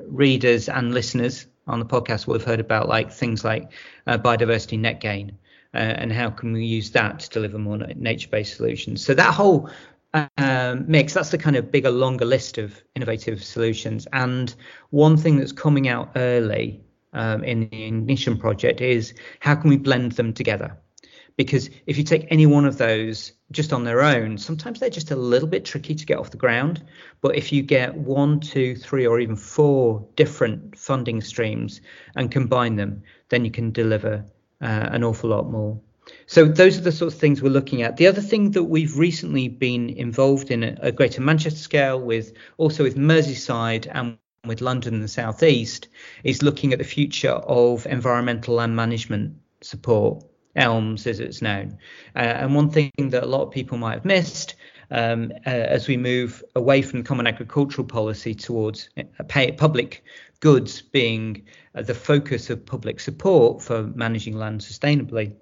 readers 0.08 0.70
and 0.70 0.94
listeners 0.94 1.48
on 1.68 1.80
the 1.80 1.86
podcast 1.86 2.28
we've 2.28 2.44
heard 2.44 2.60
about, 2.60 2.88
like 2.88 3.12
things 3.12 3.44
like 3.44 3.72
uh, 4.08 4.18
biodiversity 4.18 4.80
net 4.80 5.00
gain. 5.02 5.38
Uh, 5.74 5.78
and 5.78 6.12
how 6.12 6.30
can 6.30 6.54
we 6.54 6.66
use 6.66 6.92
that 6.92 7.20
to 7.20 7.30
deliver 7.30 7.58
more 7.58 7.78
nature-based 7.78 8.56
solutions? 8.56 9.06
So 9.06 9.14
that 9.14 9.34
whole 9.34 9.70
um, 10.38 10.86
mix, 10.88 11.14
that's 11.14 11.30
the 11.32 11.38
kind 11.38 11.56
of 11.58 11.72
bigger, 11.72 11.92
longer 11.92 12.26
list 12.26 12.58
of 12.58 12.82
innovative 12.96 13.44
solutions. 13.44 14.08
And 14.14 14.56
one 14.92 15.18
thing 15.18 15.38
that's 15.38 15.52
coming 15.52 15.90
out 15.90 16.12
early 16.16 16.82
um, 17.14 17.44
in 17.44 17.68
the 17.70 17.84
Ignition 17.84 18.38
project 18.38 18.80
is 18.80 19.14
how 19.40 19.56
can 19.56 19.70
we 19.70 19.78
blend 19.78 20.14
them 20.14 20.34
together? 20.34 20.78
Because 21.38 21.70
if 21.86 21.98
you 21.98 22.04
take 22.04 22.28
any 22.30 22.46
one 22.46 22.66
of 22.66 22.78
those 22.78 23.34
just 23.52 23.74
on 23.74 23.84
their 23.84 24.02
own, 24.02 24.38
sometimes 24.38 24.80
they're 24.80 24.90
just 24.90 25.12
a 25.12 25.16
little 25.16 25.50
bit 25.50 25.66
tricky 25.66 25.94
to 25.94 26.06
get 26.06 26.18
off 26.18 26.32
the 26.32 26.38
ground. 26.38 26.84
But 27.22 27.36
if 27.36 27.52
you 27.52 27.62
get 27.62 27.96
one, 27.96 28.40
two, 28.40 28.76
three, 28.76 29.06
or 29.06 29.20
even 29.20 29.36
four 29.36 30.08
different 30.16 30.78
funding 30.78 31.22
streams 31.22 31.82
and 32.16 32.32
combine 32.32 32.78
them, 32.78 33.04
then 33.30 33.44
you 33.44 33.52
can 33.52 33.72
deliver 33.72 34.26
uh, 34.62 34.90
an 34.92 35.04
awful 35.04 35.30
lot 35.30 35.50
more. 35.50 35.80
So 36.28 36.46
those 36.46 36.78
are 36.78 36.82
the 36.82 36.92
sorts 36.92 37.16
of 37.16 37.20
things 37.20 37.42
we're 37.42 37.50
looking 37.50 37.82
at. 37.82 37.98
The 37.98 38.08
other 38.08 38.22
thing 38.22 38.52
that 38.52 38.64
we've 38.64 38.98
recently 38.98 39.48
been 39.48 39.90
involved 39.90 40.52
in 40.52 40.64
a, 40.64 40.78
a 40.82 40.92
Greater 40.92 41.22
Manchester 41.22 41.60
scale 41.60 42.00
with 42.00 42.34
also 42.58 42.84
with 42.84 42.96
Merseyside 42.96 43.88
and 43.92 44.18
with 44.46 44.62
London 44.62 44.94
and 44.94 45.04
the 45.04 45.08
South 45.08 45.42
East 45.44 45.88
is 46.24 46.44
looking 46.44 46.72
at 46.72 46.80
the 46.80 46.86
future 46.86 47.32
of 47.32 47.86
environmental 47.88 48.56
land 48.56 48.76
management 48.76 49.36
support, 49.62 50.24
ELMS 50.56 51.08
as 51.08 51.20
it's 51.20 51.42
known. 51.42 51.78
Uh, 52.16 52.20
and 52.20 52.56
one 52.56 52.70
thing 52.70 52.92
that 52.98 53.24
a 53.24 53.28
lot 53.28 53.44
of 53.44 53.52
people 53.52 53.78
might 53.78 53.96
have 53.96 54.06
missed 54.06 54.56
um, 54.92 55.32
uh, 55.46 55.50
as 55.50 55.88
we 55.88 55.98
move 55.98 56.44
away 56.56 56.82
from 56.82 57.04
common 57.04 57.28
agricultural 57.28 57.88
policy 57.88 58.34
towards 58.36 58.90
uh, 58.98 59.04
pay, 59.28 59.52
public 59.52 60.04
goods 60.40 60.82
being 60.82 61.44
uh, 61.76 61.82
the 61.82 61.94
focus 61.94 62.50
of 62.50 62.66
public 62.66 63.00
support 63.00 63.62
for 63.62 63.84
managing 63.96 64.38
land 64.38 64.62
sustainably 64.62 65.34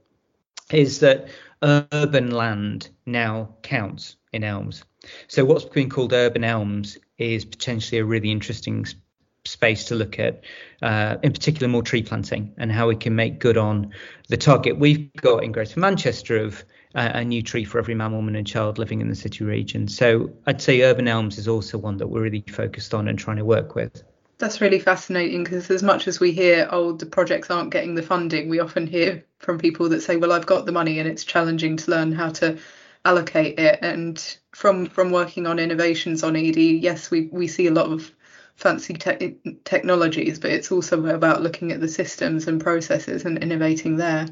is 0.71 0.99
that 0.99 1.27
urban 1.61 2.31
land 2.31 2.89
now 3.05 3.49
counts 3.61 4.15
in 4.31 4.43
elms. 4.43 4.83
So 5.27 5.45
what's 5.45 5.65
been 5.65 5.89
called 5.89 6.13
urban 6.13 6.43
elms 6.43 6.97
is 7.17 7.45
potentially 7.45 7.99
a 7.99 8.05
really 8.05 8.31
interesting 8.31 8.85
space 9.45 9.85
to 9.85 9.95
look 9.95 10.19
at, 10.19 10.43
uh, 10.81 11.17
in 11.21 11.31
particular 11.33 11.67
more 11.67 11.83
tree 11.83 12.03
planting 12.03 12.53
and 12.57 12.71
how 12.71 12.87
we 12.87 12.95
can 12.95 13.15
make 13.15 13.39
good 13.39 13.57
on 13.57 13.91
the 14.29 14.37
target 14.37 14.79
we've 14.79 15.11
got 15.13 15.43
in 15.43 15.51
Greater 15.51 15.79
Manchester 15.79 16.37
of 16.37 16.63
uh, 16.95 17.11
a 17.13 17.25
new 17.25 17.41
tree 17.41 17.65
for 17.65 17.79
every 17.79 17.95
man, 17.95 18.13
woman, 18.13 18.35
and 18.35 18.47
child 18.47 18.77
living 18.77 19.01
in 19.01 19.09
the 19.09 19.15
city 19.15 19.43
region. 19.43 19.87
So 19.87 20.31
I'd 20.47 20.61
say 20.61 20.81
urban 20.83 21.07
elms 21.07 21.37
is 21.37 21.47
also 21.47 21.77
one 21.77 21.97
that 21.97 22.07
we're 22.07 22.21
really 22.21 22.43
focused 22.49 22.93
on 22.93 23.07
and 23.07 23.19
trying 23.19 23.37
to 23.37 23.45
work 23.45 23.75
with. 23.75 24.03
That's 24.37 24.61
really 24.61 24.79
fascinating 24.79 25.43
because 25.43 25.69
as 25.69 25.83
much 25.83 26.07
as 26.07 26.19
we 26.19 26.31
hear, 26.31 26.67
oh, 26.71 26.93
the 26.93 27.05
projects 27.05 27.49
aren't 27.49 27.71
getting 27.71 27.95
the 27.95 28.01
funding, 28.01 28.49
we 28.49 28.59
often 28.59 28.87
hear 28.87 29.23
from 29.39 29.57
people 29.57 29.89
that 29.89 30.01
say, 30.01 30.15
well, 30.15 30.31
I've 30.31 30.45
got 30.45 30.65
the 30.65 30.71
money 30.71 30.99
and 30.99 31.07
it's 31.07 31.23
challenging 31.23 31.77
to 31.77 31.91
learn 31.91 32.11
how 32.11 32.29
to 32.29 32.57
allocate 33.05 33.59
it. 33.59 33.79
And 33.81 34.37
from 34.51 34.85
from 34.87 35.11
working 35.11 35.47
on 35.47 35.59
innovations 35.59 36.23
on 36.23 36.35
Edie, 36.35 36.79
yes, 36.81 37.11
we 37.11 37.27
we 37.31 37.47
see 37.47 37.67
a 37.67 37.71
lot 37.71 37.91
of 37.91 38.11
fancy 38.55 38.93
te- 38.93 39.37
technologies, 39.63 40.39
but 40.39 40.51
it's 40.51 40.71
also 40.71 41.05
about 41.07 41.41
looking 41.41 41.71
at 41.71 41.81
the 41.81 41.87
systems 41.87 42.47
and 42.47 42.61
processes 42.61 43.25
and 43.25 43.37
innovating 43.37 43.97
there. 43.97 44.27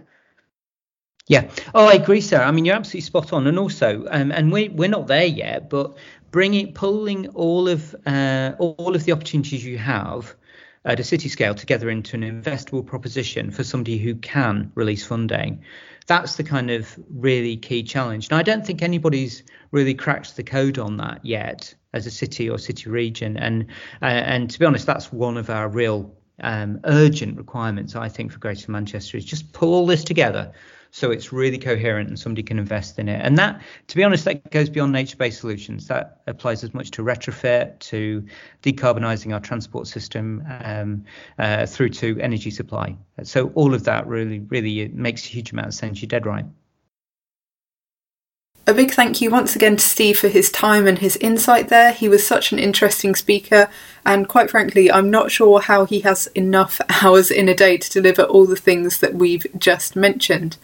Yeah. 1.27 1.49
Oh, 1.73 1.86
I 1.86 1.93
agree, 1.93 2.21
Sarah. 2.21 2.45
I 2.45 2.51
mean, 2.51 2.65
you're 2.65 2.75
absolutely 2.75 3.01
spot 3.01 3.31
on. 3.31 3.47
And 3.47 3.57
also, 3.57 4.05
um, 4.10 4.31
and 4.31 4.51
we 4.51 4.69
we're 4.69 4.89
not 4.89 5.07
there 5.07 5.25
yet, 5.25 5.69
but 5.69 5.95
bringing 6.31 6.73
pulling 6.73 7.27
all 7.29 7.69
of 7.69 7.95
uh, 8.05 8.53
all 8.57 8.95
of 8.95 9.05
the 9.05 9.12
opportunities 9.12 9.63
you 9.63 9.77
have 9.77 10.36
at 10.84 10.99
a 10.99 11.03
city 11.03 11.29
scale 11.29 11.53
together 11.53 11.89
into 11.89 12.15
an 12.15 12.23
investable 12.23 12.86
proposition 12.86 13.51
for 13.51 13.63
somebody 13.63 13.97
who 13.97 14.15
can 14.15 14.71
release 14.75 15.05
funding. 15.05 15.63
That's 16.07 16.36
the 16.36 16.43
kind 16.43 16.71
of 16.71 16.99
really 17.10 17.55
key 17.55 17.84
challenge. 17.84 18.31
Now, 18.31 18.38
I 18.38 18.43
don't 18.43 18.65
think 18.65 18.81
anybody's 18.81 19.43
really 19.69 19.93
cracked 19.93 20.36
the 20.36 20.43
code 20.43 20.79
on 20.79 20.97
that 20.97 21.23
yet 21.23 21.75
as 21.93 22.06
a 22.06 22.12
city 22.12 22.49
or 22.49 22.58
city 22.58 22.89
region. 22.89 23.38
And 23.38 23.65
uh, 24.01 24.06
and 24.06 24.49
to 24.49 24.60
be 24.60 24.65
honest, 24.65 24.86
that's 24.86 25.12
one 25.12 25.38
of 25.38 25.49
our 25.49 25.69
real 25.69 26.15
um, 26.41 26.80
urgent 26.86 27.38
requirements, 27.38 27.95
I 27.95 28.10
think, 28.10 28.32
for 28.32 28.39
Greater 28.39 28.71
Manchester 28.71 29.17
is 29.17 29.25
just 29.25 29.54
pull 29.54 29.73
all 29.73 29.86
this 29.86 30.04
together 30.04 30.51
so 30.91 31.10
it's 31.10 31.32
really 31.32 31.58
coherent 31.58 32.10
and 32.10 32.19
somebody 32.19 32.43
can 32.43 32.60
invest 32.60 32.99
in 32.99 33.08
it. 33.08 33.21
And 33.23 33.38
that, 33.38 33.62
to 33.88 33.95
be 33.95 34.04
honest, 34.04 34.25
that 34.25 34.52
goes 34.52 34.69
beyond 34.69 34.92
nature-based 34.92 35.39
solutions. 35.39 35.87
That 35.87 36.21
applies 36.27 36.63
as 36.63 36.73
much 36.73 36.92
to 36.92 37.02
retrofit, 37.02 37.79
to 37.79 38.25
decarbonising 38.62 39.33
our 39.33 39.39
transport 39.39 39.87
system, 39.87 40.44
um, 40.63 41.06
uh, 41.39 41.65
through 41.65 41.89
to 41.89 42.19
energy 42.19 42.52
supply. 42.52 42.98
So 43.23 43.52
all 43.56 43.73
of 43.73 43.85
that 43.85 44.06
really, 44.06 44.39
really 44.39 44.89
makes 44.89 45.25
a 45.25 45.29
huge 45.29 45.54
amount 45.54 45.69
of 45.69 45.73
sense. 45.73 46.02
You're 46.02 46.08
dead 46.08 46.25
right. 46.25 46.46
A 48.67 48.75
big 48.75 48.91
thank 48.91 49.21
you 49.21 49.31
once 49.31 49.55
again 49.55 49.77
to 49.77 49.83
Steve 49.83 50.19
for 50.19 50.27
his 50.27 50.51
time 50.51 50.85
and 50.85 50.99
his 50.99 51.17
insight 51.17 51.69
there. 51.69 51.91
He 51.91 52.07
was 52.07 52.25
such 52.25 52.51
an 52.51 52.59
interesting 52.59 53.15
speaker, 53.15 53.69
and 54.05 54.29
quite 54.29 54.51
frankly, 54.51 54.91
I'm 54.91 55.09
not 55.09 55.31
sure 55.31 55.62
how 55.62 55.85
he 55.85 56.01
has 56.01 56.27
enough 56.35 56.79
hours 57.03 57.31
in 57.31 57.49
a 57.49 57.55
day 57.55 57.77
to 57.77 57.89
deliver 57.89 58.21
all 58.23 58.45
the 58.45 58.55
things 58.55 58.99
that 58.99 59.15
we've 59.15 59.47
just 59.57 59.95
mentioned. 59.95 60.57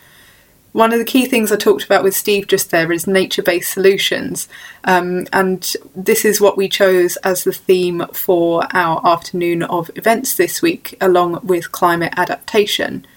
One 0.73 0.93
of 0.93 0.99
the 0.99 1.05
key 1.05 1.25
things 1.25 1.51
I 1.51 1.55
talked 1.55 1.85
about 1.85 2.03
with 2.03 2.15
Steve 2.15 2.45
just 2.45 2.69
there 2.69 2.91
is 2.91 3.07
nature 3.07 3.41
based 3.41 3.73
solutions. 3.73 4.47
Um, 4.83 5.25
and 5.33 5.75
this 5.95 6.23
is 6.23 6.39
what 6.39 6.55
we 6.55 6.69
chose 6.69 7.15
as 7.17 7.43
the 7.43 7.51
theme 7.51 8.05
for 8.13 8.67
our 8.73 9.01
afternoon 9.07 9.63
of 9.63 9.89
events 9.95 10.35
this 10.35 10.61
week, 10.61 10.95
along 11.01 11.39
with 11.41 11.71
climate 11.71 12.13
adaptation. 12.15 13.07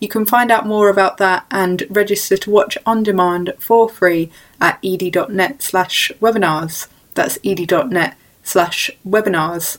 You 0.00 0.08
can 0.08 0.24
find 0.24 0.50
out 0.50 0.66
more 0.66 0.88
about 0.88 1.18
that 1.18 1.46
and 1.50 1.86
register 1.90 2.36
to 2.38 2.50
watch 2.50 2.78
on 2.86 3.02
demand 3.02 3.52
for 3.58 3.88
free 3.88 4.30
at 4.60 4.78
edie.net 4.82 5.62
slash 5.62 6.10
webinars. 6.20 6.88
That's 7.14 7.38
edie.net 7.44 8.16
slash 8.42 8.90
webinars. 9.06 9.76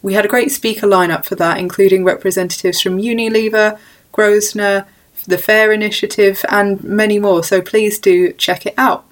We 0.00 0.14
had 0.14 0.24
a 0.24 0.28
great 0.28 0.52
speaker 0.52 0.86
lineup 0.86 1.24
for 1.24 1.34
that, 1.36 1.58
including 1.58 2.04
representatives 2.04 2.80
from 2.80 2.98
Unilever, 2.98 3.78
Grosvenor, 4.12 4.86
the 5.26 5.38
FAIRR 5.38 5.72
Initiative, 5.74 6.44
and 6.48 6.82
many 6.84 7.18
more, 7.18 7.42
so 7.42 7.60
please 7.60 7.98
do 7.98 8.32
check 8.32 8.66
it 8.66 8.74
out. 8.76 9.04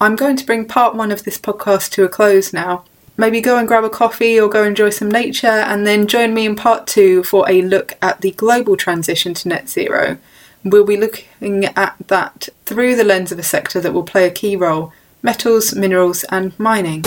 I'm 0.00 0.16
going 0.16 0.36
to 0.36 0.46
bring 0.46 0.64
part 0.64 0.94
one 0.94 1.12
of 1.12 1.24
this 1.24 1.38
podcast 1.38 1.90
to 1.90 2.04
a 2.04 2.08
close 2.08 2.52
now. 2.52 2.84
Maybe 3.20 3.42
go 3.42 3.58
and 3.58 3.68
grab 3.68 3.84
a 3.84 3.90
coffee 3.90 4.40
or 4.40 4.48
go 4.48 4.64
enjoy 4.64 4.88
some 4.88 5.10
nature, 5.10 5.46
and 5.46 5.86
then 5.86 6.06
join 6.06 6.32
me 6.32 6.46
in 6.46 6.56
part 6.56 6.86
two 6.86 7.22
for 7.22 7.46
a 7.50 7.60
look 7.60 7.98
at 8.00 8.22
the 8.22 8.30
global 8.30 8.78
transition 8.78 9.34
to 9.34 9.48
net 9.48 9.68
zero. 9.68 10.16
We'll 10.64 10.86
be 10.86 10.96
looking 10.96 11.66
at 11.66 11.96
that 12.06 12.48
through 12.64 12.96
the 12.96 13.04
lens 13.04 13.30
of 13.30 13.38
a 13.38 13.42
sector 13.42 13.78
that 13.78 13.92
will 13.92 14.04
play 14.04 14.26
a 14.26 14.30
key 14.30 14.56
role 14.56 14.94
metals, 15.22 15.74
minerals, 15.74 16.24
and 16.30 16.58
mining. 16.58 17.04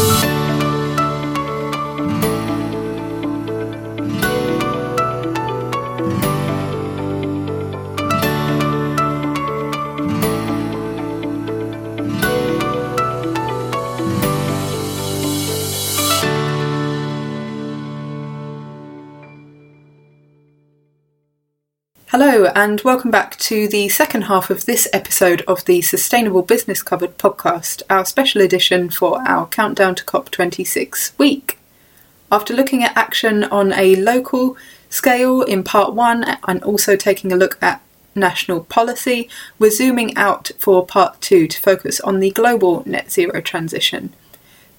Hello, 22.16 22.46
and 22.54 22.80
welcome 22.82 23.10
back 23.10 23.38
to 23.38 23.68
the 23.68 23.90
second 23.90 24.26
half 24.26 24.52
of 24.52 24.66
this 24.66 24.88
episode 24.94 25.42
of 25.48 25.66
the 25.66 25.82
Sustainable 25.82 26.44
Business 26.44 26.84
Covered 26.84 27.18
podcast, 27.18 27.82
our 27.90 28.06
special 28.06 28.40
edition 28.40 28.92
for 28.92 29.20
our 29.28 29.48
Countdown 29.48 29.96
to 29.96 30.06
COP26 30.06 31.18
week. 31.18 31.58
After 32.32 32.54
looking 32.54 32.84
at 32.84 32.96
action 32.96 33.46
on 33.46 33.74
a 33.74 33.96
local 33.96 34.56
scale 34.92 35.42
in 35.42 35.64
part 35.64 35.96
one 35.96 36.24
and 36.48 36.62
also 36.62 36.96
taking 36.96 37.32
a 37.32 37.36
look 37.36 37.58
at 37.64 37.82
national 38.14 38.66
policy, 38.66 39.28
we're 39.58 39.72
zooming 39.72 40.16
out 40.16 40.52
for 40.60 40.86
part 40.86 41.20
two 41.20 41.48
to 41.48 41.60
focus 41.60 42.00
on 42.02 42.20
the 42.20 42.30
global 42.30 42.84
net 42.86 43.12
zero 43.12 43.42
transition. 43.42 44.14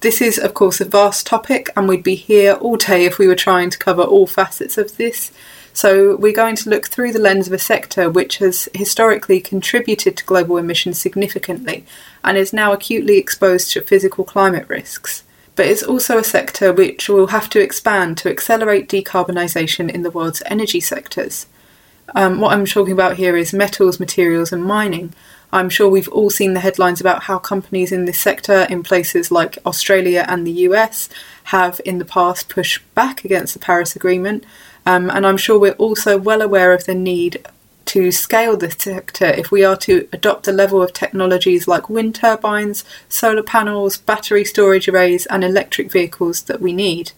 This 0.02 0.20
is, 0.20 0.38
of 0.38 0.54
course, 0.54 0.80
a 0.80 0.84
vast 0.84 1.26
topic, 1.26 1.68
and 1.74 1.88
we'd 1.88 2.04
be 2.04 2.14
here 2.14 2.52
all 2.52 2.76
day 2.76 3.06
if 3.06 3.18
we 3.18 3.26
were 3.26 3.34
trying 3.34 3.70
to 3.70 3.78
cover 3.78 4.02
all 4.02 4.28
facets 4.28 4.78
of 4.78 4.96
this. 4.98 5.32
So, 5.76 6.14
we're 6.14 6.32
going 6.32 6.54
to 6.54 6.70
look 6.70 6.86
through 6.86 7.12
the 7.12 7.18
lens 7.18 7.48
of 7.48 7.52
a 7.52 7.58
sector 7.58 8.08
which 8.08 8.38
has 8.38 8.68
historically 8.74 9.40
contributed 9.40 10.16
to 10.16 10.24
global 10.24 10.56
emissions 10.56 11.00
significantly 11.00 11.84
and 12.22 12.38
is 12.38 12.52
now 12.52 12.72
acutely 12.72 13.18
exposed 13.18 13.72
to 13.72 13.82
physical 13.82 14.22
climate 14.22 14.68
risks. 14.68 15.24
But 15.56 15.66
it's 15.66 15.82
also 15.82 16.16
a 16.16 16.24
sector 16.24 16.72
which 16.72 17.08
will 17.08 17.26
have 17.26 17.50
to 17.50 17.60
expand 17.60 18.18
to 18.18 18.30
accelerate 18.30 18.88
decarbonisation 18.88 19.90
in 19.90 20.02
the 20.02 20.12
world's 20.12 20.44
energy 20.46 20.78
sectors. 20.78 21.46
Um, 22.14 22.40
what 22.40 22.52
I'm 22.52 22.66
talking 22.66 22.92
about 22.92 23.16
here 23.16 23.36
is 23.36 23.52
metals, 23.52 23.98
materials, 23.98 24.52
and 24.52 24.64
mining. 24.64 25.12
I'm 25.52 25.70
sure 25.70 25.88
we've 25.88 26.08
all 26.08 26.30
seen 26.30 26.54
the 26.54 26.60
headlines 26.60 27.00
about 27.00 27.24
how 27.24 27.38
companies 27.38 27.92
in 27.92 28.04
this 28.04 28.20
sector 28.20 28.66
in 28.70 28.82
places 28.82 29.30
like 29.30 29.58
Australia 29.66 30.24
and 30.28 30.46
the 30.46 30.68
US 30.68 31.08
have 31.44 31.80
in 31.84 31.98
the 31.98 32.04
past 32.04 32.48
pushed 32.48 32.82
back 32.94 33.24
against 33.24 33.54
the 33.54 33.60
Paris 33.60 33.96
Agreement 33.96 34.44
um, 34.86 35.10
and 35.10 35.26
I'm 35.26 35.36
sure 35.36 35.58
we're 35.58 35.72
also 35.72 36.18
well 36.18 36.42
aware 36.42 36.72
of 36.72 36.84
the 36.84 36.94
need 36.94 37.46
to 37.86 38.10
scale 38.10 38.56
this 38.56 38.76
sector 38.78 39.26
if 39.26 39.50
we 39.50 39.64
are 39.64 39.76
to 39.76 40.08
adopt 40.12 40.44
the 40.44 40.52
level 40.52 40.82
of 40.82 40.92
technologies 40.92 41.68
like 41.68 41.88
wind 41.88 42.14
turbines, 42.14 42.84
solar 43.08 43.42
panels, 43.42 43.96
battery 43.96 44.44
storage 44.44 44.88
arrays, 44.88 45.26
and 45.26 45.44
electric 45.44 45.92
vehicles 45.92 46.42
that 46.42 46.60
we 46.60 46.72
need. 46.72 47.12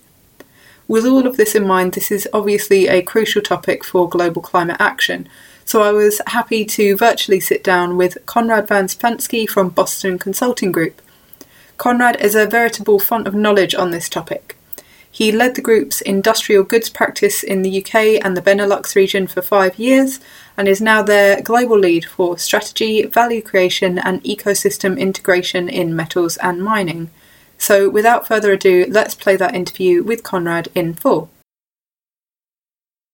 With 0.89 1.07
all 1.07 1.27
of 1.27 1.37
this 1.37 1.55
in 1.55 1.67
mind, 1.67 1.95
this 1.95 2.11
is 2.11 2.29
obviously 2.33 2.87
a 2.89 3.03
crucial 3.03 3.43
topic 3.43 3.85
for 3.85 4.09
global 4.09 4.43
climate 4.43 4.77
action. 4.79 5.29
So 5.65 5.83
I 5.83 5.91
was 5.91 6.21
happy 6.29 6.65
to 6.65 6.97
virtually 6.97 7.41
sit 7.41 7.65
down 7.65 7.97
with 7.97 8.19
Konrad 8.27 8.69
von 8.69 8.87
Szczepanski 8.87 9.49
from 9.49 9.71
Boston 9.71 10.19
Consulting 10.19 10.71
Group. 10.71 11.03
Konrad 11.77 12.21
is 12.21 12.37
a 12.37 12.47
veritable 12.47 13.01
font 13.01 13.27
of 13.27 13.35
knowledge 13.35 13.75
on 13.75 13.91
this 13.91 14.09
topic. 14.09 14.56
He 15.17 15.33
led 15.33 15.55
the 15.55 15.63
group's 15.63 16.03
industrial 16.03 16.63
goods 16.63 16.91
practice 16.91 17.43
in 17.43 17.63
the 17.63 17.83
UK 17.83 18.23
and 18.23 18.37
the 18.37 18.43
Benelux 18.43 18.95
region 18.95 19.27
for 19.27 19.41
five 19.41 19.79
years 19.79 20.21
and 20.59 20.69
is 20.69 20.83
now 20.83 21.01
their 21.01 21.41
global 21.41 21.79
lead 21.79 22.05
for 22.05 22.37
strategy, 22.37 23.07
value 23.07 23.41
creation, 23.41 23.99
and 23.99 24.23
ecosystem 24.25 24.99
integration 24.99 25.71
in 25.71 25.97
metals 25.97 26.37
and 26.37 26.63
mining. 26.63 27.09
So, 27.57 27.89
without 27.89 28.29
further 28.29 28.53
ado, 28.53 28.85
let's 28.91 29.15
play 29.15 29.37
that 29.37 29.55
interview 29.55 30.03
with 30.03 30.23
Konrad 30.23 30.69
in 30.75 30.93
full. 30.93 31.31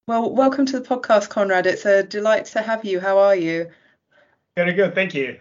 Well, 0.05 0.29
welcome 0.29 0.65
to 0.65 0.81
the 0.81 0.85
podcast, 0.85 1.29
Konrad. 1.29 1.65
It's 1.65 1.85
a 1.85 2.03
delight 2.03 2.43
to 2.47 2.61
have 2.61 2.83
you. 2.83 2.99
How 2.99 3.17
are 3.17 3.37
you? 3.37 3.71
Very 4.57 4.73
good. 4.73 4.93
Thank 4.93 5.13
you. 5.13 5.39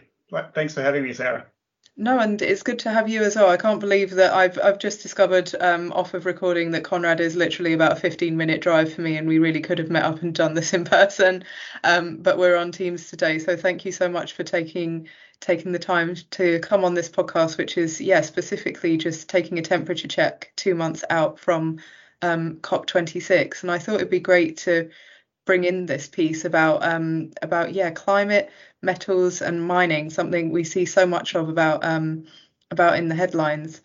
Thanks 0.55 0.75
for 0.75 0.83
having 0.83 1.03
me, 1.03 1.13
Sarah. 1.13 1.45
No, 1.97 2.19
and 2.19 2.41
it's 2.41 2.63
good 2.63 2.79
to 2.81 2.91
have 2.91 3.09
you 3.09 3.23
as 3.23 3.37
well. 3.37 3.51
I 3.51 3.57
can't 3.59 3.79
believe 3.81 4.11
that 4.13 4.33
I've 4.33 4.59
I've 4.59 4.79
just 4.79 5.03
discovered 5.03 5.55
um, 5.61 5.93
off 5.93 6.15
of 6.15 6.25
recording 6.25 6.71
that 6.71 6.85
Konrad 6.85 7.21
is 7.21 7.37
literally 7.37 7.75
about 7.75 7.93
a 7.93 7.97
15 7.97 8.37
minute 8.37 8.63
drive 8.63 8.93
for 8.93 9.03
me, 9.03 9.17
and 9.19 9.29
we 9.29 9.39
really 9.39 9.61
could 9.61 9.79
have 9.79 9.91
met 9.91 10.03
up 10.05 10.23
and 10.23 10.35
done 10.35 10.55
this 10.55 10.73
in 10.73 10.85
person. 10.97 11.45
Um, 11.85 12.17
but 12.17 12.39
we're 12.39 12.57
on 12.57 12.73
Teams 12.73 13.11
today, 13.11 13.39
so 13.39 13.57
thank 13.57 13.85
you 13.85 13.93
so 13.93 14.09
much 14.09 14.33
for 14.33 14.43
taking 14.43 15.09
taking 15.41 15.73
the 15.73 15.79
time 15.79 16.15
to 16.31 16.61
come 16.61 16.85
on 16.85 16.95
this 16.95 17.11
podcast, 17.11 17.59
which 17.59 17.77
is 17.77 18.01
yeah 18.01 18.23
specifically 18.23 18.97
just 18.97 19.29
taking 19.29 19.59
a 19.59 19.63
temperature 19.63 20.09
check 20.09 20.51
two 20.57 20.75
months 20.75 21.05
out 21.11 21.39
from 21.39 21.79
um, 22.23 22.57
COP26, 22.63 23.63
and 23.63 23.71
I 23.71 23.79
thought 23.79 23.97
it'd 23.97 24.11
be 24.11 24.21
great 24.21 24.57
to 24.59 24.91
bring 25.45 25.65
in 25.65 25.87
this 25.87 26.09
piece 26.09 26.45
about 26.45 26.85
um, 26.85 27.31
about 27.43 27.73
yeah 27.73 27.91
climate, 27.91 28.51
metals, 28.83 29.43
and 29.43 29.67
mining, 29.67 30.11
something 30.11 30.51
we 30.51 30.65
see 30.65 30.85
so 30.85 31.07
much 31.07 31.35
of 31.35 31.49
about 31.49 31.85
um, 31.85 32.25
about 32.71 32.97
in 32.99 33.09
the 33.09 33.15
headlines. 33.15 33.81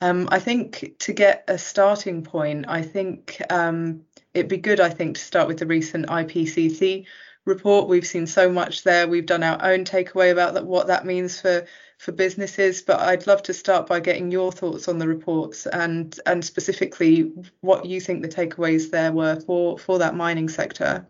Um, 0.00 0.28
I 0.32 0.40
think 0.40 0.94
to 1.00 1.12
get 1.12 1.44
a 1.46 1.56
starting 1.56 2.24
point, 2.24 2.64
I 2.68 2.82
think 2.82 3.40
um, 3.50 4.02
it'd 4.34 4.48
be 4.48 4.56
good. 4.56 4.80
I 4.80 4.90
think 4.90 5.16
to 5.16 5.22
start 5.22 5.46
with 5.48 5.58
the 5.58 5.66
recent 5.66 6.06
IPCC 6.06 7.06
report. 7.44 7.88
We've 7.88 8.06
seen 8.06 8.26
so 8.26 8.50
much 8.50 8.84
there. 8.84 9.08
We've 9.08 9.26
done 9.26 9.42
our 9.42 9.62
own 9.62 9.84
takeaway 9.84 10.32
about 10.32 10.54
that, 10.54 10.66
what 10.66 10.86
that 10.88 11.06
means 11.06 11.40
for 11.40 11.66
for 11.98 12.12
businesses. 12.12 12.82
But 12.82 13.00
I'd 13.00 13.26
love 13.26 13.42
to 13.44 13.54
start 13.54 13.86
by 13.86 14.00
getting 14.00 14.30
your 14.30 14.52
thoughts 14.52 14.88
on 14.88 14.98
the 14.98 15.08
reports 15.08 15.66
and 15.66 16.18
and 16.26 16.44
specifically 16.44 17.32
what 17.60 17.86
you 17.86 18.00
think 18.00 18.22
the 18.22 18.28
takeaways 18.28 18.90
there 18.90 19.12
were 19.12 19.40
for 19.40 19.78
for 19.78 19.98
that 19.98 20.14
mining 20.14 20.48
sector. 20.48 21.08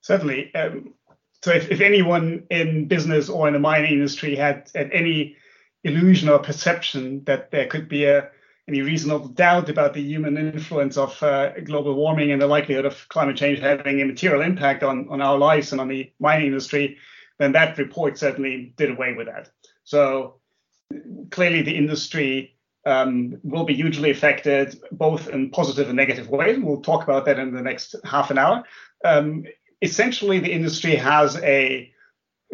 Certainly. 0.00 0.54
Um, 0.54 0.94
so 1.42 1.50
if, 1.50 1.70
if 1.70 1.80
anyone 1.80 2.44
in 2.50 2.86
business 2.86 3.28
or 3.28 3.48
in 3.48 3.54
the 3.54 3.58
mining 3.58 3.92
industry 3.92 4.36
had, 4.36 4.70
had 4.74 4.90
any 4.92 5.36
illusion 5.82 6.28
or 6.28 6.38
perception 6.38 7.24
that 7.24 7.50
there 7.50 7.66
could 7.66 7.88
be 7.88 8.04
a 8.04 8.30
any 8.72 8.80
reasonable 8.80 9.28
doubt 9.28 9.68
about 9.68 9.92
the 9.92 10.00
human 10.00 10.38
influence 10.38 10.96
of 10.96 11.22
uh, 11.22 11.52
global 11.60 11.94
warming 11.94 12.32
and 12.32 12.40
the 12.40 12.46
likelihood 12.46 12.86
of 12.86 13.06
climate 13.10 13.36
change 13.36 13.58
having 13.58 14.00
a 14.00 14.04
material 14.04 14.40
impact 14.40 14.82
on, 14.82 15.06
on 15.10 15.20
our 15.20 15.36
lives 15.36 15.72
and 15.72 15.80
on 15.80 15.88
the 15.88 16.10
mining 16.18 16.46
industry, 16.46 16.96
then 17.38 17.52
that 17.52 17.76
report 17.76 18.16
certainly 18.16 18.72
did 18.78 18.90
away 18.90 19.12
with 19.12 19.26
that. 19.26 19.50
So 19.84 20.36
clearly, 21.30 21.60
the 21.60 21.76
industry 21.76 22.56
um, 22.86 23.38
will 23.42 23.64
be 23.64 23.74
hugely 23.74 24.10
affected, 24.10 24.80
both 24.90 25.28
in 25.28 25.50
positive 25.50 25.88
and 25.88 25.96
negative 25.96 26.30
ways. 26.30 26.58
We'll 26.58 26.80
talk 26.80 27.02
about 27.04 27.26
that 27.26 27.38
in 27.38 27.52
the 27.52 27.62
next 27.62 27.94
half 28.04 28.30
an 28.30 28.38
hour. 28.38 28.64
Um, 29.04 29.44
essentially, 29.82 30.38
the 30.38 30.52
industry 30.52 30.96
has 30.96 31.36
a 31.42 31.92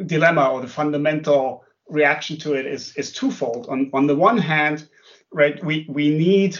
dilemma, 0.04 0.50
or 0.50 0.60
the 0.60 0.68
fundamental 0.68 1.64
reaction 1.88 2.38
to 2.38 2.54
it 2.54 2.66
is, 2.66 2.94
is 2.96 3.12
twofold. 3.12 3.68
On, 3.68 3.88
on 3.94 4.08
the 4.08 4.16
one 4.16 4.38
hand, 4.38 4.88
right, 5.32 5.62
we, 5.64 5.86
we 5.88 6.10
need 6.10 6.58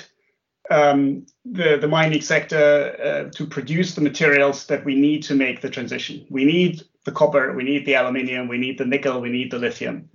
um, 0.71 1.27
the, 1.45 1.79
the 1.79 1.89
mining 1.89 2.21
sector 2.21 2.97
uh, 3.03 3.31
to 3.37 3.47
produce 3.47 3.95
the 3.95 4.01
materials 4.01 4.67
that 4.67 4.85
we 4.85 4.95
need 4.95 5.23
to 5.25 5.35
make 5.35 5.61
the 5.61 5.71
transition. 5.71 6.27
We 6.31 6.45
need 6.45 6.83
the 7.05 7.13
copper, 7.13 7.55
we 7.55 7.65
need 7.65 7.87
the 7.87 7.95
aluminium, 7.95 8.49
we 8.49 8.59
need 8.59 8.79
the 8.79 8.85
nickel, 8.85 9.21
we 9.21 9.31
need 9.31 9.51
the 9.51 9.59
lithium 9.59 10.11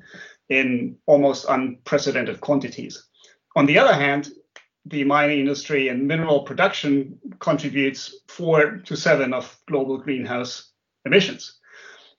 in 0.49 0.97
almost 1.05 1.45
unprecedented 1.49 2.41
quantities. 2.41 3.07
On 3.55 3.65
the 3.65 3.79
other 3.79 3.93
hand, 3.93 4.29
the 4.85 5.03
mining 5.03 5.39
industry 5.39 5.87
and 5.87 6.07
mineral 6.07 6.41
production 6.41 7.17
contributes 7.39 8.15
four 8.27 8.77
to 8.77 8.97
seven 8.97 9.33
of 9.33 9.57
global 9.67 9.97
greenhouse 9.97 10.71
emissions. 11.05 11.59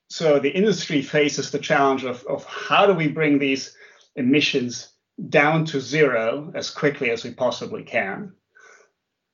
so 0.08 0.38
the 0.38 0.50
industry 0.50 1.00
faces 1.02 1.50
the 1.50 1.58
challenge 1.58 2.04
of, 2.04 2.24
of 2.26 2.44
how 2.44 2.86
do 2.86 2.92
we 2.92 3.08
bring 3.08 3.38
these 3.38 3.74
emissions 4.16 4.93
down 5.28 5.64
to 5.66 5.80
zero 5.80 6.52
as 6.54 6.70
quickly 6.70 7.10
as 7.10 7.24
we 7.24 7.32
possibly 7.32 7.82
can. 7.82 8.32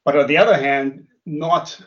But 0.05 0.17
on 0.17 0.27
the 0.27 0.39
other 0.39 0.57
hand, 0.57 1.07
not 1.27 1.81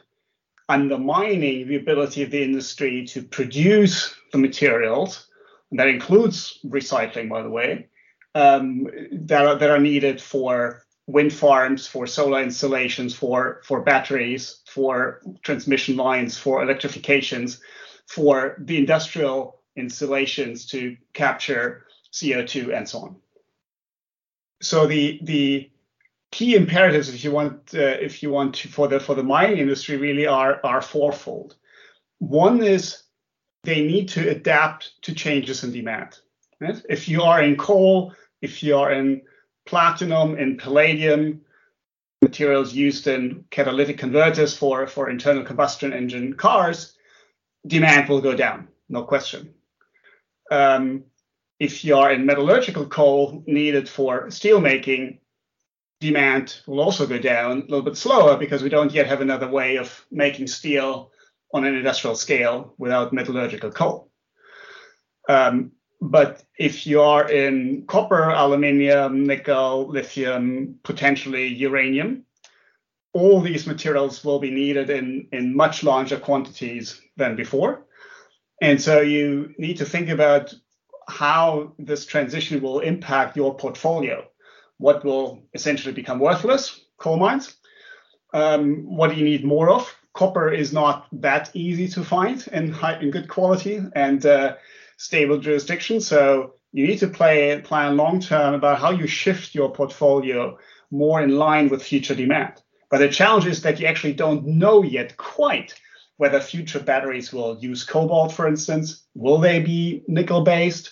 undermining 0.69 1.67
the 1.67 1.75
ability 1.75 2.23
of 2.23 2.31
the 2.31 2.43
industry 2.43 3.05
to 3.07 3.21
produce 3.21 4.15
the 4.31 4.37
materials, 4.37 5.27
and 5.71 5.79
that 5.79 5.87
includes 5.87 6.59
recycling, 6.65 7.29
by 7.29 7.43
the 7.43 7.49
way, 7.49 7.87
um, 8.35 8.87
that, 9.11 9.45
are, 9.45 9.55
that 9.55 9.69
are 9.69 9.79
needed 9.79 10.21
for 10.21 10.83
wind 11.05 11.33
farms, 11.33 11.85
for 11.85 12.07
solar 12.07 12.41
installations, 12.41 13.13
for, 13.13 13.61
for 13.65 13.81
batteries, 13.81 14.61
for 14.67 15.21
transmission 15.41 15.97
lines, 15.97 16.37
for 16.37 16.63
electrifications, 16.63 17.59
for 18.07 18.55
the 18.59 18.77
industrial 18.77 19.59
installations 19.75 20.65
to 20.67 20.95
capture 21.13 21.85
CO2 22.13 22.75
and 22.75 22.87
so 22.87 22.99
on. 22.99 23.15
So 24.63 24.87
the 24.87 25.19
the 25.23 25.69
key 26.31 26.55
imperatives, 26.55 27.09
if 27.09 27.23
you 27.23 27.31
want, 27.31 27.75
uh, 27.75 27.97
if 28.01 28.23
you 28.23 28.31
want 28.31 28.55
to, 28.55 28.69
for 28.69 28.87
the 28.87 28.99
for 28.99 29.13
the 29.13 29.23
mining 29.23 29.57
industry, 29.57 29.97
really 29.97 30.25
are 30.25 30.59
are 30.63 30.81
fourfold. 30.81 31.55
One 32.19 32.63
is 32.63 33.03
they 33.63 33.83
need 33.83 34.09
to 34.09 34.29
adapt 34.29 35.01
to 35.03 35.13
changes 35.13 35.63
in 35.63 35.71
demand. 35.71 36.19
Right? 36.61 36.81
If 36.89 37.09
you 37.09 37.23
are 37.23 37.43
in 37.43 37.57
coal, 37.57 38.13
if 38.41 38.63
you 38.63 38.77
are 38.77 38.91
in 38.93 39.21
platinum, 39.65 40.37
in 40.37 40.57
palladium, 40.57 41.41
materials 42.21 42.73
used 42.73 43.07
in 43.07 43.43
catalytic 43.49 43.97
converters 43.97 44.55
for 44.55 44.87
for 44.87 45.09
internal 45.09 45.43
combustion 45.43 45.91
engine 45.91 46.33
cars, 46.35 46.95
demand 47.67 48.07
will 48.07 48.21
go 48.21 48.33
down, 48.33 48.69
no 48.87 49.03
question. 49.03 49.53
Um, 50.49 51.03
if 51.63 51.85
you 51.85 51.95
are 51.95 52.11
in 52.11 52.25
metallurgical 52.25 52.85
coal 52.87 53.41
needed 53.47 53.87
for 53.87 54.29
steel 54.29 54.59
making, 54.59 55.19
demand 56.01 56.59
will 56.67 56.81
also 56.81 57.07
go 57.07 57.17
down 57.17 57.51
a 57.51 57.61
little 57.61 57.81
bit 57.81 57.95
slower 57.95 58.35
because 58.35 58.61
we 58.61 58.67
don't 58.67 58.91
yet 58.91 59.07
have 59.07 59.21
another 59.21 59.47
way 59.47 59.77
of 59.77 60.05
making 60.11 60.45
steel 60.45 61.09
on 61.53 61.63
an 61.63 61.73
industrial 61.73 62.15
scale 62.15 62.73
without 62.77 63.13
metallurgical 63.13 63.71
coal. 63.71 64.11
Um, 65.29 65.71
but 66.01 66.43
if 66.59 66.85
you 66.85 66.99
are 67.01 67.31
in 67.31 67.85
copper, 67.87 68.29
aluminium, 68.29 69.25
nickel, 69.25 69.87
lithium, 69.87 70.79
potentially 70.83 71.47
uranium, 71.47 72.25
all 73.13 73.39
these 73.39 73.65
materials 73.65 74.21
will 74.25 74.39
be 74.39 74.51
needed 74.51 74.89
in, 74.89 75.29
in 75.31 75.55
much 75.55 75.81
larger 75.81 76.19
quantities 76.19 76.99
than 77.15 77.37
before. 77.37 77.85
And 78.61 78.81
so 78.81 78.99
you 78.99 79.53
need 79.57 79.77
to 79.77 79.85
think 79.85 80.09
about 80.09 80.53
how 81.07 81.73
this 81.79 82.05
transition 82.05 82.61
will 82.61 82.79
impact 82.79 83.35
your 83.35 83.55
portfolio. 83.55 84.25
What 84.77 85.03
will 85.03 85.43
essentially 85.53 85.93
become 85.93 86.19
worthless? 86.19 86.81
Coal 86.97 87.17
mines. 87.17 87.55
Um, 88.33 88.83
what 88.85 89.11
do 89.11 89.15
you 89.15 89.25
need 89.25 89.45
more 89.45 89.69
of? 89.69 89.95
Copper 90.13 90.51
is 90.51 90.73
not 90.73 91.07
that 91.21 91.51
easy 91.53 91.87
to 91.89 92.03
find 92.03 92.45
in 92.51 92.71
high, 92.71 92.99
in 92.99 93.11
good 93.11 93.27
quality 93.27 93.81
and 93.95 94.25
uh, 94.25 94.55
stable 94.97 95.39
jurisdiction. 95.39 96.01
So 96.01 96.55
you 96.71 96.87
need 96.87 96.99
to 96.99 97.07
play 97.07 97.59
plan 97.63 97.97
long 97.97 98.19
term 98.19 98.53
about 98.53 98.79
how 98.79 98.91
you 98.91 99.07
shift 99.07 99.55
your 99.55 99.71
portfolio 99.71 100.57
more 100.91 101.21
in 101.21 101.37
line 101.37 101.69
with 101.69 101.83
future 101.83 102.15
demand. 102.15 102.61
But 102.89 102.99
the 102.99 103.09
challenge 103.09 103.47
is 103.47 103.61
that 103.63 103.79
you 103.79 103.87
actually 103.87 104.13
don't 104.13 104.45
know 104.45 104.83
yet 104.83 105.17
quite 105.17 105.73
whether 106.17 106.39
future 106.39 106.79
batteries 106.79 107.33
will 107.33 107.57
use 107.59 107.83
cobalt, 107.83 108.31
for 108.31 108.47
instance. 108.47 109.03
Will 109.15 109.37
they 109.37 109.59
be 109.59 110.03
nickel 110.07 110.41
based 110.41 110.91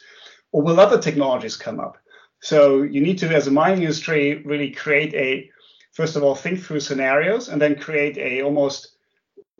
or 0.52 0.62
will 0.62 0.80
other 0.80 1.00
technologies 1.00 1.56
come 1.56 1.80
up? 1.80 1.98
So 2.42 2.82
you 2.82 3.02
need 3.02 3.20
to, 3.20 3.28
as 3.28 3.48
a 3.48 3.52
mining 3.52 3.84
industry, 3.84 4.42
really 4.44 4.72
create 4.72 5.14
a, 5.14 5.50
first 5.92 6.16
of 6.16 6.24
all, 6.24 6.36
think 6.36 6.60
through 6.60 6.80
scenarios 6.80 7.50
and 7.50 7.62
then 7.62 7.76
create 7.76 8.18
a 8.18 8.42
almost 8.42 8.96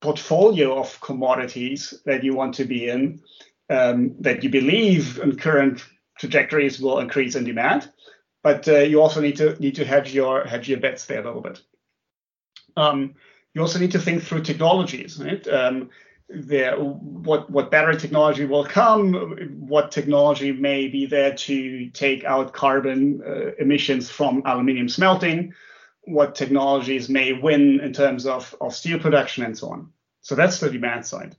portfolio 0.02 0.80
of 0.80 1.00
commodities 1.00 1.94
that 2.06 2.24
you 2.24 2.34
want 2.34 2.56
to 2.56 2.66
be 2.66 2.90
in 2.90 3.22
um, 3.70 4.16
that 4.20 4.44
you 4.44 4.50
believe 4.50 5.20
in 5.20 5.38
current 5.38 5.86
trajectories 6.18 6.80
will 6.80 7.00
increase 7.00 7.36
in 7.36 7.46
demand. 7.46 7.90
But 8.44 8.68
uh, 8.68 8.80
you 8.80 9.00
also 9.00 9.22
need 9.22 9.38
to 9.38 9.56
need 9.60 9.76
to 9.76 9.86
hedge 9.86 10.14
your 10.14 10.44
hedge 10.44 10.68
your 10.68 10.80
bets 10.80 11.06
there 11.06 11.22
a 11.22 11.24
little 11.24 11.42
bit. 11.42 11.62
Um, 12.76 13.16
you 13.54 13.62
also 13.62 13.80
need 13.80 13.92
to 13.92 14.00
think 14.00 14.24
through 14.24 14.44
technologies, 14.44 15.20
right? 15.20 15.46
Um, 15.48 15.90
there, 16.30 16.78
what 16.78 17.50
what 17.50 17.72
battery 17.72 17.98
technology 17.98 18.46
will 18.46 18.64
come, 18.64 19.14
what 19.68 19.92
technology 19.92 20.52
may 20.54 20.88
be 20.88 21.06
there 21.06 21.34
to 21.36 21.90
take 21.90 22.24
out 22.24 22.54
carbon 22.54 23.22
uh, 23.26 23.52
emissions 23.60 24.10
from 24.10 24.44
aluminium 24.46 24.88
smelting, 24.88 25.54
what 26.04 26.36
technologies 26.36 27.10
may 27.10 27.34
win 27.34 27.80
in 27.82 27.94
terms 27.94 28.26
of, 28.26 28.56
of 28.62 28.74
steel 28.74 29.00
production 29.00 29.44
and 29.44 29.58
so 29.58 29.70
on. 29.70 29.92
So 30.22 30.36
that's 30.36 30.60
the 30.60 30.70
demand 30.70 31.06
side. 31.06 31.36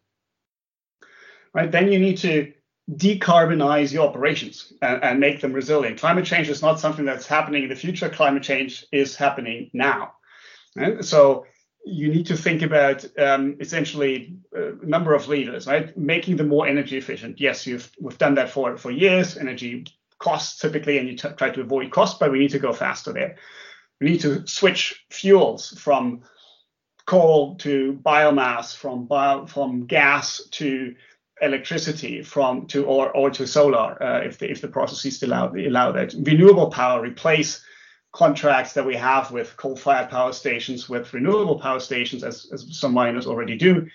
Right, 1.54 1.70
then 1.70 1.92
you 1.92 1.98
need 1.98 2.18
to 2.18 2.52
decarbonize 2.90 3.92
your 3.92 4.08
operations 4.08 4.72
and, 4.82 5.02
and 5.02 5.20
make 5.20 5.40
them 5.40 5.52
resilient. 5.52 6.00
Climate 6.00 6.24
change 6.24 6.48
is 6.48 6.62
not 6.62 6.80
something 6.80 7.04
that's 7.04 7.26
happening 7.26 7.62
in 7.62 7.68
the 7.68 7.76
future. 7.76 8.08
Climate 8.08 8.42
change 8.42 8.86
is 8.92 9.16
happening 9.16 9.70
now. 9.72 10.14
Right? 10.76 11.04
So 11.04 11.46
you 11.84 12.08
need 12.08 12.26
to 12.26 12.36
think 12.36 12.62
about 12.62 13.04
um, 13.18 13.56
essentially 13.60 14.36
a 14.52 14.72
number 14.84 15.14
of 15.14 15.28
levers, 15.28 15.66
right? 15.66 15.96
Making 15.96 16.36
them 16.36 16.48
more 16.48 16.66
energy 16.66 16.96
efficient. 16.96 17.40
Yes, 17.40 17.66
we've 17.66 18.18
done 18.18 18.34
that 18.36 18.50
for 18.50 18.76
for 18.76 18.90
years. 18.90 19.36
Energy 19.36 19.86
costs 20.18 20.60
typically, 20.60 20.98
and 20.98 21.08
you 21.08 21.16
t- 21.16 21.28
try 21.36 21.50
to 21.50 21.60
avoid 21.60 21.90
cost, 21.90 22.20
but 22.20 22.30
we 22.30 22.38
need 22.38 22.50
to 22.52 22.58
go 22.58 22.72
faster 22.72 23.12
there. 23.12 23.36
We 24.00 24.10
need 24.10 24.20
to 24.20 24.46
switch 24.46 25.04
fuels 25.10 25.70
from 25.78 26.22
coal 27.06 27.56
to 27.56 27.98
biomass, 28.04 28.76
from 28.76 29.06
bio, 29.06 29.46
from 29.46 29.86
gas 29.86 30.40
to 30.52 30.94
electricity, 31.40 32.22
from 32.22 32.66
to 32.68 32.84
or 32.86 33.10
or 33.10 33.30
to 33.30 33.46
solar 33.46 34.00
uh, 34.00 34.20
if 34.20 34.38
the 34.38 34.50
if 34.50 34.60
the 34.60 34.68
processes 34.68 35.22
allow 35.22 35.52
allow 35.52 35.90
that. 35.92 36.14
Renewable 36.16 36.70
power 36.70 37.02
replace 37.02 37.64
contracts 38.12 38.74
that 38.74 38.84
we 38.84 38.94
have 38.94 39.30
with 39.30 39.56
coal-fired 39.56 40.10
power 40.10 40.32
stations 40.32 40.88
with 40.88 41.12
renewable 41.14 41.58
power 41.58 41.80
stations, 41.80 42.22
as, 42.22 42.46
as 42.52 42.66
some 42.70 42.92
miners 42.92 43.26
already 43.26 43.56
do, 43.56 43.86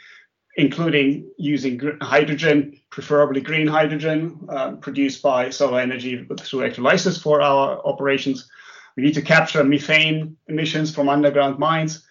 including 0.55 1.30
using 1.38 1.80
hydrogen, 2.01 2.80
preferably 2.89 3.41
green 3.41 3.68
hydrogen, 3.68 4.39
um, 4.49 4.80
produced 4.80 5.22
by 5.22 5.51
solar 5.51 5.80
energy 5.80 6.28
through 6.39 6.61
electrolysis 6.61 7.22
for 7.22 7.41
our 7.41 7.80
operations. 7.86 8.49
We 8.95 9.03
need 9.03 9.13
to 9.13 9.22
capture 9.22 9.63
methane 9.63 10.36
emissions 10.47 10.93
from 10.93 11.09
underground 11.09 11.59
mines, 11.59 12.03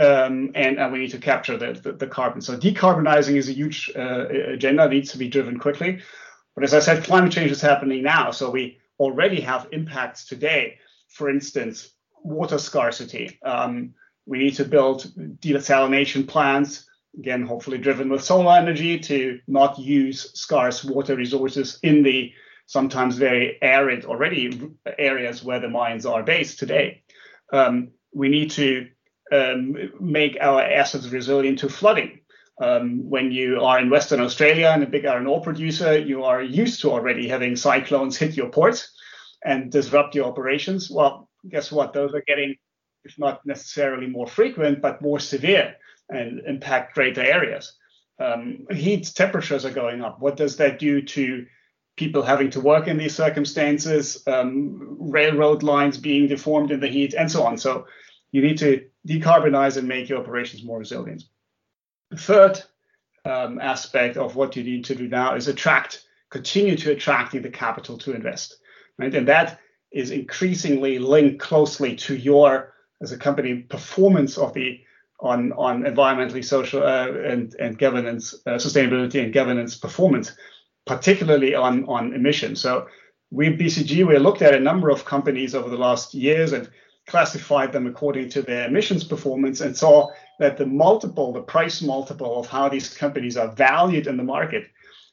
um, 0.00 0.50
and, 0.56 0.80
and, 0.80 0.92
we 0.92 0.98
need 0.98 1.12
to 1.12 1.18
capture 1.18 1.56
the, 1.56 1.74
the, 1.74 1.92
the, 1.92 2.06
carbon. 2.06 2.40
So 2.40 2.58
decarbonizing 2.58 3.36
is 3.36 3.48
a 3.48 3.52
huge 3.52 3.92
uh, 3.94 4.26
agenda, 4.28 4.88
needs 4.88 5.12
to 5.12 5.18
be 5.18 5.28
driven 5.28 5.60
quickly. 5.60 6.00
But 6.54 6.64
as 6.64 6.74
I 6.74 6.80
said, 6.80 7.04
climate 7.04 7.30
change 7.30 7.50
is 7.50 7.60
happening 7.60 8.02
now. 8.02 8.30
So 8.30 8.50
we 8.50 8.78
already 8.98 9.40
have 9.42 9.68
impacts 9.70 10.24
today 10.24 10.78
for 11.12 11.30
instance, 11.30 11.92
water 12.22 12.58
scarcity. 12.58 13.38
Um, 13.44 13.94
we 14.26 14.38
need 14.38 14.54
to 14.56 14.64
build 14.64 15.12
desalination 15.40 16.26
plants, 16.26 16.88
again, 17.18 17.44
hopefully 17.44 17.78
driven 17.78 18.08
with 18.08 18.24
solar 18.24 18.56
energy, 18.56 18.98
to 19.00 19.40
not 19.46 19.78
use 19.78 20.32
scarce 20.38 20.84
water 20.84 21.16
resources 21.16 21.78
in 21.82 22.02
the 22.02 22.32
sometimes 22.66 23.16
very 23.16 23.58
arid 23.60 24.04
already 24.04 24.70
areas 24.98 25.42
where 25.42 25.60
the 25.60 25.68
mines 25.68 26.06
are 26.06 26.22
based 26.22 26.58
today. 26.58 27.02
Um, 27.52 27.90
we 28.14 28.28
need 28.28 28.50
to 28.52 28.88
um, 29.32 29.76
make 30.00 30.38
our 30.40 30.62
assets 30.62 31.08
resilient 31.08 31.58
to 31.60 31.68
flooding. 31.68 32.20
Um, 32.60 33.08
when 33.10 33.32
you 33.32 33.60
are 33.60 33.80
in 33.80 33.90
Western 33.90 34.20
Australia 34.20 34.70
and 34.72 34.82
a 34.82 34.86
big 34.86 35.04
iron 35.04 35.26
ore 35.26 35.40
producer, 35.40 35.98
you 35.98 36.22
are 36.22 36.42
used 36.42 36.80
to 36.82 36.92
already 36.92 37.26
having 37.26 37.56
cyclones 37.56 38.16
hit 38.16 38.36
your 38.36 38.50
ports 38.50 38.92
and 39.44 39.70
disrupt 39.70 40.14
your 40.14 40.26
operations, 40.26 40.90
well, 40.90 41.28
guess 41.48 41.72
what? 41.72 41.92
Those 41.92 42.14
are 42.14 42.22
getting, 42.26 42.56
if 43.04 43.18
not 43.18 43.44
necessarily 43.44 44.06
more 44.06 44.26
frequent, 44.26 44.80
but 44.80 45.02
more 45.02 45.18
severe 45.18 45.76
and 46.08 46.40
impact 46.46 46.94
greater 46.94 47.22
areas. 47.22 47.76
Um, 48.18 48.66
heat 48.70 49.10
temperatures 49.14 49.64
are 49.64 49.70
going 49.70 50.02
up. 50.02 50.20
What 50.20 50.36
does 50.36 50.56
that 50.58 50.78
do 50.78 51.02
to 51.02 51.46
people 51.96 52.22
having 52.22 52.50
to 52.50 52.60
work 52.60 52.86
in 52.86 52.96
these 52.96 53.14
circumstances, 53.14 54.22
um, 54.26 54.96
railroad 55.00 55.62
lines 55.62 55.98
being 55.98 56.28
deformed 56.28 56.70
in 56.70 56.80
the 56.80 56.88
heat, 56.88 57.14
and 57.14 57.30
so 57.30 57.42
on? 57.42 57.58
So 57.58 57.86
you 58.30 58.42
need 58.42 58.58
to 58.58 58.86
decarbonize 59.08 59.76
and 59.76 59.88
make 59.88 60.08
your 60.08 60.20
operations 60.20 60.62
more 60.62 60.78
resilient. 60.78 61.24
Third 62.16 62.62
um, 63.24 63.60
aspect 63.60 64.16
of 64.16 64.36
what 64.36 64.54
you 64.56 64.62
need 64.62 64.84
to 64.86 64.94
do 64.94 65.08
now 65.08 65.34
is 65.34 65.48
attract, 65.48 66.04
continue 66.30 66.76
to 66.76 66.92
attracting 66.92 67.42
the 67.42 67.50
capital 67.50 67.98
to 67.98 68.14
invest 68.14 68.58
right? 68.98 69.14
And 69.14 69.28
that 69.28 69.60
is 69.90 70.10
increasingly 70.10 70.98
linked 70.98 71.40
closely 71.40 71.96
to 71.96 72.16
your, 72.16 72.74
as 73.02 73.12
a 73.12 73.18
company, 73.18 73.56
performance 73.56 74.38
of 74.38 74.54
the 74.54 74.80
on 75.20 75.52
on 75.52 75.82
environmentally, 75.82 76.44
social, 76.44 76.82
uh, 76.82 77.08
and 77.08 77.54
and 77.60 77.78
governance, 77.78 78.34
uh, 78.46 78.52
sustainability 78.52 79.22
and 79.22 79.32
governance 79.32 79.76
performance, 79.76 80.34
particularly 80.86 81.54
on 81.54 81.84
on 81.84 82.12
emissions. 82.12 82.60
So 82.60 82.88
we 83.30 83.48
BCG 83.56 84.06
we 84.06 84.18
looked 84.18 84.42
at 84.42 84.54
a 84.54 84.60
number 84.60 84.90
of 84.90 85.04
companies 85.04 85.54
over 85.54 85.68
the 85.70 85.76
last 85.76 86.12
years 86.14 86.52
and 86.52 86.68
classified 87.06 87.72
them 87.72 87.86
according 87.86 88.28
to 88.30 88.42
their 88.42 88.66
emissions 88.68 89.04
performance 89.04 89.60
and 89.60 89.76
saw 89.76 90.08
that 90.38 90.56
the 90.56 90.66
multiple, 90.66 91.32
the 91.32 91.42
price 91.42 91.82
multiple 91.82 92.38
of 92.38 92.46
how 92.46 92.68
these 92.68 92.94
companies 92.94 93.36
are 93.36 93.52
valued 93.52 94.06
in 94.06 94.16
the 94.16 94.22
market 94.22 94.64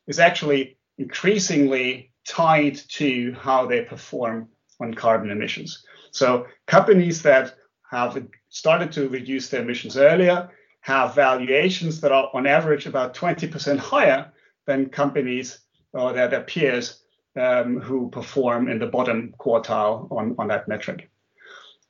is 0.07 0.19
actually 0.19 0.77
increasingly 0.97 2.09
tied 2.28 2.76
to 2.89 3.34
how 3.34 3.65
they 3.65 3.82
perform 3.82 4.49
on 4.80 4.93
carbon 4.93 5.32
emissions. 5.32 5.84
So 6.11 6.47
companies 6.67 7.22
that 7.24 7.55
have 7.91 8.24
started 8.49 8.91
to 8.93 9.09
reduce 9.09 9.49
their 9.49 9.61
emissions 9.61 9.97
earlier 9.97 10.49
have 10.82 11.15
valuations 11.15 12.01
that 12.01 12.11
are 12.11 12.30
on 12.34 12.47
average 12.47 12.86
about 12.86 13.13
20% 13.13 13.78
higher 13.78 14.32
than 14.65 14.89
companies 14.89 15.59
or 15.93 16.13
their, 16.13 16.41
peers 16.41 17.01
um, 17.36 17.80
who 17.80 18.09
perform 18.09 18.70
in 18.70 18.80
the 18.80 18.86
bottom 18.86 19.34
quartile 19.39 20.09
on, 20.11 20.36
on 20.38 20.47
that 20.47 20.67
metric. 20.67 21.09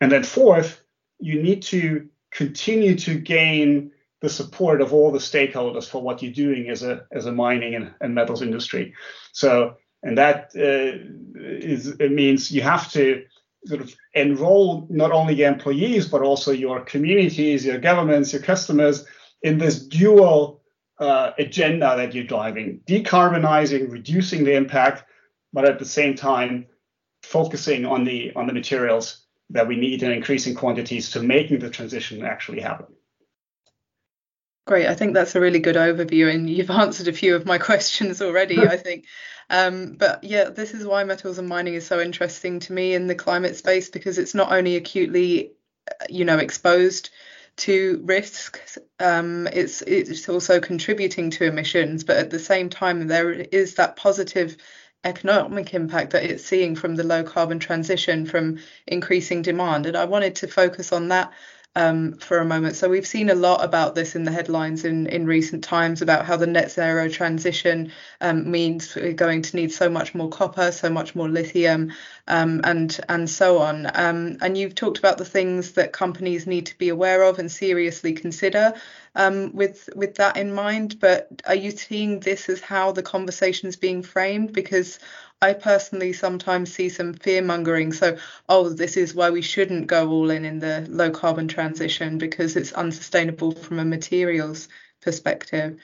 And 0.02 0.12
then 0.12 0.24
fourth, 0.24 0.82
you 1.20 1.42
need 1.42 1.62
to 1.64 2.08
continue 2.32 2.96
to 2.96 3.16
gain 3.20 3.92
the 4.22 4.30
support 4.30 4.82
of 4.82 4.94
all 4.94 5.12
the 5.12 5.20
stakeholders 5.20 5.88
for 5.88 6.02
what 6.02 6.22
you're 6.22 6.32
doing 6.32 6.70
as 6.70 6.84
a 6.84 7.06
as 7.12 7.26
a 7.26 7.32
mining 7.32 7.76
and, 7.76 7.94
and 8.02 8.14
metals 8.14 8.42
industry. 8.42 8.94
So 9.32 9.76
and 10.04 10.18
that 10.18 10.52
uh, 10.56 12.08
means 12.10 12.52
you 12.52 12.62
have 12.62 12.91
to 12.91 13.24
sort 13.66 13.82
of 13.82 13.93
enroll 14.14 14.88
not 14.89 15.12
only 15.12 15.34
your 15.34 15.50
employees 15.50 16.08
but 16.08 16.22
also 16.22 16.52
your 16.52 16.82
communities, 16.82 17.66
your 17.66 17.80
governments, 17.80 18.32
your 18.32 18.41
customers 18.41 19.06
in 19.41 19.58
this 19.58 19.80
dual 19.80 20.62
uh, 21.00 21.32
agenda 21.38 21.95
that 21.97 22.14
you're 22.14 22.24
driving, 22.24 22.82
decarbonizing, 22.88 23.91
reducing 23.91 24.43
the 24.43 24.54
impact, 24.54 25.04
but 25.54 25.66
at 25.66 25.80
the 25.80 25.86
same 25.86 26.16
time 26.16 26.66
focusing 27.24 27.86
on 27.86 28.04
the 28.04 28.32
on 28.36 28.47
the 28.47 28.54
materials 28.54 29.26
that 29.50 29.68
we 29.68 29.76
need 29.76 30.04
in 30.04 30.12
increasing 30.12 30.56
quantities 30.56 31.12
to 31.12 31.22
making 31.22 31.60
the 31.60 31.70
transition 31.70 32.24
actually 32.24 32.62
happen. 32.62 32.86
Great. 34.68 34.88
I 34.88 34.93
think 34.93 35.14
that's 35.14 35.36
a 35.36 35.39
really 35.39 35.60
good 35.60 35.76
overview, 35.76 36.34
and 36.34 36.49
you've 36.49 36.70
answered 36.70 37.07
a 37.07 37.14
few 37.14 37.36
of 37.36 37.45
my 37.45 37.57
questions 37.70 38.22
already, 38.22 38.68
I 38.68 38.78
think. 38.78 39.05
Um, 39.49 39.93
but 39.93 40.24
yeah, 40.24 40.49
this 40.49 40.74
is 40.74 40.86
why 40.86 41.03
metals 41.03 41.39
and 41.39 41.47
mining 41.47 41.74
is 41.74 41.88
so 41.88 41.99
interesting 41.99 42.60
to 42.62 42.74
me 42.74 42.93
in 42.93 43.07
the 43.07 43.16
climate 43.16 43.55
space 43.55 43.89
because 43.89 44.20
it's 44.20 44.36
not 44.36 44.51
only 44.51 44.76
acutely, 44.76 45.53
you 46.07 46.24
know, 46.24 46.38
exposed 46.38 47.10
to 47.57 47.99
risks, 48.03 48.78
um, 48.99 49.47
it's 49.51 49.82
it's 49.82 50.30
also 50.30 50.60
contributing 50.60 51.32
to 51.32 51.45
emissions, 51.45 52.03
but 52.03 52.18
at 52.18 52.30
the 52.30 52.39
same 52.39 52.70
time, 52.70 53.07
there 53.07 53.32
is 53.32 53.76
that 53.76 53.95
positive 53.95 54.55
economic 55.03 55.74
impact 55.74 56.12
that 56.12 56.24
it's 56.24 56.45
seeing 56.45 56.76
from 56.76 56.95
the 56.95 57.03
low 57.03 57.24
carbon 57.24 57.60
transition 57.60 58.26
from 58.26 58.60
increasing 58.88 59.41
demand. 59.41 59.86
And 59.86 59.97
I 59.97 60.05
wanted 60.05 60.36
to 60.38 60.47
focus 60.47 60.91
on 60.93 61.07
that 61.10 61.32
um, 61.80 62.14
for 62.14 62.40
a 62.40 62.46
moment. 62.46 62.76
So 62.76 62.90
we've 62.90 63.08
seen 63.08 63.30
a 63.30 63.36
lot 63.36 63.64
about 63.64 63.96
this 63.96 64.14
in 64.14 64.26
the 64.26 64.32
headlines 64.32 64.84
in, 64.84 65.08
in 65.08 65.26
recent 65.26 65.64
times 65.64 66.02
about 66.02 66.26
how 66.26 66.36
the 66.36 66.46
net 66.46 66.72
zero 66.72 67.08
transition 67.08 67.94
um, 68.20 68.52
means 68.52 68.94
we're 68.96 69.14
going 69.14 69.42
to 69.44 69.56
need 69.56 69.72
so 69.72 69.90
much 69.90 70.14
more 70.14 70.28
copper, 70.28 70.74
so 70.74 70.90
much 70.90 71.16
more 71.16 71.30
lithium, 71.30 71.94
um, 72.28 72.60
and 72.66 73.00
and 73.08 73.30
so 73.30 73.60
on. 73.60 73.90
Um, 73.94 74.38
and 74.42 74.58
you've 74.58 74.76
talked 74.76 75.00
about 75.00 75.18
the 75.18 75.26
things 75.26 75.72
that 75.74 75.94
companies 75.94 76.46
need 76.46 76.66
to 76.66 76.78
be 76.78 76.90
aware 76.90 77.24
of 77.24 77.40
and 77.40 77.50
seriously 77.50 78.12
consider 78.12 78.74
um, 79.16 79.56
with 79.56 79.90
with 79.96 80.16
that 80.16 80.36
in 80.36 80.54
mind. 80.54 81.00
But 81.00 81.42
are 81.48 81.56
you 81.56 81.72
seeing 81.72 82.20
this 82.20 82.50
as 82.50 82.60
how 82.60 82.92
the 82.92 83.04
conversation 83.04 83.70
is 83.70 83.78
being 83.78 84.04
framed? 84.04 84.52
Because 84.52 85.00
I 85.42 85.54
personally 85.54 86.12
sometimes 86.12 86.74
see 86.74 86.90
some 86.90 87.14
fear 87.14 87.42
mongering. 87.42 87.94
So, 87.94 88.18
oh, 88.50 88.70
this 88.70 88.98
is 88.98 89.16
why 89.16 89.30
we 89.30 89.42
shouldn't 89.42 89.88
go 89.88 90.10
all 90.10 90.30
in 90.30 90.44
in 90.44 90.60
the 90.60 90.86
low 90.90 91.12
carbon 91.12 91.48
transition 91.48 92.18
because 92.18 92.58
it's 92.58 92.74
unsustainable 92.74 93.54
from 93.54 93.80
a 93.80 93.86
materials 93.86 94.68
perspective. 95.02 95.80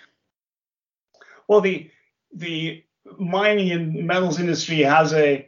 Well, 1.48 1.62
the 1.62 1.90
the 2.34 2.84
mining 3.18 3.72
and 3.72 4.06
metals 4.06 4.40
industry 4.40 4.80
has 4.80 5.14
a 5.14 5.48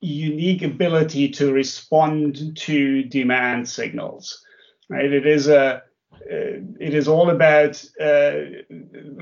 unique 0.00 0.62
ability 0.62 1.28
to 1.28 1.52
respond 1.52 2.56
to 2.56 3.02
demand 3.04 3.68
signals. 3.68 4.42
Right? 4.88 5.12
It 5.12 5.26
is 5.26 5.48
a 5.48 5.82
it 6.26 6.94
is 6.94 7.08
all 7.08 7.30
about 7.30 7.84
uh, 8.00 8.32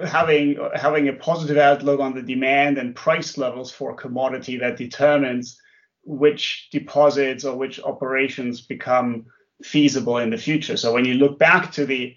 having 0.04 0.58
having 0.74 1.08
a 1.08 1.12
positive 1.12 1.56
outlook 1.56 2.00
on 2.00 2.14
the 2.14 2.22
demand 2.22 2.78
and 2.78 2.94
price 2.94 3.38
levels 3.38 3.72
for 3.72 3.90
a 3.90 3.96
commodity 3.96 4.58
that 4.58 4.76
determines 4.76 5.60
which 6.04 6.68
deposits 6.72 7.44
or 7.44 7.56
which 7.56 7.80
operations 7.80 8.60
become 8.60 9.26
feasible 9.62 10.18
in 10.18 10.30
the 10.30 10.38
future. 10.38 10.76
So 10.76 10.92
when 10.92 11.04
you 11.04 11.14
look 11.14 11.38
back 11.38 11.72
to 11.72 11.86
the 11.86 12.16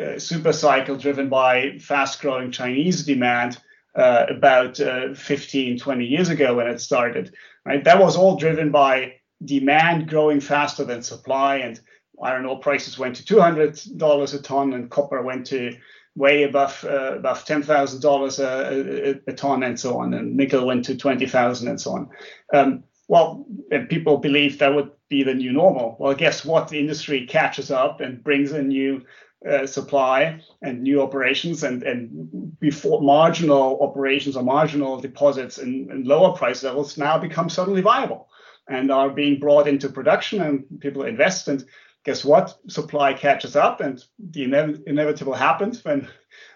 uh, 0.00 0.18
super 0.18 0.52
cycle 0.52 0.96
driven 0.96 1.28
by 1.28 1.78
fast 1.78 2.20
growing 2.20 2.50
Chinese 2.50 3.04
demand 3.04 3.58
uh, 3.94 4.26
about 4.30 4.80
uh, 4.80 5.14
15, 5.14 5.78
20 5.78 6.04
years 6.04 6.28
ago 6.30 6.54
when 6.54 6.66
it 6.66 6.80
started, 6.80 7.34
right? 7.64 7.84
That 7.84 7.98
was 7.98 8.16
all 8.16 8.36
driven 8.36 8.70
by 8.70 9.14
demand 9.44 10.08
growing 10.08 10.40
faster 10.40 10.84
than 10.84 11.02
supply 11.02 11.56
and 11.56 11.80
iron 12.22 12.46
ore 12.46 12.60
prices 12.60 12.98
went 12.98 13.16
to 13.16 13.34
$200 13.34 14.34
a 14.34 14.38
ton 14.42 14.72
and 14.72 14.90
copper 14.90 15.22
went 15.22 15.46
to 15.46 15.76
way 16.14 16.42
above 16.42 16.84
uh, 16.88 17.16
above 17.16 17.44
ten 17.44 17.62
thousand 17.62 18.00
dollars 18.02 18.38
a, 18.38 19.18
a 19.26 19.32
ton 19.32 19.62
and 19.62 19.78
so 19.78 19.98
on, 19.98 20.14
and 20.14 20.36
nickel 20.36 20.66
went 20.66 20.84
to 20.84 20.96
twenty 20.96 21.26
thousand 21.26 21.68
and 21.68 21.80
so 21.80 21.92
on. 21.92 22.10
Um, 22.52 22.84
well, 23.08 23.46
and 23.70 23.88
people 23.88 24.18
believe 24.18 24.58
that 24.58 24.74
would 24.74 24.90
be 25.08 25.22
the 25.22 25.34
new 25.34 25.52
normal. 25.52 25.96
Well, 25.98 26.14
guess 26.14 26.44
what? 26.44 26.68
The 26.68 26.78
industry 26.78 27.26
catches 27.26 27.70
up 27.70 28.00
and 28.00 28.22
brings 28.22 28.52
a 28.52 28.62
new 28.62 29.04
uh, 29.48 29.66
supply 29.66 30.40
and 30.60 30.82
new 30.82 31.02
operations, 31.02 31.62
and 31.62 31.82
and 31.82 32.58
before 32.60 33.00
marginal 33.00 33.78
operations 33.80 34.36
or 34.36 34.42
marginal 34.42 35.00
deposits 35.00 35.58
in, 35.58 35.88
in 35.90 36.04
lower 36.04 36.36
price 36.36 36.62
levels 36.62 36.98
now 36.98 37.18
become 37.18 37.48
suddenly 37.48 37.82
viable 37.82 38.28
and 38.68 38.92
are 38.92 39.10
being 39.10 39.40
brought 39.40 39.66
into 39.66 39.88
production, 39.88 40.40
and 40.40 40.64
people 40.80 41.02
invest 41.02 41.48
and 41.48 41.64
guess 42.04 42.24
what? 42.24 42.58
Supply 42.68 43.14
catches 43.14 43.56
up, 43.56 43.80
and 43.80 44.02
the 44.18 44.44
inev- 44.44 44.82
inevitable 44.86 45.34
happened 45.34 45.80
when 45.82 46.08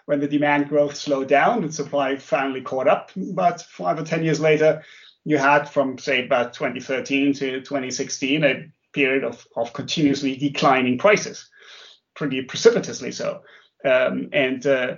when 0.05 0.19
the 0.19 0.27
demand 0.27 0.69
growth 0.69 0.95
slowed 0.95 1.27
down 1.27 1.63
and 1.63 1.73
supply 1.73 2.15
finally 2.15 2.61
caught 2.61 2.87
up. 2.87 3.11
But 3.15 3.61
five 3.61 3.99
or 3.99 4.03
ten 4.03 4.23
years 4.23 4.39
later, 4.39 4.83
you 5.25 5.37
had 5.37 5.69
from 5.69 5.97
say 5.97 6.25
about 6.25 6.53
2013 6.53 7.33
to 7.33 7.59
2016 7.59 8.43
a 8.43 8.71
period 8.93 9.23
of, 9.23 9.45
of 9.55 9.73
continuously 9.73 10.37
declining 10.37 10.97
prices, 10.97 11.49
pretty 12.15 12.41
precipitously 12.43 13.11
so. 13.11 13.41
Um, 13.83 14.29
and 14.31 14.65
uh, 14.65 14.95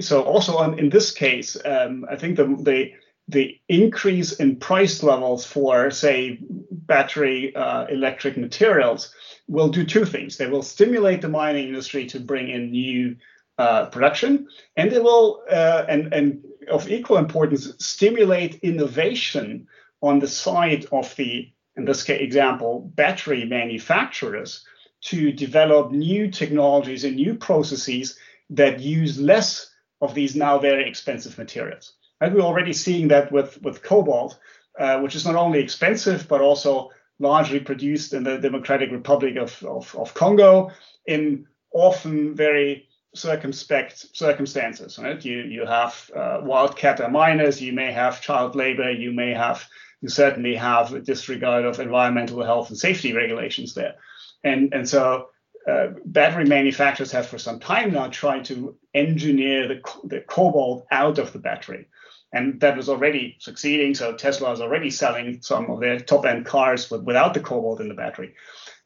so 0.00 0.22
also 0.22 0.58
on, 0.58 0.78
in 0.78 0.90
this 0.90 1.10
case, 1.10 1.56
um, 1.64 2.04
I 2.10 2.16
think 2.16 2.36
the, 2.36 2.44
the 2.60 2.92
the 3.28 3.58
increase 3.68 4.32
in 4.34 4.56
price 4.56 5.02
levels 5.02 5.46
for 5.46 5.90
say 5.90 6.38
battery 6.70 7.54
uh, 7.56 7.86
electric 7.86 8.36
materials 8.36 9.12
will 9.48 9.68
do 9.68 9.84
two 9.84 10.04
things. 10.04 10.36
They 10.36 10.46
will 10.46 10.62
stimulate 10.62 11.22
the 11.22 11.28
mining 11.28 11.68
industry 11.68 12.06
to 12.06 12.20
bring 12.20 12.50
in 12.50 12.70
new 12.70 13.16
uh, 13.56 13.86
production, 13.86 14.48
and 14.76 14.90
they 14.90 14.98
will, 14.98 15.42
uh, 15.50 15.84
and, 15.88 16.12
and 16.12 16.44
of 16.68 16.90
equal 16.90 17.18
importance, 17.18 17.72
stimulate 17.78 18.56
innovation 18.62 19.66
on 20.02 20.18
the 20.18 20.28
side 20.28 20.86
of 20.92 21.14
the, 21.16 21.50
in 21.76 21.84
this 21.84 22.02
case, 22.02 22.20
example, 22.20 22.90
battery 22.94 23.44
manufacturers 23.44 24.64
to 25.02 25.32
develop 25.32 25.92
new 25.92 26.30
technologies 26.30 27.04
and 27.04 27.16
new 27.16 27.34
processes 27.34 28.18
that 28.50 28.80
use 28.80 29.18
less 29.20 29.70
of 30.00 30.14
these 30.14 30.34
now 30.34 30.58
very 30.58 30.88
expensive 30.88 31.38
materials. 31.38 31.94
And 32.20 32.34
we're 32.34 32.40
already 32.40 32.72
seeing 32.72 33.08
that 33.08 33.32
with, 33.32 33.60
with 33.62 33.82
cobalt, 33.82 34.38
uh, 34.78 35.00
which 35.00 35.14
is 35.14 35.24
not 35.24 35.36
only 35.36 35.60
expensive, 35.60 36.26
but 36.28 36.40
also 36.40 36.90
largely 37.18 37.60
produced 37.60 38.12
in 38.12 38.24
the 38.24 38.38
Democratic 38.38 38.90
Republic 38.90 39.36
of, 39.36 39.62
of, 39.64 39.94
of 39.96 40.14
Congo 40.14 40.70
in 41.06 41.46
often 41.72 42.34
very 42.34 42.88
circumspect 43.14 44.06
circumstances. 44.16 44.98
Right? 44.98 45.24
You 45.24 45.38
you 45.42 45.66
have 45.66 46.10
uh, 46.14 46.40
wildcatter 46.42 47.10
miners, 47.10 47.60
you 47.60 47.72
may 47.72 47.92
have 47.92 48.20
child 48.20 48.56
labor, 48.56 48.90
you 48.90 49.12
may 49.12 49.32
have 49.32 49.64
you 50.00 50.08
certainly 50.08 50.54
have 50.56 50.92
a 50.92 51.00
disregard 51.00 51.64
of 51.64 51.80
environmental 51.80 52.42
health 52.42 52.68
and 52.68 52.78
safety 52.78 53.12
regulations 53.12 53.74
there, 53.74 53.94
and 54.42 54.72
and 54.74 54.88
so. 54.88 55.28
Uh, 55.66 55.94
battery 56.04 56.44
manufacturers 56.44 57.10
have 57.10 57.26
for 57.26 57.38
some 57.38 57.58
time 57.58 57.90
now 57.90 58.06
tried 58.08 58.44
to 58.44 58.76
engineer 58.92 59.66
the, 59.66 59.80
the 60.04 60.20
cobalt 60.20 60.86
out 60.90 61.18
of 61.18 61.32
the 61.32 61.38
battery 61.38 61.88
and 62.34 62.60
that 62.60 62.76
was 62.76 62.88
already 62.88 63.36
succeeding. 63.38 63.94
So 63.94 64.16
Tesla 64.16 64.52
is 64.52 64.60
already 64.60 64.90
selling 64.90 65.40
some 65.40 65.70
of 65.70 65.78
their 65.78 66.00
top-end 66.00 66.44
cars 66.44 66.90
with, 66.90 67.02
without 67.04 67.32
the 67.32 67.40
cobalt 67.40 67.80
in 67.80 67.88
the 67.88 67.94
battery. 67.94 68.34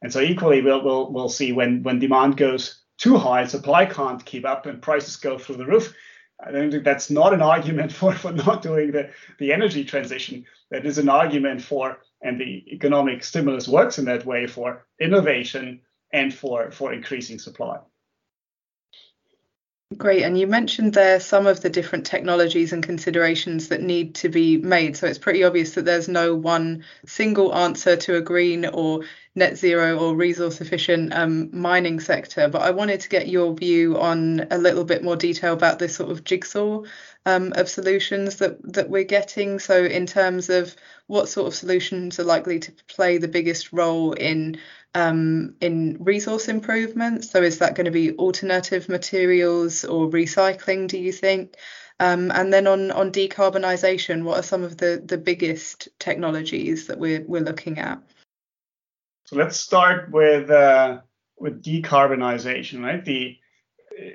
And 0.02 0.12
so 0.12 0.20
equally, 0.20 0.60
we'll, 0.60 0.84
we'll, 0.84 1.10
we'll 1.10 1.30
see 1.30 1.52
when, 1.52 1.82
when 1.82 1.98
demand 1.98 2.36
goes 2.36 2.82
too 2.98 3.16
high, 3.16 3.46
supply 3.46 3.86
can't 3.86 4.22
keep 4.22 4.44
up, 4.44 4.66
and 4.66 4.82
prices 4.82 5.16
go 5.16 5.38
through 5.38 5.56
the 5.56 5.66
roof. 5.66 5.94
I 6.44 6.50
don't 6.52 6.70
think 6.70 6.84
that's 6.84 7.08
not 7.08 7.32
an 7.32 7.40
argument 7.40 7.90
for, 7.98 8.12
for 8.12 8.32
not 8.32 8.60
doing 8.60 8.92
the, 8.92 9.10
the 9.38 9.54
energy 9.54 9.82
transition. 9.82 10.44
That 10.70 10.84
is 10.84 10.98
an 10.98 11.08
argument 11.08 11.62
for, 11.62 12.00
and 12.20 12.38
the 12.38 12.64
economic 12.70 13.24
stimulus 13.24 13.66
works 13.66 13.98
in 13.98 14.04
that 14.04 14.26
way 14.26 14.46
for 14.46 14.86
innovation 15.00 15.80
and 16.12 16.34
for, 16.34 16.70
for 16.70 16.92
increasing 16.92 17.38
supply. 17.38 17.78
Great. 19.96 20.22
And 20.22 20.38
you 20.38 20.46
mentioned 20.46 20.92
there 20.92 21.18
some 21.18 21.46
of 21.46 21.62
the 21.62 21.70
different 21.70 22.04
technologies 22.04 22.74
and 22.74 22.82
considerations 22.82 23.68
that 23.68 23.80
need 23.80 24.14
to 24.16 24.28
be 24.28 24.58
made. 24.58 24.98
So 24.98 25.06
it's 25.06 25.18
pretty 25.18 25.44
obvious 25.44 25.74
that 25.74 25.86
there's 25.86 26.08
no 26.08 26.34
one 26.34 26.84
single 27.06 27.54
answer 27.54 27.96
to 27.96 28.16
a 28.16 28.20
green 28.20 28.66
or 28.66 29.04
net 29.34 29.56
zero 29.56 29.98
or 29.98 30.14
resource 30.14 30.60
efficient 30.60 31.14
um, 31.14 31.48
mining 31.58 32.00
sector. 32.00 32.48
But 32.48 32.62
I 32.62 32.70
wanted 32.70 33.00
to 33.00 33.08
get 33.08 33.28
your 33.28 33.54
view 33.54 33.98
on 33.98 34.46
a 34.50 34.58
little 34.58 34.84
bit 34.84 35.02
more 35.02 35.16
detail 35.16 35.54
about 35.54 35.78
this 35.78 35.96
sort 35.96 36.10
of 36.10 36.22
jigsaw 36.22 36.82
um, 37.24 37.54
of 37.56 37.70
solutions 37.70 38.36
that, 38.36 38.58
that 38.74 38.90
we're 38.90 39.04
getting. 39.04 39.58
So, 39.58 39.84
in 39.84 40.04
terms 40.04 40.50
of 40.50 40.76
what 41.06 41.30
sort 41.30 41.46
of 41.46 41.54
solutions 41.54 42.20
are 42.20 42.24
likely 42.24 42.60
to 42.60 42.72
play 42.88 43.16
the 43.16 43.28
biggest 43.28 43.72
role 43.72 44.12
in 44.12 44.58
um, 44.94 45.54
in 45.60 45.96
resource 46.00 46.48
improvements. 46.48 47.30
So 47.30 47.42
is 47.42 47.58
that 47.58 47.74
going 47.74 47.86
to 47.86 47.90
be 47.90 48.12
alternative 48.12 48.88
materials 48.88 49.84
or 49.84 50.08
recycling, 50.08 50.88
do 50.88 50.98
you 50.98 51.12
think? 51.12 51.56
Um, 52.00 52.30
and 52.30 52.52
then 52.52 52.66
on, 52.66 52.90
on 52.92 53.10
decarbonisation, 53.10 54.22
what 54.22 54.38
are 54.38 54.42
some 54.42 54.62
of 54.62 54.76
the, 54.76 55.02
the 55.04 55.18
biggest 55.18 55.88
technologies 55.98 56.86
that 56.86 56.98
we're, 56.98 57.24
we're 57.26 57.42
looking 57.42 57.78
at? 57.78 58.00
So 59.24 59.36
let's 59.36 59.58
start 59.58 60.10
with 60.10 60.48
uh, 60.48 61.00
with 61.36 61.62
decarbonisation, 61.62 62.82
right? 62.82 63.04
The 63.04 63.36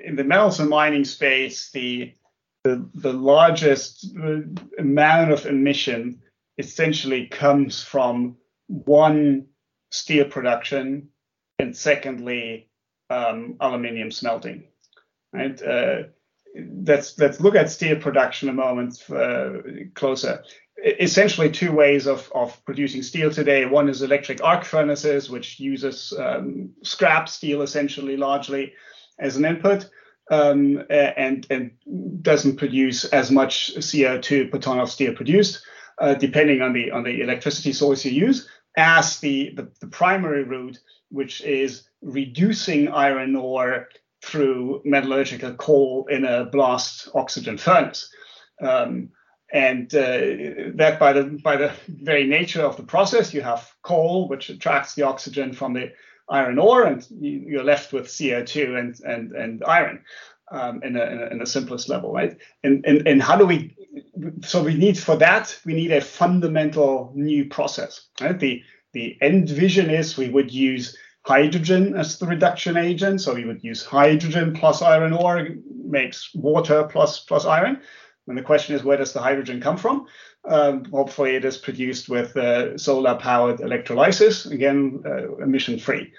in 0.04 0.16
the 0.16 0.24
metals 0.24 0.58
and 0.58 0.68
mining 0.68 1.04
space, 1.04 1.70
the 1.70 2.14
the, 2.64 2.88
the 2.94 3.12
largest 3.12 4.12
amount 4.76 5.30
of 5.30 5.46
emission 5.46 6.20
essentially 6.58 7.26
comes 7.26 7.82
from 7.82 8.36
one 8.66 9.46
steel 9.94 10.24
production, 10.24 11.08
and 11.58 11.76
secondly, 11.76 12.68
um, 13.10 13.56
aluminium 13.60 14.10
smelting. 14.10 14.64
Right? 15.32 15.60
Uh, 15.62 16.02
let's 16.84 17.18
let's 17.18 17.40
look 17.40 17.54
at 17.54 17.70
steel 17.70 17.96
production 17.96 18.48
a 18.48 18.52
moment 18.52 18.98
uh, 19.10 19.52
closer. 19.94 20.42
Essentially, 20.84 21.50
two 21.50 21.72
ways 21.72 22.06
of, 22.06 22.30
of 22.34 22.62
producing 22.64 23.02
steel 23.02 23.30
today. 23.30 23.64
One 23.64 23.88
is 23.88 24.02
electric 24.02 24.42
arc 24.42 24.64
furnaces, 24.64 25.30
which 25.30 25.60
uses 25.60 26.12
um, 26.18 26.70
scrap 26.82 27.28
steel 27.28 27.62
essentially 27.62 28.16
largely 28.16 28.72
as 29.18 29.36
an 29.36 29.44
input, 29.44 29.88
um, 30.30 30.82
and 30.90 31.46
and 31.50 31.70
doesn't 32.20 32.56
produce 32.56 33.04
as 33.04 33.30
much 33.30 33.76
CO2 33.76 34.50
per 34.50 34.58
ton 34.58 34.80
of 34.80 34.90
steel 34.90 35.14
produced, 35.14 35.62
uh, 36.00 36.14
depending 36.14 36.62
on 36.62 36.72
the 36.72 36.90
on 36.90 37.04
the 37.04 37.20
electricity 37.20 37.72
source 37.72 38.04
you 38.04 38.10
use 38.10 38.48
as 38.76 39.20
the, 39.20 39.52
the, 39.54 39.70
the 39.80 39.86
primary 39.86 40.42
route, 40.42 40.78
which 41.10 41.40
is 41.42 41.88
reducing 42.02 42.88
iron 42.88 43.36
ore 43.36 43.88
through 44.22 44.82
metallurgical 44.84 45.54
coal 45.54 46.06
in 46.10 46.24
a 46.24 46.46
blast 46.46 47.08
oxygen 47.14 47.58
furnace. 47.58 48.08
Um, 48.60 49.10
and 49.52 49.94
uh, 49.94 50.72
that 50.74 50.96
by 50.98 51.12
the 51.12 51.24
by 51.44 51.56
the 51.56 51.72
very 51.86 52.26
nature 52.26 52.62
of 52.62 52.76
the 52.76 52.82
process, 52.82 53.32
you 53.32 53.42
have 53.42 53.72
coal, 53.82 54.26
which 54.28 54.48
attracts 54.48 54.94
the 54.94 55.02
oxygen 55.02 55.52
from 55.52 55.74
the 55.74 55.92
iron 56.28 56.58
ore, 56.58 56.84
and 56.84 57.06
you, 57.20 57.60
are 57.60 57.64
left 57.64 57.92
with 57.92 58.06
CO2 58.06 58.78
and 58.78 59.00
and 59.00 59.32
and 59.32 59.62
iron 59.64 60.02
um, 60.54 60.82
in, 60.82 60.96
a, 60.96 61.04
in, 61.04 61.20
a, 61.20 61.26
in 61.32 61.38
the 61.38 61.46
simplest 61.46 61.88
level, 61.88 62.12
right? 62.12 62.36
And, 62.62 62.84
and 62.86 63.06
and 63.06 63.22
how 63.22 63.36
do 63.36 63.46
we? 63.46 63.76
So 64.42 64.62
we 64.62 64.74
need 64.74 64.96
for 64.98 65.16
that 65.16 65.58
we 65.66 65.74
need 65.74 65.92
a 65.92 66.00
fundamental 66.00 67.12
new 67.14 67.48
process, 67.48 68.08
right? 68.20 68.38
The 68.38 68.62
the 68.92 69.16
end 69.20 69.50
vision 69.50 69.90
is 69.90 70.16
we 70.16 70.30
would 70.30 70.52
use 70.52 70.96
hydrogen 71.22 71.96
as 71.96 72.18
the 72.18 72.26
reduction 72.26 72.76
agent. 72.76 73.20
So 73.20 73.34
we 73.34 73.44
would 73.44 73.64
use 73.64 73.84
hydrogen 73.84 74.54
plus 74.54 74.82
iron 74.82 75.12
ore 75.12 75.48
makes 75.84 76.34
water 76.34 76.84
plus 76.84 77.20
plus 77.20 77.44
iron. 77.44 77.80
And 78.26 78.38
the 78.38 78.42
question 78.42 78.74
is, 78.74 78.84
where 78.84 78.96
does 78.96 79.12
the 79.12 79.20
hydrogen 79.20 79.60
come 79.60 79.76
from? 79.76 80.06
Um, 80.46 80.84
hopefully, 80.86 81.36
it 81.36 81.44
is 81.44 81.58
produced 81.58 82.08
with 82.08 82.36
uh, 82.36 82.76
solar-powered 82.78 83.60
electrolysis, 83.60 84.46
again, 84.46 85.02
uh, 85.04 85.36
emission-free. 85.36 86.12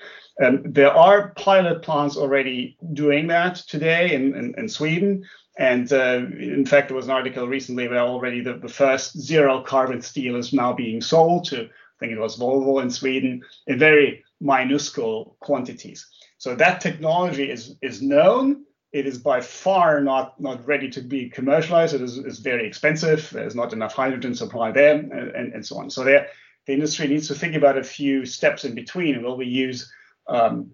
Um, 0.44 0.64
there 0.66 0.92
are 0.92 1.30
pilot 1.36 1.82
plants 1.82 2.18
already 2.18 2.78
doing 2.94 3.28
that 3.28 3.56
today 3.56 4.14
in, 4.14 4.36
in, 4.36 4.56
in 4.58 4.68
Sweden. 4.68 5.26
And 5.58 5.92
uh, 5.94 6.22
in 6.38 6.66
fact, 6.66 6.90
there 6.90 6.98
was 6.98 7.06
an 7.06 7.12
article 7.12 7.48
recently 7.48 7.88
where 7.88 8.00
already 8.00 8.42
the, 8.42 8.56
the 8.56 8.68
first 8.68 9.18
zero 9.18 9.62
carbon 9.62 10.02
steel 10.02 10.36
is 10.36 10.52
now 10.52 10.74
being 10.74 11.02
sold 11.02 11.46
to, 11.46 11.62
I 11.62 11.98
think 12.00 12.12
it 12.12 12.20
was 12.20 12.38
Volvo 12.38 12.82
in 12.82 12.90
Sweden, 12.90 13.42
in 13.68 13.80
very 13.80 14.26
minuscule 14.42 15.38
quantities. 15.40 16.06
So 16.38 16.56
that 16.56 16.82
technology 16.82 17.50
is, 17.50 17.76
is 17.82 18.02
known. 18.02 18.66
It 18.92 19.06
is 19.08 19.18
by 19.18 19.40
far 19.40 20.02
not, 20.02 20.40
not 20.40 20.66
ready 20.68 20.90
to 20.90 21.02
be 21.02 21.30
commercialized. 21.30 21.96
It 21.96 22.02
is, 22.02 22.18
is 22.18 22.40
very 22.40 22.68
expensive. 22.68 23.30
There's 23.32 23.56
not 23.56 23.72
enough 23.72 23.94
hydrogen 23.94 24.36
supply 24.36 24.72
there, 24.72 24.96
and, 24.96 25.12
and, 25.12 25.54
and 25.54 25.66
so 25.66 25.78
on. 25.78 25.90
So 25.90 26.04
there, 26.04 26.28
the 26.68 26.74
industry 26.74 27.08
needs 27.08 27.28
to 27.30 27.36
think 27.36 27.56
about 27.56 27.78
a 27.78 27.84
few 27.84 28.26
steps 28.26 28.66
in 28.66 28.76
between. 28.76 29.24
Will 29.24 29.38
we 29.38 29.46
use 29.46 29.92
um, 30.28 30.72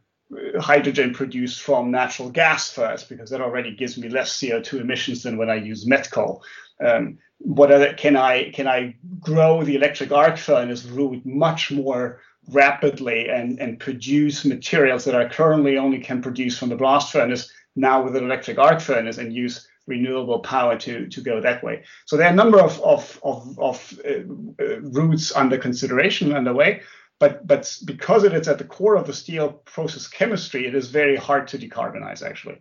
hydrogen 0.60 1.14
produced 1.14 1.62
from 1.62 1.92
natural 1.92 2.30
gas 2.30 2.72
first, 2.72 3.10
because 3.10 3.30
that 3.30 3.42
already 3.42 3.76
gives 3.76 3.98
me 3.98 4.10
less 4.10 4.40
CO2 4.40 4.82
emissions 4.82 5.24
than 5.24 5.38
when 5.38 5.50
I 5.50 5.56
use 5.56 5.86
met 5.86 6.10
coal. 6.10 6.44
Um, 6.84 7.18
what 7.40 7.72
other 7.72 7.94
can 7.94 8.16
I 8.16 8.52
can 8.52 8.68
I 8.68 8.96
grow 9.20 9.64
the 9.64 9.76
electric 9.76 10.12
arc 10.12 10.38
furnace 10.38 10.86
route 10.86 11.26
much 11.26 11.72
more 11.72 12.22
rapidly 12.50 13.30
and, 13.30 13.60
and 13.60 13.80
produce 13.80 14.46
materials 14.46 15.06
that 15.06 15.16
I 15.16 15.28
currently 15.28 15.78
only 15.78 16.00
can 16.00 16.22
produce 16.22 16.58
from 16.58 16.70
the 16.70 16.76
blast 16.76 17.12
furnace 17.12 17.52
now 17.76 18.04
with 18.04 18.16
an 18.16 18.24
electric 18.24 18.58
arc 18.58 18.82
furnace 18.82 19.18
and 19.18 19.34
use 19.34 19.68
renewable 19.88 20.40
power 20.40 20.78
to, 20.78 21.08
to 21.08 21.22
go 21.22 21.42
that 21.42 21.64
way. 21.64 21.84
So 22.06 22.18
there 22.18 22.28
are 22.28 22.34
a 22.34 22.36
number 22.36 22.60
of, 22.60 22.80
of, 22.82 23.20
of, 23.24 23.60
of 23.60 24.00
uh, 24.06 24.64
uh, 24.64 24.82
routes 24.82 25.36
under 25.36 25.58
consideration 25.58 26.34
underway. 26.34 26.82
But, 27.22 27.46
but 27.46 27.78
because 27.86 28.24
it 28.24 28.34
is 28.34 28.48
at 28.48 28.58
the 28.58 28.64
core 28.64 28.96
of 28.96 29.06
the 29.06 29.14
steel 29.14 29.54
process 29.66 30.08
chemistry, 30.08 30.66
it 30.66 30.74
is 30.74 30.90
very 30.90 31.16
hard 31.16 31.48
to 31.50 31.60
decarbonize 31.60 32.24
actually. 32.24 32.60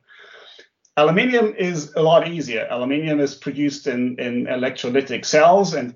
Aluminium 0.99 1.55
is 1.57 1.95
a 1.97 2.03
lot 2.03 2.29
easier. 2.29 2.69
Aluminium 2.71 3.21
is 3.21 3.35
produced 3.35 3.87
in, 3.87 4.19
in 4.19 4.45
electrolytic 4.45 5.25
cells, 5.25 5.73
and 5.73 5.95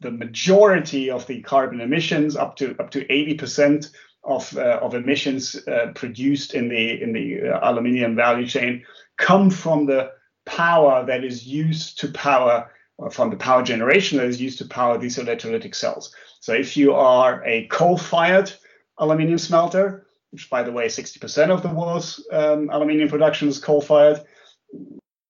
the, 0.00 0.10
majority 0.10 1.10
of 1.10 1.26
the 1.26 1.42
carbon 1.42 1.82
emissions, 1.82 2.36
up 2.36 2.56
to 2.56 2.74
up 2.80 2.90
to 2.92 3.04
80% 3.04 3.90
of, 4.24 4.56
uh, 4.56 4.78
of 4.80 4.94
emissions 4.94 5.56
uh, 5.68 5.92
produced 5.94 6.54
in 6.54 6.70
the 6.70 7.02
in 7.02 7.12
the 7.12 7.50
uh, 7.50 7.70
aluminium 7.70 8.16
value 8.16 8.46
chain, 8.46 8.82
come 9.18 9.50
from 9.50 9.84
the 9.84 10.10
power 10.46 11.04
that 11.04 11.22
is 11.22 11.46
used 11.46 11.98
to 11.98 12.08
power, 12.08 12.70
from 13.08 13.30
the 13.30 13.36
power 13.36 13.62
generation 13.62 14.18
that 14.18 14.26
is 14.26 14.40
used 14.40 14.58
to 14.58 14.66
power 14.66 14.98
these 14.98 15.16
electrolytic 15.16 15.74
cells. 15.74 16.14
So 16.40 16.52
if 16.52 16.76
you 16.76 16.94
are 16.94 17.42
a 17.44 17.66
coal-fired 17.68 18.52
aluminium 18.98 19.38
smelter, 19.38 20.06
which 20.30 20.50
by 20.50 20.62
the 20.62 20.72
way, 20.72 20.86
60% 20.86 21.50
of 21.50 21.62
the 21.62 21.68
world's 21.68 22.24
um, 22.30 22.68
aluminium 22.70 23.08
production 23.08 23.48
is 23.48 23.58
coal-fired, 23.58 24.20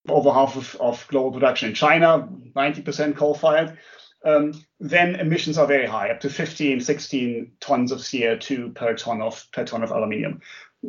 over 0.09 0.33
half 0.33 0.57
of, 0.57 0.75
of, 0.81 1.07
global 1.09 1.31
production 1.31 1.69
in 1.69 1.75
China, 1.75 2.29
90% 2.57 3.17
coal-fired, 3.17 3.79
um, 4.25 4.53
then 4.79 5.15
emissions 5.17 5.57
are 5.57 5.67
very 5.67 5.87
high, 5.87 6.11
up 6.11 6.21
to 6.21 6.29
15, 6.29 6.81
16 6.81 7.53
tons 7.61 7.93
of 7.93 8.01
CO2 8.01 8.75
per 8.75 8.95
ton 8.95 9.23
of 9.23 9.47
per 9.53 9.65
ton 9.65 9.83
of 9.83 9.91
aluminium. 9.91 10.41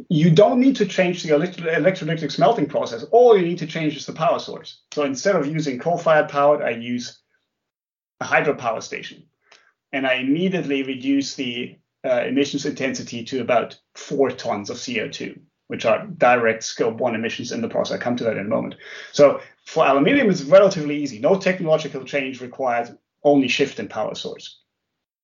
You 0.10 0.32
don't 0.32 0.60
need 0.60 0.78
to 0.78 0.86
change 0.86 1.24
the 1.24 1.30
electrolytic 1.30 2.32
smelting 2.32 2.68
process. 2.68 3.04
All 3.12 3.38
you 3.38 3.46
need 3.46 3.58
to 3.60 3.68
change 3.68 3.98
is 3.98 4.06
the 4.06 4.14
power 4.14 4.39
source. 4.39 4.82
So 4.94 5.04
instead 5.04 5.36
of 5.36 5.48
using 5.48 5.80
coal-fired 5.80 6.30
power, 6.30 6.64
I 6.64 6.72
use 6.72 7.20
a 8.22 8.26
hydropower 8.26 8.82
station 8.82 9.24
and 9.92 10.08
I 10.08 10.16
immediately 10.16 10.84
reduce 10.84 11.36
the 11.36 11.78
uh, 12.06 12.22
emissions 12.22 12.66
intensity 12.66 13.24
to 13.26 13.42
about 13.42 13.78
four 13.96 14.32
tons 14.32 14.70
of 14.70 14.78
CO2, 14.78 15.39
which 15.68 15.86
are 15.86 16.08
direct 16.08 16.64
scope 16.64 16.98
one 16.98 17.16
emissions 17.16 17.52
in 17.52 17.62
the 17.62 17.70
process. 17.70 17.98
I 17.98 18.02
come 18.02 18.16
to 18.18 18.24
that 18.24 18.38
in 18.38 18.46
a 18.46 18.50
moment. 18.50 18.76
So 19.12 19.42
for 19.66 19.86
aluminium, 19.86 20.30
it's 20.30 20.44
relatively 20.44 21.02
easy. 21.02 21.20
No 21.20 21.38
technological 21.38 22.04
change 22.04 22.42
required, 22.42 22.98
only 23.24 23.48
shift 23.48 23.80
in 23.80 23.88
power 23.88 24.16
source, 24.16 24.62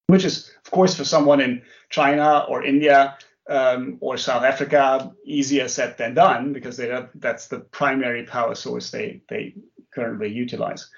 which 0.07 0.26
is, 0.26 0.51
of 0.65 0.72
course, 0.72 0.95
for 0.95 1.03
someone 1.03 1.41
in 1.41 1.63
China 1.89 2.45
or 2.47 2.63
India 2.63 3.18
um, 3.49 3.97
or 4.01 4.17
South 4.17 4.43
Africa, 4.43 5.11
easier 5.25 5.67
said 5.67 5.97
than 5.97 6.13
done 6.13 6.53
because 6.53 6.79
that's 7.15 7.47
the 7.47 7.59
primary 7.59 8.23
power 8.23 8.55
source 8.55 8.91
they, 8.91 9.21
they 9.29 9.55
currently 9.93 10.29
utilize 10.29 10.89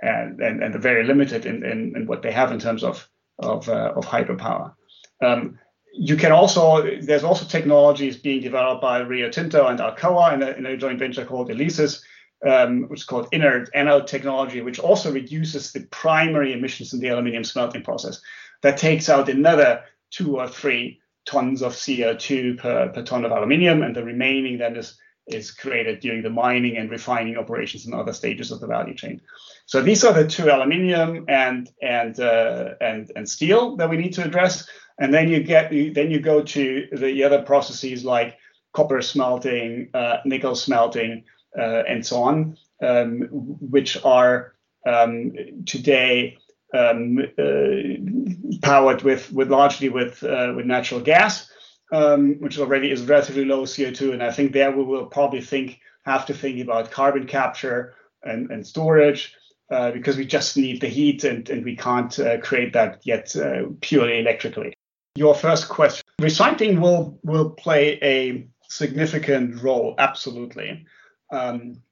and, 0.00 0.40
and, 0.40 0.62
and 0.62 0.74
very 0.82 1.04
limited 1.04 1.46
in, 1.46 1.64
in, 1.64 1.94
in, 1.96 2.06
what 2.06 2.22
they 2.22 2.32
have 2.32 2.52
in 2.52 2.58
terms 2.58 2.82
of, 2.82 3.08
of, 3.38 3.68
uh, 3.68 3.92
of 3.94 4.04
hydropower. 4.06 4.74
Um, 5.22 5.58
you 5.94 6.16
can 6.16 6.32
also 6.32 6.98
there's 7.02 7.24
also 7.24 7.44
technologies 7.44 8.16
being 8.16 8.40
developed 8.40 8.80
by 8.80 9.00
Rio 9.00 9.28
Tinto 9.28 9.66
and 9.66 9.78
Alcoa 9.78 10.32
in 10.32 10.42
a, 10.42 10.50
in 10.52 10.66
a 10.66 10.76
joint 10.76 10.98
venture 10.98 11.24
called 11.24 11.50
ELYSIS, 11.50 12.02
um, 12.46 12.88
which 12.88 13.00
is 13.00 13.06
called 13.06 13.28
inert 13.32 13.68
anode 13.74 14.06
technology, 14.06 14.62
which 14.62 14.78
also 14.78 15.12
reduces 15.12 15.70
the 15.70 15.80
primary 15.90 16.54
emissions 16.54 16.94
in 16.94 17.00
the 17.00 17.08
aluminium 17.08 17.44
smelting 17.44 17.82
process. 17.82 18.22
That 18.62 18.78
takes 18.78 19.10
out 19.10 19.28
another 19.28 19.84
two 20.10 20.38
or 20.38 20.48
three 20.48 21.01
tons 21.24 21.62
of 21.62 21.72
CO2 21.72 22.58
per, 22.58 22.88
per 22.88 23.02
ton 23.02 23.24
of 23.24 23.32
aluminium, 23.32 23.82
and 23.82 23.94
the 23.94 24.04
remaining 24.04 24.58
then 24.58 24.76
is 24.76 24.98
is 25.28 25.52
created 25.52 26.00
during 26.00 26.22
the 26.22 26.30
mining 26.30 26.76
and 26.76 26.90
refining 26.90 27.36
operations 27.36 27.86
in 27.86 27.94
other 27.94 28.12
stages 28.12 28.50
of 28.50 28.60
the 28.60 28.66
value 28.66 28.94
chain. 28.94 29.20
So 29.66 29.80
these 29.80 30.04
are 30.04 30.12
the 30.12 30.26
two 30.26 30.50
aluminium 30.50 31.24
and 31.28 31.70
and 31.80 32.18
uh, 32.18 32.74
and 32.80 33.10
and 33.14 33.28
steel 33.28 33.76
that 33.76 33.88
we 33.88 33.96
need 33.96 34.14
to 34.14 34.24
address. 34.24 34.68
And 34.98 35.14
then 35.14 35.28
you 35.28 35.42
get 35.42 35.70
then 35.70 36.10
you 36.10 36.20
go 36.20 36.42
to 36.42 36.86
the 36.92 37.24
other 37.24 37.42
processes 37.42 38.04
like 38.04 38.36
copper 38.72 39.00
smelting, 39.02 39.90
uh, 39.94 40.18
nickel 40.24 40.54
smelting, 40.54 41.24
uh, 41.58 41.82
and 41.88 42.04
so 42.04 42.22
on, 42.22 42.56
um, 42.82 43.20
which 43.60 44.02
are 44.04 44.54
um, 44.86 45.32
today 45.66 46.36
um, 46.74 47.18
uh, 47.38 48.60
powered 48.62 49.02
with, 49.02 49.32
with 49.32 49.50
largely 49.50 49.88
with 49.88 50.22
uh, 50.22 50.52
with 50.56 50.66
natural 50.66 51.00
gas, 51.00 51.50
um, 51.92 52.36
which 52.40 52.58
already 52.58 52.90
is 52.90 53.02
relatively 53.02 53.44
low 53.44 53.62
CO2. 53.62 54.12
And 54.12 54.22
I 54.22 54.30
think 54.30 54.52
there 54.52 54.70
we 54.70 54.84
will 54.84 55.06
probably 55.06 55.40
think 55.40 55.80
have 56.04 56.26
to 56.26 56.34
think 56.34 56.60
about 56.60 56.90
carbon 56.90 57.26
capture 57.26 57.94
and, 58.22 58.50
and 58.50 58.66
storage. 58.66 59.34
Uh, 59.70 59.90
because 59.90 60.18
we 60.18 60.26
just 60.26 60.58
need 60.58 60.82
the 60.82 60.86
heat 60.86 61.24
and, 61.24 61.48
and 61.48 61.64
we 61.64 61.74
can't 61.74 62.18
uh, 62.18 62.36
create 62.40 62.74
that 62.74 63.00
yet 63.04 63.34
uh, 63.36 63.62
purely 63.80 64.18
electrically. 64.18 64.74
Your 65.14 65.34
first 65.34 65.70
question 65.70 66.04
recycling 66.20 66.78
will 66.78 67.18
will 67.22 67.48
play 67.50 67.98
a 68.02 68.46
significant 68.68 69.62
role, 69.62 69.94
absolutely. 69.98 70.84
Um, 71.30 71.82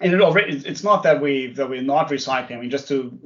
and 0.00 0.12
it 0.12 0.20
already 0.20 0.56
it's 0.66 0.84
not 0.84 1.02
that 1.04 1.22
we 1.22 1.52
that 1.54 1.68
we're 1.68 1.82
not 1.82 2.10
recycling. 2.10 2.56
I 2.56 2.60
mean, 2.60 2.70
just 2.70 2.88
to 2.88 3.18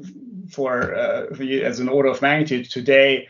for, 0.50 0.94
uh, 0.94 1.34
for 1.34 1.42
you, 1.42 1.62
as 1.62 1.80
an 1.80 1.88
order 1.88 2.08
of 2.08 2.22
magnitude 2.22 2.70
today, 2.70 3.28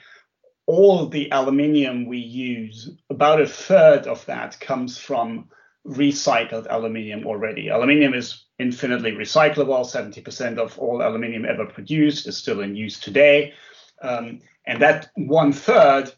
all 0.66 1.06
the 1.06 1.30
aluminium 1.32 2.06
we 2.06 2.18
use, 2.18 2.90
about 3.10 3.40
a 3.40 3.46
third 3.46 4.06
of 4.06 4.24
that 4.26 4.60
comes 4.60 4.98
from 4.98 5.48
recycled 5.86 6.66
aluminium 6.68 7.26
already. 7.26 7.68
Aluminium 7.68 8.14
is 8.14 8.44
infinitely 8.58 9.12
recyclable. 9.12 9.86
70% 9.86 10.58
of 10.58 10.78
all 10.78 11.00
aluminium 11.02 11.46
ever 11.46 11.64
produced 11.64 12.26
is 12.26 12.36
still 12.36 12.60
in 12.60 12.76
use 12.76 13.00
today. 13.00 13.54
Um, 14.02 14.40
and 14.66 14.82
that 14.82 15.10
one 15.16 15.52
third 15.52 16.12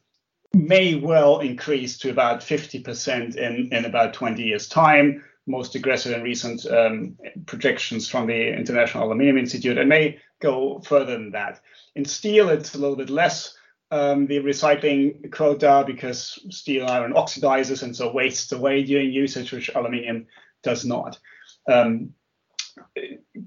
may 0.53 0.96
well 0.96 1.38
increase 1.38 1.98
to 1.98 2.11
about 2.11 2.40
50% 2.40 3.36
in, 3.36 3.68
in 3.72 3.84
about 3.84 4.14
20 4.14 4.42
years' 4.42 4.68
time 4.68 5.22
most 5.46 5.74
aggressive 5.74 6.12
and 6.12 6.22
recent 6.22 6.64
um, 6.66 7.16
projections 7.46 8.09
from 8.09 8.26
the 8.26 8.57
International 8.57 9.05
Aluminium 9.05 9.38
Institute, 9.38 9.78
and 9.78 9.88
may 9.88 10.18
go 10.41 10.80
further 10.80 11.12
than 11.12 11.32
that. 11.32 11.61
In 11.95 12.05
steel, 12.05 12.49
it's 12.49 12.74
a 12.74 12.78
little 12.78 12.97
bit 12.97 13.11
less 13.11 13.57
um, 13.91 14.26
the 14.26 14.38
recycling 14.38 15.30
quota 15.32 15.84
because 15.86 16.38
steel 16.51 16.86
iron 16.86 17.12
oxidizes 17.12 17.82
and 17.82 17.95
so 17.95 18.12
wastes 18.12 18.53
away 18.53 18.84
during 18.84 19.11
usage, 19.11 19.53
which 19.53 19.70
aluminium 19.74 20.26
does 20.62 20.84
not. 20.84 21.18
Um, 21.68 22.14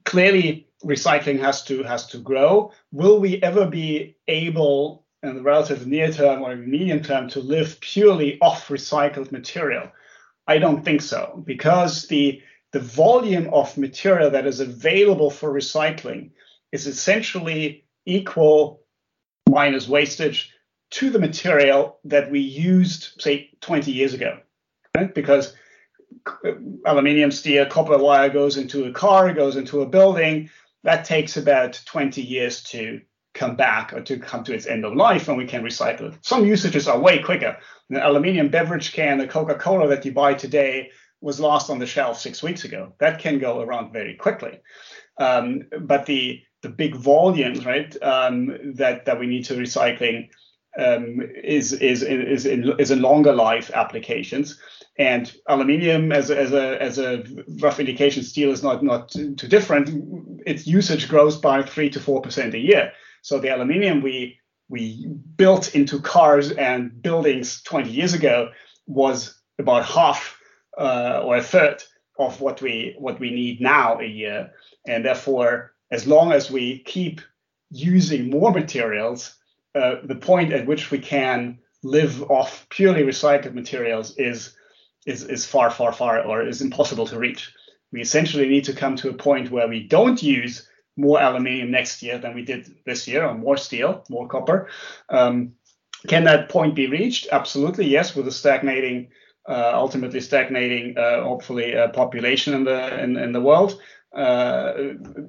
clearly, 0.04 0.68
recycling 0.84 1.40
has 1.40 1.64
to 1.66 1.84
has 1.84 2.08
to 2.08 2.18
grow. 2.18 2.72
Will 2.92 3.20
we 3.20 3.42
ever 3.42 3.66
be 3.66 4.18
able, 4.28 5.06
in 5.24 5.36
the 5.36 5.42
relative 5.42 5.88
near 5.88 6.12
term 6.12 6.42
or 6.42 6.56
medium 6.56 7.02
term, 7.02 7.30
to 7.30 7.40
live 7.40 7.80
purely 7.80 8.40
off 8.42 8.68
recycled 8.68 9.32
material? 9.32 9.90
I 10.46 10.58
don't 10.58 10.84
think 10.84 11.02
so 11.02 11.42
because 11.46 12.08
the 12.08 12.42
the 12.74 12.82
volume 12.82 13.50
of 13.54 13.78
material 13.78 14.32
that 14.32 14.48
is 14.48 14.60
available 14.60 15.30
for 15.30 15.54
recycling 15.54 16.32
is 16.74 16.88
essentially 16.88 17.86
equal 18.06 18.82
minus 19.50 19.88
wastage 19.88 20.52
to 20.92 21.10
the 21.10 21.20
material 21.20 22.00
that 22.04 22.30
we 22.30 22.40
used 22.40 23.22
say 23.22 23.50
20 23.62 23.92
years 23.92 24.14
ago 24.14 24.40
right? 24.98 25.14
because 25.14 25.56
uh, 26.46 26.52
aluminium 26.86 27.32
steel 27.32 27.66
copper 27.66 27.98
wire 27.98 28.30
goes 28.30 28.58
into 28.58 28.86
a 28.86 28.92
car 28.92 29.34
goes 29.34 29.56
into 29.56 29.82
a 29.82 29.86
building 29.86 30.50
that 30.84 31.06
takes 31.06 31.38
about 31.38 31.82
20 31.86 32.22
years 32.22 32.64
to 32.64 33.02
come 33.34 33.56
back 33.56 33.94
or 33.94 34.02
to 34.02 34.18
come 34.18 34.44
to 34.44 34.54
its 34.54 34.68
end 34.68 34.86
of 34.86 34.96
life 34.96 35.28
and 35.28 35.38
we 35.38 35.46
can 35.46 35.64
recycle 35.64 36.14
it. 36.14 36.18
Some 36.22 36.46
usages 36.46 36.88
are 36.88 37.00
way 37.00 37.20
quicker. 37.20 37.58
An 37.90 37.98
aluminium 37.98 38.50
beverage 38.50 38.94
can, 38.94 39.18
the 39.18 39.28
Coca-Cola 39.28 39.88
that 39.88 40.06
you 40.06 40.12
buy 40.12 40.36
today 40.36 40.92
was 41.22 41.40
lost 41.40 41.70
on 41.70 41.80
the 41.80 41.88
shelf 41.88 42.20
six 42.20 42.44
weeks 42.44 42.64
ago. 42.64 42.94
That 43.00 43.20
can 43.20 43.40
go 43.40 43.62
around 43.62 43.94
very 43.94 44.16
quickly. 44.16 44.60
Um, 45.18 45.64
but 45.80 46.06
the 46.06 46.42
the 46.62 46.70
big 46.70 46.96
volumes, 46.96 47.66
right, 47.66 47.96
um, 48.02 48.58
that 48.76 49.06
that 49.06 49.20
we 49.20 49.28
need 49.28 49.46
to 49.46 49.54
recycling 49.54 50.30
um, 50.78 51.22
is 51.44 51.74
is 51.74 52.04
is 52.04 52.46
in, 52.46 52.74
is 52.80 52.92
in 52.92 53.02
longer 53.02 53.34
life 53.34 53.72
applications. 53.74 54.60
And 54.98 55.34
aluminium, 55.48 56.12
as 56.12 56.30
a, 56.30 56.40
as 56.40 56.54
a 56.54 56.82
as 56.82 57.00
a 57.00 57.24
rough 57.60 57.80
indication, 57.80 58.24
steel 58.24 58.52
is 58.52 58.64
not 58.64 58.84
not 58.84 59.10
too, 59.10 59.36
different. 59.36 59.90
Its 60.46 60.68
usage 60.68 61.10
grows 61.10 61.38
by 61.38 61.64
three 61.64 61.90
to 61.90 62.00
four 62.00 62.22
percent 62.22 62.54
a 62.54 62.60
year. 62.60 62.92
So 63.22 63.40
the 63.40 63.50
aluminium 63.50 64.02
we 64.02 64.40
we 64.70 65.06
built 65.36 65.76
into 65.76 66.00
cars 66.00 66.52
and 66.52 67.02
buildings 67.02 67.62
20 67.64 67.90
years 67.90 68.14
ago 68.14 68.50
was 68.88 69.40
about 69.60 69.86
half 69.86 70.40
uh, 70.80 71.22
or 71.24 71.38
a 71.38 71.44
third 71.44 71.84
of 72.18 72.42
what 72.42 72.62
we 72.62 72.96
what 72.98 73.20
we 73.20 73.32
need 73.32 73.62
now 73.62 74.00
a 74.00 74.06
year. 74.06 74.52
And 74.88 75.06
therefore, 75.06 75.74
as 75.92 76.08
long 76.08 76.32
as 76.32 76.52
we 76.52 76.80
keep 76.80 77.22
using 77.72 78.30
more 78.30 78.52
materials, 78.52 79.36
uh, 79.76 79.96
the 80.04 80.16
point 80.16 80.54
at 80.54 80.68
which 80.68 80.92
we 80.92 81.00
can 81.00 81.60
live 81.84 82.24
off 82.32 82.68
purely 82.70 83.04
recycled 83.04 83.54
materials 83.54 84.16
is 84.18 84.56
is 85.06 85.24
is 85.24 85.46
far 85.46 85.70
far 85.70 85.92
far 85.92 86.22
or 86.22 86.48
is 86.48 86.62
impossible 86.62 87.08
to 87.08 87.20
reach. 87.20 87.54
We 87.92 88.02
essentially 88.02 88.48
need 88.48 88.66
to 88.66 88.74
come 88.74 88.96
to 88.98 89.10
a 89.10 89.14
point 89.14 89.52
where 89.52 89.68
we 89.68 89.88
don't 89.88 90.22
use 90.22 90.68
more 90.96 91.20
aluminium 91.20 91.72
next 91.72 92.04
year 92.04 92.18
than 92.18 92.36
we 92.36 92.44
did 92.44 92.68
this 92.86 93.08
year, 93.08 93.26
or 93.26 93.36
more 93.36 93.58
steel, 93.58 94.04
more 94.10 94.28
copper. 94.28 94.70
Um, 95.10 95.54
can 96.08 96.26
that 96.26 96.50
point 96.50 96.76
be 96.76 96.88
reached? 96.88 97.28
Absolutely, 97.32 97.88
yes, 97.88 98.16
with 98.16 98.28
a 98.28 98.32
stagnating, 98.32 99.10
ultimately 99.48 100.22
stagnating, 100.22 100.98
uh, 100.98 101.24
hopefully, 101.24 101.76
uh, 101.76 101.90
population 101.90 102.54
in 102.54 102.64
the 102.64 103.04
in, 103.04 103.18
in 103.18 103.32
the 103.32 103.42
world. 103.42 103.82
Uh, 104.16 104.74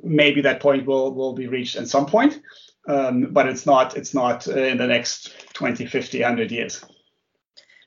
maybe 0.03 0.43
that 0.43 0.61
point 0.61 0.87
will 0.87 1.15
will 1.15 1.33
be 1.33 1.49
reached 1.49 1.77
at 1.77 1.89
some 1.89 2.07
point, 2.07 2.41
um, 2.89 3.29
but 3.31 3.49
it's 3.49 3.67
not 3.67 3.97
it's 3.97 4.15
not 4.15 4.47
in 4.47 4.79
the 4.79 4.87
next 4.87 5.33
20, 5.55 5.87
50, 5.87 6.21
100 6.21 6.53
years. 6.53 6.85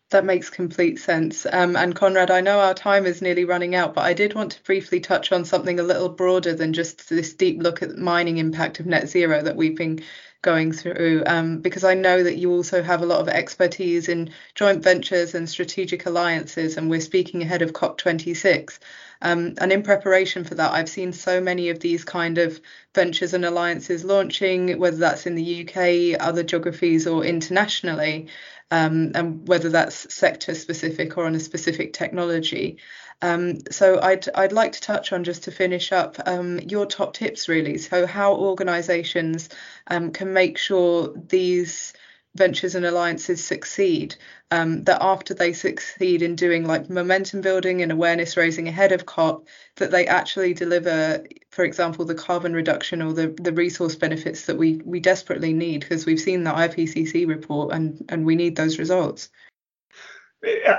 That 0.09 0.23
makes 0.23 0.49
complete 0.49 0.99
sense. 0.99 1.45
Um, 1.51 1.75
and 1.75 1.93
Konrad, 1.93 2.31
I 2.31 2.39
know 2.39 2.61
our 2.61 2.73
time 2.73 3.05
is 3.05 3.21
nearly 3.21 3.43
running 3.43 3.75
out, 3.75 3.93
but 3.93 4.05
I 4.05 4.13
did 4.13 4.33
want 4.33 4.53
to 4.53 4.63
briefly 4.63 5.01
touch 5.01 5.33
on 5.33 5.43
something 5.43 5.81
a 5.81 5.83
little 5.83 6.07
broader 6.07 6.53
than 6.53 6.71
just 6.71 7.09
this 7.09 7.33
deep 7.33 7.61
look 7.61 7.83
at 7.83 7.97
mining 7.97 8.37
impact 8.37 8.79
of 8.79 8.85
net 8.85 9.09
zero 9.09 9.41
that 9.41 9.57
we've 9.57 9.75
been 9.75 10.01
going 10.41 10.71
through, 10.71 11.23
um, 11.25 11.59
because 11.59 11.83
I 11.83 11.93
know 11.93 12.23
that 12.23 12.37
you 12.37 12.51
also 12.51 12.81
have 12.83 13.01
a 13.01 13.05
lot 13.05 13.19
of 13.19 13.27
expertise 13.27 14.09
in 14.09 14.31
joint 14.55 14.83
ventures 14.83 15.35
and 15.35 15.49
strategic 15.49 16.05
alliances, 16.05 16.77
and 16.77 16.89
we're 16.89 17.01
speaking 17.01 17.41
ahead 17.41 17.61
of 17.61 17.73
COP26. 17.73 18.79
Um, 19.21 19.55
and 19.59 19.71
in 19.71 19.81
preparation 19.83 20.43
for 20.43 20.55
that, 20.55 20.71
I've 20.71 20.89
seen 20.89 21.11
so 21.11 21.41
many 21.41 21.69
of 21.69 21.79
these 21.79 22.03
kind 22.03 22.37
of 22.37 22.61
ventures 22.93 23.33
and 23.33 23.45
alliances 23.45 24.03
launching, 24.03 24.77
whether 24.77 24.97
that's 24.97 25.25
in 25.25 25.35
the 25.35 25.67
UK, 25.67 26.21
other 26.21 26.43
geographies, 26.43 27.07
or 27.07 27.25
internationally 27.25 28.27
um, 28.71 29.11
and 29.15 29.47
whether 29.47 29.69
that's 29.69 30.13
sector 30.13 30.53
specific 30.53 31.17
or 31.17 31.25
on 31.25 31.35
a 31.35 31.39
specific 31.39 31.93
technology. 31.93 32.77
Um, 33.21 33.59
so 33.71 33.99
I'd 33.99 34.27
I'd 34.35 34.51
like 34.51 34.73
to 34.73 34.81
touch 34.81 35.11
on 35.11 35.23
just 35.23 35.43
to 35.45 35.51
finish 35.51 35.91
up 35.91 36.17
um, 36.25 36.59
your 36.59 36.85
top 36.85 37.13
tips 37.13 37.49
really. 37.49 37.77
So 37.79 38.05
how 38.05 38.35
organisations 38.35 39.49
um, 39.87 40.11
can 40.11 40.33
make 40.33 40.57
sure 40.57 41.13
these 41.15 41.93
ventures 42.35 42.75
and 42.75 42.85
alliances 42.85 43.43
succeed 43.43 44.15
um, 44.51 44.83
that 44.83 45.01
after 45.01 45.33
they 45.33 45.51
succeed 45.51 46.21
in 46.21 46.35
doing 46.35 46.65
like 46.65 46.89
momentum 46.89 47.41
building 47.41 47.81
and 47.81 47.91
awareness 47.91 48.37
raising 48.37 48.67
ahead 48.67 48.91
of 48.91 49.05
COP, 49.05 49.47
that 49.75 49.91
they 49.91 50.07
actually 50.07 50.53
deliver, 50.53 51.25
for 51.49 51.65
example, 51.65 52.05
the 52.05 52.15
carbon 52.15 52.53
reduction 52.53 53.01
or 53.01 53.11
the, 53.11 53.27
the 53.41 53.51
resource 53.51 53.95
benefits 53.95 54.45
that 54.45 54.57
we, 54.57 54.81
we 54.85 54.99
desperately 54.99 55.51
need 55.51 55.81
because 55.81 56.05
we've 56.05 56.19
seen 56.19 56.43
the 56.43 56.51
IPCC 56.51 57.27
report 57.27 57.73
and, 57.73 58.05
and 58.09 58.25
we 58.25 58.35
need 58.35 58.55
those 58.55 58.79
results. 58.79 59.29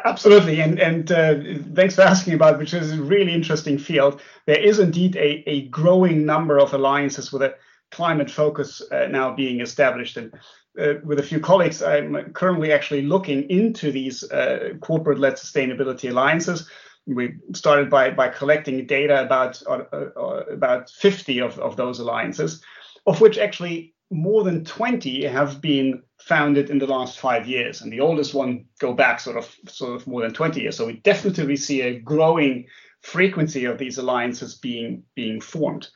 Absolutely, 0.05 0.61
and 0.61 0.79
and 0.79 1.11
uh, 1.11 1.35
thanks 1.75 1.97
for 1.97 2.03
asking 2.03 2.35
about 2.35 2.55
it, 2.55 2.59
which 2.59 2.75
is 2.75 2.93
a 2.93 3.03
really 3.03 3.35
interesting 3.35 3.77
field. 3.77 4.21
There 4.47 4.59
is 4.59 4.79
indeed 4.79 5.17
a, 5.17 5.43
a 5.49 5.69
growing 5.69 6.25
number 6.25 6.59
of 6.59 6.75
alliances 6.75 7.33
with 7.33 7.43
a 7.43 7.55
climate 7.91 8.31
focus 8.31 8.81
uh, 8.93 9.09
now 9.11 9.35
being 9.35 9.61
established, 9.61 10.17
and 10.17 10.33
uh, 10.81 10.95
with 11.03 11.19
a 11.19 11.25
few 11.25 11.41
colleagues, 11.41 11.83
I'm 11.83 12.33
currently 12.35 12.73
actually 12.73 13.03
looking 13.03 13.51
into 13.51 13.91
these 13.91 14.23
uh, 14.31 14.75
corporate-led 14.81 15.35
sustainability 15.35 16.09
alliances. 16.11 16.71
We 17.07 17.35
started 17.53 17.91
by 17.91 18.11
by 18.11 18.29
collecting 18.29 18.87
data 18.87 19.23
about 19.25 19.61
uh, 19.67 19.83
uh, 19.93 20.45
about 20.53 20.89
50 20.89 21.41
of, 21.41 21.59
of 21.59 21.77
those 21.77 21.99
alliances, 21.99 22.63
of 23.07 23.21
which 23.21 23.39
actually 23.39 23.95
more 24.11 24.45
than 24.45 24.65
20 24.65 25.25
have 25.25 25.61
been 25.61 26.03
founded 26.19 26.71
in 26.71 26.79
the 26.79 26.87
last 26.87 27.19
five 27.19 27.47
years, 27.47 27.81
and 27.81 27.93
the 27.93 28.01
oldest 28.01 28.35
one 28.35 28.65
go 28.79 28.93
back 28.93 29.21
sort 29.21 29.37
of 29.37 29.55
sort 29.69 29.95
of 29.95 30.07
more 30.07 30.23
than 30.23 30.33
20 30.33 30.61
years. 30.61 30.77
So 30.77 30.87
we 30.87 30.95
definitely 30.95 31.57
see 31.57 31.83
a 31.83 31.99
growing 31.99 32.67
frequency 33.01 33.65
of 33.67 33.79
these 33.79 33.99
alliances 33.99 34.57
being 34.57 35.05
being 35.15 35.41
formed. 35.41 35.89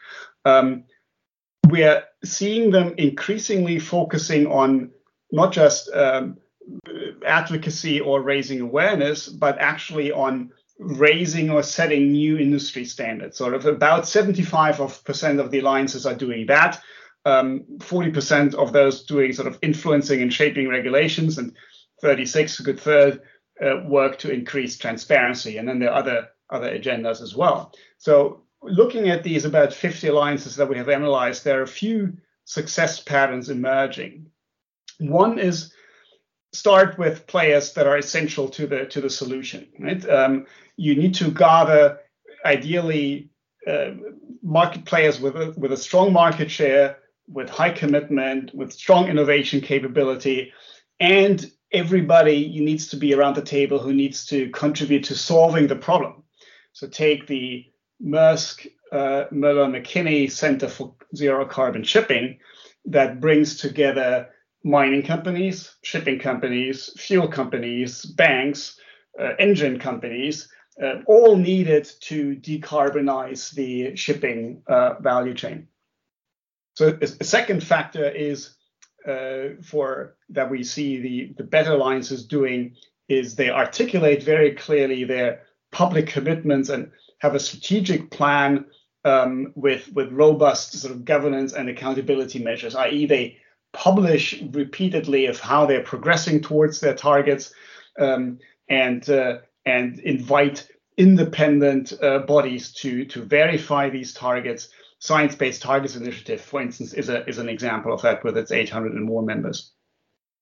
Um, 0.44 0.84
we 1.68 1.84
are 1.84 2.04
seeing 2.24 2.70
them 2.70 2.94
increasingly 2.98 3.78
focusing 3.78 4.46
on 4.46 4.90
not 5.30 5.52
just 5.52 5.90
um, 5.94 6.36
advocacy 7.24 8.00
or 8.00 8.22
raising 8.22 8.60
awareness, 8.60 9.28
but 9.28 9.58
actually 9.58 10.12
on 10.12 10.50
raising 10.78 11.50
or 11.50 11.62
setting 11.62 12.12
new 12.12 12.38
industry 12.38 12.84
standards. 12.84 13.38
Sort 13.38 13.54
of 13.54 13.66
about 13.66 14.06
75 14.06 14.80
of, 14.80 15.04
percent 15.04 15.40
of 15.40 15.50
the 15.50 15.60
alliances 15.60 16.06
are 16.06 16.14
doing 16.14 16.46
that. 16.46 16.80
Um, 17.24 17.64
40% 17.78 18.54
of 18.54 18.72
those 18.72 19.04
doing 19.04 19.32
sort 19.32 19.46
of 19.46 19.58
influencing 19.62 20.22
and 20.22 20.32
shaping 20.32 20.68
regulations, 20.68 21.38
and 21.38 21.54
36, 22.00 22.58
a 22.58 22.62
good 22.64 22.80
third, 22.80 23.22
uh, 23.64 23.82
work 23.86 24.18
to 24.18 24.30
increase 24.32 24.76
transparency. 24.76 25.58
And 25.58 25.68
then 25.68 25.78
there 25.78 25.90
are 25.90 25.98
other 25.98 26.28
other 26.50 26.76
agendas 26.76 27.22
as 27.22 27.34
well. 27.34 27.72
So 27.98 28.42
looking 28.62 29.08
at 29.08 29.22
these 29.22 29.44
about 29.44 29.72
50 29.72 30.08
alliances 30.08 30.56
that 30.56 30.68
we 30.68 30.76
have 30.76 30.88
analyzed, 30.88 31.44
there 31.44 31.60
are 31.60 31.64
a 31.64 31.68
few 31.68 32.18
success 32.44 33.00
patterns 33.00 33.48
emerging. 33.48 34.26
One 34.98 35.38
is 35.38 35.72
start 36.52 36.98
with 36.98 37.26
players 37.26 37.72
that 37.72 37.86
are 37.86 37.96
essential 37.96 38.48
to 38.50 38.66
the 38.66 38.84
to 38.86 39.00
the 39.00 39.10
solution. 39.10 39.68
Right? 39.78 40.08
Um, 40.08 40.46
you 40.76 40.94
need 40.96 41.14
to 41.16 41.30
gather 41.30 42.00
ideally 42.44 43.30
uh, 43.66 43.92
market 44.42 44.84
players 44.84 45.20
with 45.20 45.36
a, 45.36 45.54
with 45.56 45.72
a 45.72 45.76
strong 45.76 46.12
market 46.12 46.50
share, 46.50 46.98
with 47.28 47.48
high 47.48 47.70
commitment, 47.70 48.54
with 48.54 48.72
strong 48.72 49.08
innovation 49.08 49.60
capability, 49.60 50.52
and 51.00 51.50
everybody 51.72 52.60
needs 52.60 52.88
to 52.88 52.96
be 52.96 53.14
around 53.14 53.34
the 53.34 53.42
table 53.42 53.78
who 53.78 53.92
needs 53.92 54.26
to 54.26 54.50
contribute 54.50 55.04
to 55.04 55.14
solving 55.14 55.66
the 55.66 55.76
problem. 55.76 56.22
So 56.72 56.86
take 56.86 57.26
the 57.26 57.64
Maersk 58.04 58.66
uh, 58.92 59.24
Møller 59.32 59.68
McKinney 59.68 60.30
Center 60.30 60.68
for 60.68 60.94
Zero 61.16 61.46
Carbon 61.46 61.82
Shipping 61.82 62.38
that 62.84 63.20
brings 63.20 63.56
together 63.56 64.28
mining 64.64 65.02
companies, 65.02 65.74
shipping 65.82 66.18
companies, 66.18 66.90
fuel 66.96 67.28
companies, 67.28 68.04
banks, 68.04 68.78
uh, 69.20 69.32
engine 69.38 69.78
companies, 69.78 70.48
uh, 70.82 71.02
all 71.06 71.36
needed 71.36 71.88
to 72.00 72.36
decarbonize 72.36 73.52
the 73.52 73.94
shipping 73.96 74.62
uh, 74.66 74.94
value 75.00 75.34
chain. 75.34 75.68
So 76.74 76.98
a, 77.00 77.06
second 77.06 77.62
factor 77.62 78.08
is 78.08 78.54
uh, 79.06 79.60
for 79.62 80.16
that 80.30 80.50
we 80.50 80.64
see 80.64 81.00
the, 81.00 81.34
the 81.36 81.44
better 81.44 81.72
alliances 81.72 82.24
doing 82.24 82.76
is 83.08 83.34
they 83.34 83.50
articulate 83.50 84.22
very 84.22 84.54
clearly 84.54 85.04
their 85.04 85.42
public 85.70 86.06
commitments 86.06 86.68
and 86.68 86.90
have 87.18 87.34
a 87.34 87.40
strategic 87.40 88.10
plan 88.10 88.64
um, 89.04 89.52
with 89.54 89.92
with 89.92 90.12
robust 90.12 90.72
sort 90.72 90.94
of 90.94 91.04
governance 91.04 91.52
and 91.52 91.68
accountability 91.68 92.38
measures, 92.38 92.74
i.e., 92.76 93.06
they 93.06 93.38
publish 93.72 94.42
repeatedly 94.52 95.26
of 95.26 95.40
how 95.40 95.66
they're 95.66 95.82
progressing 95.82 96.40
towards 96.40 96.80
their 96.80 96.94
targets 96.94 97.52
um, 97.98 98.38
and 98.68 99.08
uh, 99.10 99.38
and 99.66 99.98
invite 100.00 100.68
independent 100.96 101.92
uh, 102.02 102.18
bodies 102.20 102.72
to 102.72 103.04
to 103.06 103.22
verify 103.22 103.88
these 103.88 104.12
targets. 104.12 104.68
Science-based 105.02 105.60
Targets 105.60 105.96
Initiative, 105.96 106.40
for 106.40 106.62
instance, 106.62 106.92
is 106.92 107.08
a 107.08 107.26
is 107.28 107.38
an 107.38 107.48
example 107.48 107.92
of 107.92 108.02
that 108.02 108.22
with 108.22 108.38
its 108.38 108.52
800 108.52 108.92
and 108.92 109.04
more 109.04 109.22
members. 109.22 109.72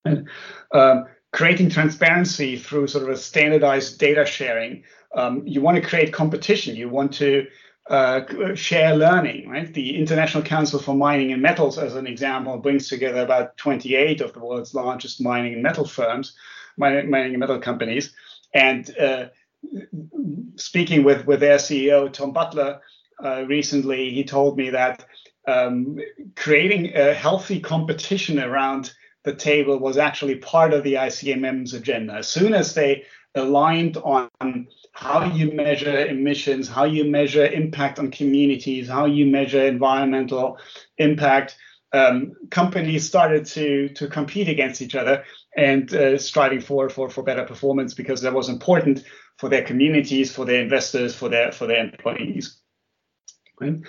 And 0.05 0.29
um, 0.73 1.07
creating 1.33 1.71
transparency 1.71 2.59
through 2.59 2.89
sort 2.89 3.05
of 3.05 3.09
a 3.09 3.17
standardized 3.17 3.99
data 3.99 4.27
sharing 4.27 4.85
um, 5.15 5.47
you 5.47 5.63
want 5.63 5.77
to 5.77 5.89
create 5.89 6.13
competition. 6.13 6.77
You 6.77 6.91
want 6.91 7.15
to 7.15 7.47
uh, 7.89 8.55
share 8.55 8.95
learning, 8.95 9.49
right? 9.49 9.73
The 9.73 9.97
International 9.97 10.43
Council 10.43 10.79
for 10.79 10.95
Mining 10.95 11.33
and 11.33 11.41
Metals, 11.41 11.79
as 11.79 11.97
an 11.97 12.07
example, 12.07 12.59
brings 12.59 12.89
together 12.89 13.23
about 13.23 13.57
28 13.57 14.21
of 14.21 14.35
the 14.35 14.41
world's 14.41 14.75
largest 14.75 15.23
mining 15.23 15.55
and 15.55 15.63
metal 15.63 15.87
firms, 15.87 16.37
mining, 16.77 17.09
mining 17.11 17.33
and 17.33 17.41
metal 17.41 17.59
companies. 17.59 18.13
And 18.53 18.95
uh, 18.99 19.29
speaking 20.57 21.03
with, 21.03 21.27
with 21.27 21.41
their 21.41 21.57
CEO, 21.57 22.13
Tom 22.13 22.33
Butler, 22.33 22.81
uh, 23.25 23.45
recently, 23.47 24.11
he 24.11 24.25
told 24.25 24.57
me 24.57 24.71
that 24.71 25.05
um, 25.47 25.99
creating 26.37 26.95
a 26.95 27.15
healthy 27.15 27.61
competition 27.61 28.39
around 28.39 28.93
the 29.25 29.35
table 29.35 29.79
was 29.79 29.99
actually 29.99 30.37
part 30.37 30.73
of 30.73 30.83
the 30.85 30.95
ICMM's 30.95 31.75
agenda. 31.75 32.15
As 32.15 32.29
soon 32.29 32.55
as 32.55 32.75
they 32.75 33.05
aligned 33.35 33.97
on 33.99 34.29
how 34.93 35.25
you 35.25 35.53
measure 35.53 36.07
emissions, 36.07 36.69
how 36.69 36.85
you 36.85 37.05
measure 37.05 37.47
impact 37.47 37.99
on 37.99 38.11
communities, 38.11 38.89
how 38.89 39.07
you 39.07 39.27
measure 39.27 39.65
environmental 39.65 40.59
impact. 40.99 41.57
Um, 41.93 42.35
companies 42.51 43.07
started 43.07 43.47
to 43.47 43.89
to 43.91 44.07
compete 44.07 44.49
against 44.49 44.81
each 44.81 44.95
other 44.95 45.25
and 45.57 45.93
uh, 45.93 46.19
striving 46.19 46.61
for, 46.61 46.89
for 46.89 47.11
for 47.11 47.25
better 47.25 47.45
performance 47.45 47.95
because 47.95 48.21
that 48.23 48.33
was 48.33 48.49
important 48.49 49.05
for 49.39 49.49
their 49.49 49.65
communities, 49.65 50.33
for 50.33 50.45
their 50.45 50.63
investors, 50.63 51.17
for 51.17 51.29
their 51.29 51.51
for 51.51 51.67
their 51.67 51.85
employees. 51.85 52.61
And 53.61 53.85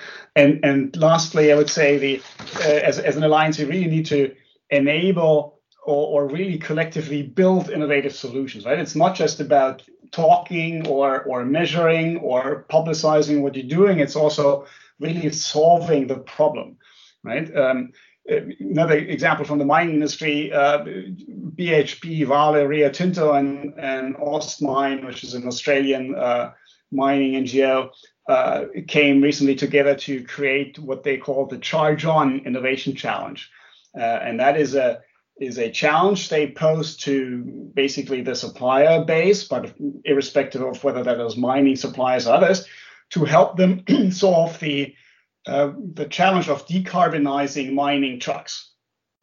and 0.63 0.95
lastly, 0.97 1.51
I 1.51 1.55
would 1.55 1.69
say 1.69 1.97
the 1.97 2.21
uh, 2.57 2.79
as 2.89 2.99
as 2.99 3.15
an 3.15 3.23
alliance, 3.23 3.57
we 3.57 3.65
really 3.65 3.87
need 3.87 4.05
to 4.07 4.35
enable 4.69 5.61
or, 5.83 6.23
or 6.23 6.27
really 6.27 6.57
collectively 6.57 7.23
build 7.23 7.69
innovative 7.69 8.15
solutions, 8.15 8.65
right? 8.65 8.79
It's 8.79 8.95
not 8.95 9.15
just 9.15 9.39
about 9.39 9.83
talking 10.11 10.87
or, 10.87 11.23
or 11.23 11.45
measuring 11.45 12.17
or 12.17 12.65
publicizing 12.69 13.41
what 13.41 13.55
you're 13.55 13.67
doing. 13.67 13.99
It's 13.99 14.15
also 14.15 14.67
really 14.99 15.31
solving 15.31 16.07
the 16.07 16.17
problem, 16.17 16.77
right? 17.23 17.55
Um, 17.55 17.93
another 18.27 18.97
example 18.97 19.45
from 19.45 19.57
the 19.57 19.65
mining 19.65 19.95
industry, 19.95 20.53
uh, 20.53 20.83
BHP, 20.83 22.27
Vale, 22.27 22.65
Rio 22.65 22.89
Tinto, 22.89 23.33
and, 23.33 23.73
and 23.79 24.15
Austmine, 24.17 25.05
which 25.05 25.23
is 25.23 25.33
an 25.33 25.47
Australian 25.47 26.15
uh, 26.15 26.51
mining 26.91 27.43
NGO, 27.43 27.89
uh, 28.27 28.65
came 28.87 29.21
recently 29.21 29.55
together 29.55 29.95
to 29.95 30.23
create 30.23 30.77
what 30.79 31.03
they 31.03 31.17
call 31.17 31.45
the 31.45 31.57
Charge 31.57 32.05
On 32.05 32.39
Innovation 32.45 32.95
Challenge. 32.95 33.49
Uh, 33.97 34.01
and 34.01 34.39
that 34.39 34.57
is 34.57 34.75
a 34.75 35.01
is 35.39 35.57
a 35.57 35.71
challenge 35.71 36.29
they 36.29 36.51
pose 36.51 36.95
to 36.95 37.71
basically 37.73 38.21
the 38.21 38.35
supplier 38.35 39.03
base, 39.03 39.43
but 39.45 39.73
irrespective 40.05 40.61
of 40.61 40.83
whether 40.83 41.03
that 41.03 41.19
is 41.19 41.35
mining 41.35 41.75
suppliers 41.75 42.27
or 42.27 42.35
others, 42.35 42.67
to 43.09 43.25
help 43.25 43.57
them 43.57 43.83
solve 44.11 44.59
the 44.59 44.93
uh, 45.47 45.71
the 45.93 46.05
challenge 46.05 46.49
of 46.49 46.67
decarbonizing 46.67 47.73
mining 47.73 48.19
trucks. 48.19 48.71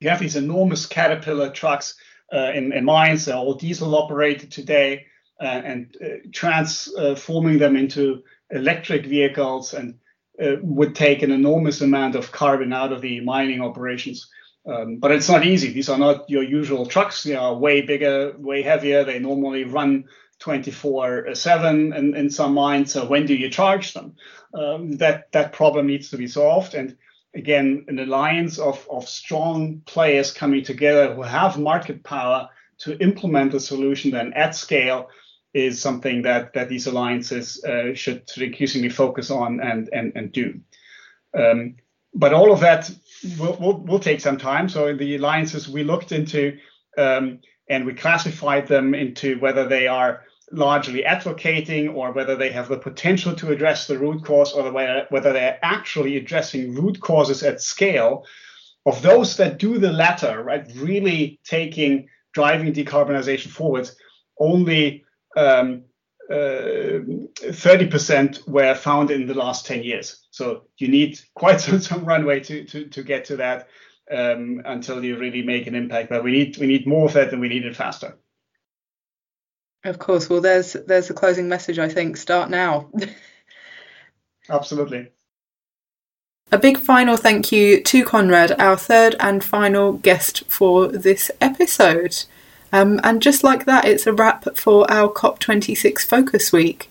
You 0.01 0.09
have 0.11 0.19
these 0.19 0.35
enormous 0.35 0.87
Caterpillar 0.87 1.51
trucks 1.51 1.95
uh, 2.33 2.51
in, 2.55 2.73
in, 2.73 2.85
mines, 2.85 3.25
they're 3.25 3.37
all 3.37 3.55
diesel 3.55 3.95
operated 3.97 4.51
today, 4.51 5.07
uh, 5.41 5.45
and 5.45 5.97
uh, 6.05 6.29
transforming 6.33 7.59
them 7.59 7.77
into 7.77 8.23
electric 8.51 9.07
vehicles 9.07 9.75
and 9.75 9.95
uh, 10.43 10.57
would 10.63 10.95
take 10.95 11.23
an 11.23 11.33
enormous 11.33 11.81
amount 11.81 12.15
of 12.15 12.33
carbon 12.33 12.73
out 12.73 12.93
of 12.93 13.01
the 13.01 13.21
mining 13.21 13.61
operations. 13.61 14.29
Um, 14.67 14.97
but 14.99 15.13
it's 15.13 15.29
not 15.29 15.47
easy. 15.47 15.73
These 15.73 15.89
are 15.89 15.99
not 15.99 16.29
your 16.29 16.43
usual 16.43 16.87
trucks. 16.87 17.23
They 17.23 17.35
are 17.35 17.55
way 17.55 17.81
bigger, 17.83 18.35
way 18.37 18.63
heavier. 18.63 19.05
They 19.05 19.19
normally 19.19 19.65
run 19.65 20.05
24 20.41 21.35
7 21.35 21.93
in, 21.93 22.15
in 22.15 22.31
some 22.31 22.55
mines. 22.55 22.93
So 22.93 23.07
when 23.07 23.27
do 23.27 23.35
you 23.35 23.51
charge 23.51 23.95
them? 23.95 24.15
Um, 24.55 24.93
that, 24.99 25.33
that 25.33 25.53
problem 25.53 25.87
needs 25.87 26.11
to 26.11 26.17
be 26.17 26.29
solved. 26.29 26.75
And 26.75 26.97
again, 27.35 27.85
an 27.89 27.99
alliance 27.99 28.59
of, 28.59 28.87
of 28.91 29.09
strong 29.09 29.83
players 29.87 30.33
coming 30.33 30.63
together 30.65 31.15
who 31.15 31.23
have 31.23 31.59
market 31.59 32.05
power 32.05 32.49
to 32.79 32.99
implement 32.99 33.53
the 33.53 33.61
solution 33.61 34.11
then 34.11 34.33
at 34.35 34.55
scale 34.55 35.09
is 35.59 35.81
something 35.81 36.23
that, 36.23 36.53
that 36.55 36.69
these 36.69 36.87
alliances 36.87 37.63
uh, 37.65 37.95
should, 37.95 38.23
increasingly 38.37 38.89
focus 38.89 39.31
on 39.31 39.61
and, 39.61 39.89
and, 39.93 40.13
and 40.15 40.33
do. 40.33 40.61
Um, 41.37 41.77
but 42.15 42.33
all 42.33 42.53
of 42.53 42.61
that 42.61 42.91
will, 43.39 43.57
will, 43.61 43.81
will 43.81 43.99
take 43.99 44.21
some 44.21 44.39
time. 44.39 44.69
So 44.69 44.87
in 44.87 44.97
the 44.97 45.17
alliances 45.17 45.69
we 45.69 45.83
looked 45.83 46.13
into 46.13 46.59
um, 46.97 47.41
and 47.69 47.85
we 47.85 47.95
classified 47.95 48.67
them 48.69 48.95
into 48.95 49.39
whether 49.41 49.67
they 49.67 49.89
are 49.89 50.25
largely 50.53 51.05
advocating 51.05 51.89
or 51.89 52.13
whether 52.13 52.37
they 52.37 52.51
have 52.51 52.69
the 52.69 52.79
potential 52.79 53.35
to 53.35 53.53
address 53.53 53.87
the 53.87 53.99
root 53.99 54.25
cause 54.25 54.53
or 54.53 54.71
whether, 54.71 55.07
whether 55.11 55.33
they're 55.33 55.59
actually 55.63 56.17
addressing 56.17 56.75
root 56.75 57.01
causes 57.01 57.43
at 57.43 57.61
scale 57.61 58.25
of 58.87 59.03
those 59.03 59.37
that 59.37 59.59
do 59.59 59.79
the 59.79 59.93
latter, 59.93 60.43
right, 60.43 60.67
really 60.77 61.39
taking 61.45 62.09
driving 62.33 62.73
decarbonization 62.73 63.49
forward, 63.49 63.91
only 64.39 65.05
um, 65.37 65.85
uh, 66.31 67.01
30% 67.41 68.47
were 68.49 68.75
found 68.75 69.11
in 69.11 69.27
the 69.27 69.35
last 69.35 69.67
10 69.67 69.83
years. 69.83 70.27
So 70.31 70.65
you 70.77 70.89
need 70.89 71.19
quite 71.35 71.61
some, 71.61 71.81
some 71.81 72.05
runway 72.05 72.41
to, 72.41 72.65
to, 72.65 72.89
to 72.89 73.03
get 73.03 73.25
to 73.27 73.37
that 73.37 73.69
um, 74.11 74.63
until 74.65 75.05
you 75.05 75.19
really 75.19 75.43
make 75.43 75.67
an 75.67 75.75
impact. 75.75 76.11
But 76.11 76.25
we 76.25 76.33
need 76.33 76.59
we 76.59 76.67
need 76.67 76.87
more 76.87 77.07
of 77.07 77.15
that 77.15 77.33
and 77.33 77.41
we 77.41 77.49
need 77.49 77.65
it 77.65 77.77
faster. 77.77 78.17
Of 79.85 79.99
course. 79.99 80.29
Well, 80.29 80.41
there's 80.41 80.73
there's 80.73 81.11
a 81.11 81.15
closing 81.15 81.49
message. 81.49 81.79
I 81.79 81.89
think 81.89 82.17
start 82.17 82.51
now. 82.51 82.91
Absolutely. 84.51 85.09
A 86.51 86.59
big 86.59 86.79
final 86.79 87.19
thank 87.19 87.53
you 87.53 87.83
to 87.83 88.05
Konrad, 88.05 88.59
our 88.59 88.77
third 88.77 89.15
and 89.21 89.45
final 89.45 89.93
guest 89.93 90.45
for 90.51 90.89
this 90.89 91.31
episode. 91.43 92.25
Um, 92.73 93.01
and 93.03 93.23
just 93.23 93.43
like 93.43 93.65
that, 93.65 93.85
it's 93.85 94.07
a 94.07 94.13
wrap 94.13 94.57
for 94.57 94.91
our 94.91 95.09
COP26 95.09 96.05
Focus 96.05 96.53
Week. 96.53 96.91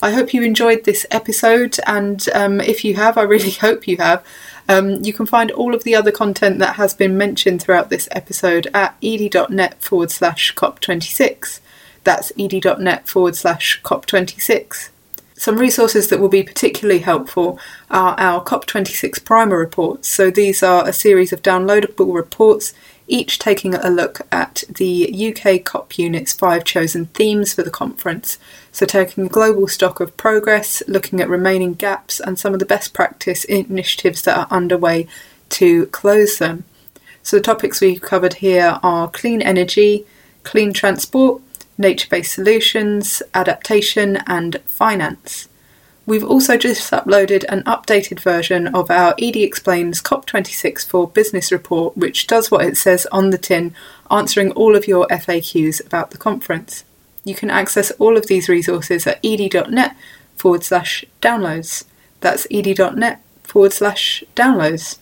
I 0.00 0.12
hope 0.12 0.32
you 0.32 0.42
enjoyed 0.42 0.84
this 0.84 1.06
episode, 1.10 1.76
and 1.86 2.26
um, 2.32 2.60
if 2.60 2.84
you 2.84 2.94
have, 2.94 3.18
I 3.18 3.22
really 3.22 3.50
hope 3.66 3.88
you 3.88 3.96
have. 3.96 4.24
Um, 4.68 5.02
you 5.02 5.12
can 5.12 5.26
find 5.26 5.50
all 5.50 5.74
of 5.74 5.84
the 5.84 5.94
other 5.94 6.12
content 6.12 6.58
that 6.58 6.76
has 6.76 6.94
been 6.94 7.16
mentioned 7.16 7.62
throughout 7.62 7.90
this 7.90 8.08
episode 8.12 8.68
at 8.74 8.94
edie.net 9.02 9.82
forward 9.82 10.10
slash 10.10 10.54
COP26. 10.54 11.60
That's 12.04 12.32
edie.net 12.38 13.08
forward 13.08 13.34
slash 13.34 13.80
COP26. 13.82 14.90
Some 15.34 15.58
resources 15.58 16.08
that 16.08 16.20
will 16.20 16.28
be 16.28 16.42
particularly 16.42 17.00
helpful 17.00 17.58
are 17.90 18.18
our 18.18 18.42
COP26 18.42 19.24
primer 19.24 19.56
reports. 19.56 20.08
So 20.08 20.30
these 20.30 20.62
are 20.62 20.86
a 20.86 20.92
series 20.92 21.32
of 21.32 21.42
downloadable 21.42 22.14
reports 22.14 22.74
each 23.08 23.38
taking 23.38 23.74
a 23.74 23.90
look 23.90 24.20
at 24.30 24.64
the 24.68 25.34
UK 25.34 25.64
COP 25.64 25.98
unit's 25.98 26.32
five 26.32 26.64
chosen 26.64 27.06
themes 27.06 27.54
for 27.54 27.62
the 27.62 27.70
conference. 27.70 28.38
So, 28.70 28.86
taking 28.86 29.26
a 29.26 29.30
global 29.30 29.66
stock 29.66 29.98
of 30.00 30.16
progress, 30.16 30.82
looking 30.86 31.20
at 31.20 31.28
remaining 31.28 31.74
gaps, 31.74 32.20
and 32.20 32.38
some 32.38 32.52
of 32.52 32.60
the 32.60 32.66
best 32.66 32.92
practice 32.92 33.44
initiatives 33.44 34.22
that 34.22 34.38
are 34.38 34.46
underway 34.50 35.08
to 35.50 35.86
close 35.86 36.38
them. 36.38 36.64
So, 37.22 37.36
the 37.36 37.42
topics 37.42 37.80
we've 37.80 38.00
covered 38.00 38.34
here 38.34 38.78
are 38.82 39.10
clean 39.10 39.42
energy, 39.42 40.06
clean 40.42 40.72
transport, 40.72 41.42
nature 41.78 42.08
based 42.10 42.34
solutions, 42.34 43.22
adaptation, 43.34 44.18
and 44.26 44.60
finance. 44.66 45.47
We've 46.08 46.24
also 46.24 46.56
just 46.56 46.90
uploaded 46.90 47.44
an 47.50 47.62
updated 47.64 48.18
version 48.20 48.68
of 48.68 48.90
our 48.90 49.14
Edie 49.18 49.42
Explains 49.42 50.00
COP26 50.00 50.86
for 50.86 51.06
Business 51.06 51.52
report, 51.52 51.98
which 51.98 52.26
does 52.26 52.50
what 52.50 52.64
it 52.64 52.78
says 52.78 53.06
on 53.12 53.28
the 53.28 53.36
tin, 53.36 53.74
answering 54.10 54.50
all 54.52 54.74
of 54.74 54.88
your 54.88 55.06
FAQs 55.08 55.84
about 55.84 56.10
the 56.10 56.16
conference. 56.16 56.84
You 57.24 57.34
can 57.34 57.50
access 57.50 57.90
all 57.98 58.16
of 58.16 58.26
these 58.26 58.48
resources 58.48 59.06
at 59.06 59.22
edie.net 59.22 59.94
forward 60.34 60.64
slash 60.64 61.04
downloads. 61.20 61.84
That's 62.22 62.46
edie.net 62.50 63.20
forward 63.42 63.74
slash 63.74 64.24
downloads. 64.34 64.96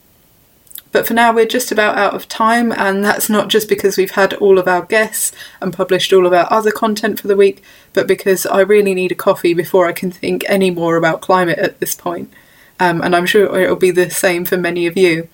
But 0.91 1.07
for 1.07 1.15
now, 1.15 1.33
we're 1.33 1.47
just 1.47 1.71
about 1.71 1.97
out 1.97 2.15
of 2.15 2.27
time, 2.27 2.73
and 2.73 3.05
that's 3.05 3.29
not 3.29 3.49
just 3.49 3.69
because 3.69 3.97
we've 3.97 4.13
had 4.13 4.35
all 4.35 4.59
of 4.59 4.67
our 4.67 4.83
guests 4.83 5.31
and 5.61 5.73
published 5.73 6.13
all 6.13 6.27
of 6.27 6.33
our 6.33 6.53
other 6.53 6.73
content 6.73 7.21
for 7.21 7.29
the 7.29 7.37
week, 7.37 7.63
but 7.97 8.07
because 8.07 8.45
I 8.45 8.61
really 8.61 8.93
need 8.93 9.11
a 9.11 9.17
coffee 9.17 9.55
before 9.55 9.89
I 9.89 9.93
can 9.93 10.11
think 10.11 10.45
any 10.47 10.71
more 10.71 10.97
about 10.97 11.23
climate 11.23 11.59
at 11.59 11.81
this 11.81 11.95
point. 11.95 12.31
Um, 12.79 13.01
and 13.01 13.17
I'm 13.17 13.25
sure 13.25 13.59
it'll 13.59 13.75
be 13.75 13.91
the 13.91 14.11
same 14.11 14.45
for 14.45 14.59
many 14.59 14.87
of 14.87 14.99
you. 14.99 15.29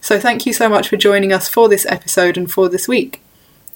So 0.00 0.18
thank 0.18 0.44
you 0.44 0.52
so 0.52 0.68
much 0.68 0.88
for 0.88 0.96
joining 0.96 1.32
us 1.32 1.48
for 1.48 1.68
this 1.68 1.86
episode 1.86 2.36
and 2.36 2.50
for 2.50 2.68
this 2.68 2.88
week. 2.88 3.22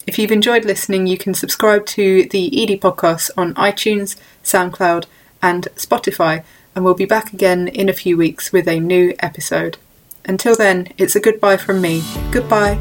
If 0.05 0.19
you've 0.19 0.33
enjoyed 0.33 0.65
listening, 0.65 1.07
you 1.07 1.17
can 1.17 1.33
subscribe 1.33 1.85
to 1.87 2.25
the 2.25 2.61
Edie 2.61 2.77
podcast 2.77 3.31
on 3.37 3.53
iTunes, 3.53 4.17
SoundCloud, 4.43 5.05
and 5.41 5.69
Spotify, 5.77 6.43
and 6.75 6.83
we'll 6.83 6.95
be 6.95 7.05
back 7.05 7.31
again 7.31 7.69
in 7.69 7.87
a 7.87 7.93
few 7.93 8.17
weeks 8.17 8.51
with 8.51 8.67
a 8.67 8.81
new 8.81 9.15
episode. 9.19 9.77
Until 10.25 10.57
then, 10.57 10.89
it's 10.97 11.15
a 11.15 11.21
goodbye 11.21 11.57
from 11.57 11.79
me. 11.79 12.03
Goodbye. 12.31 12.77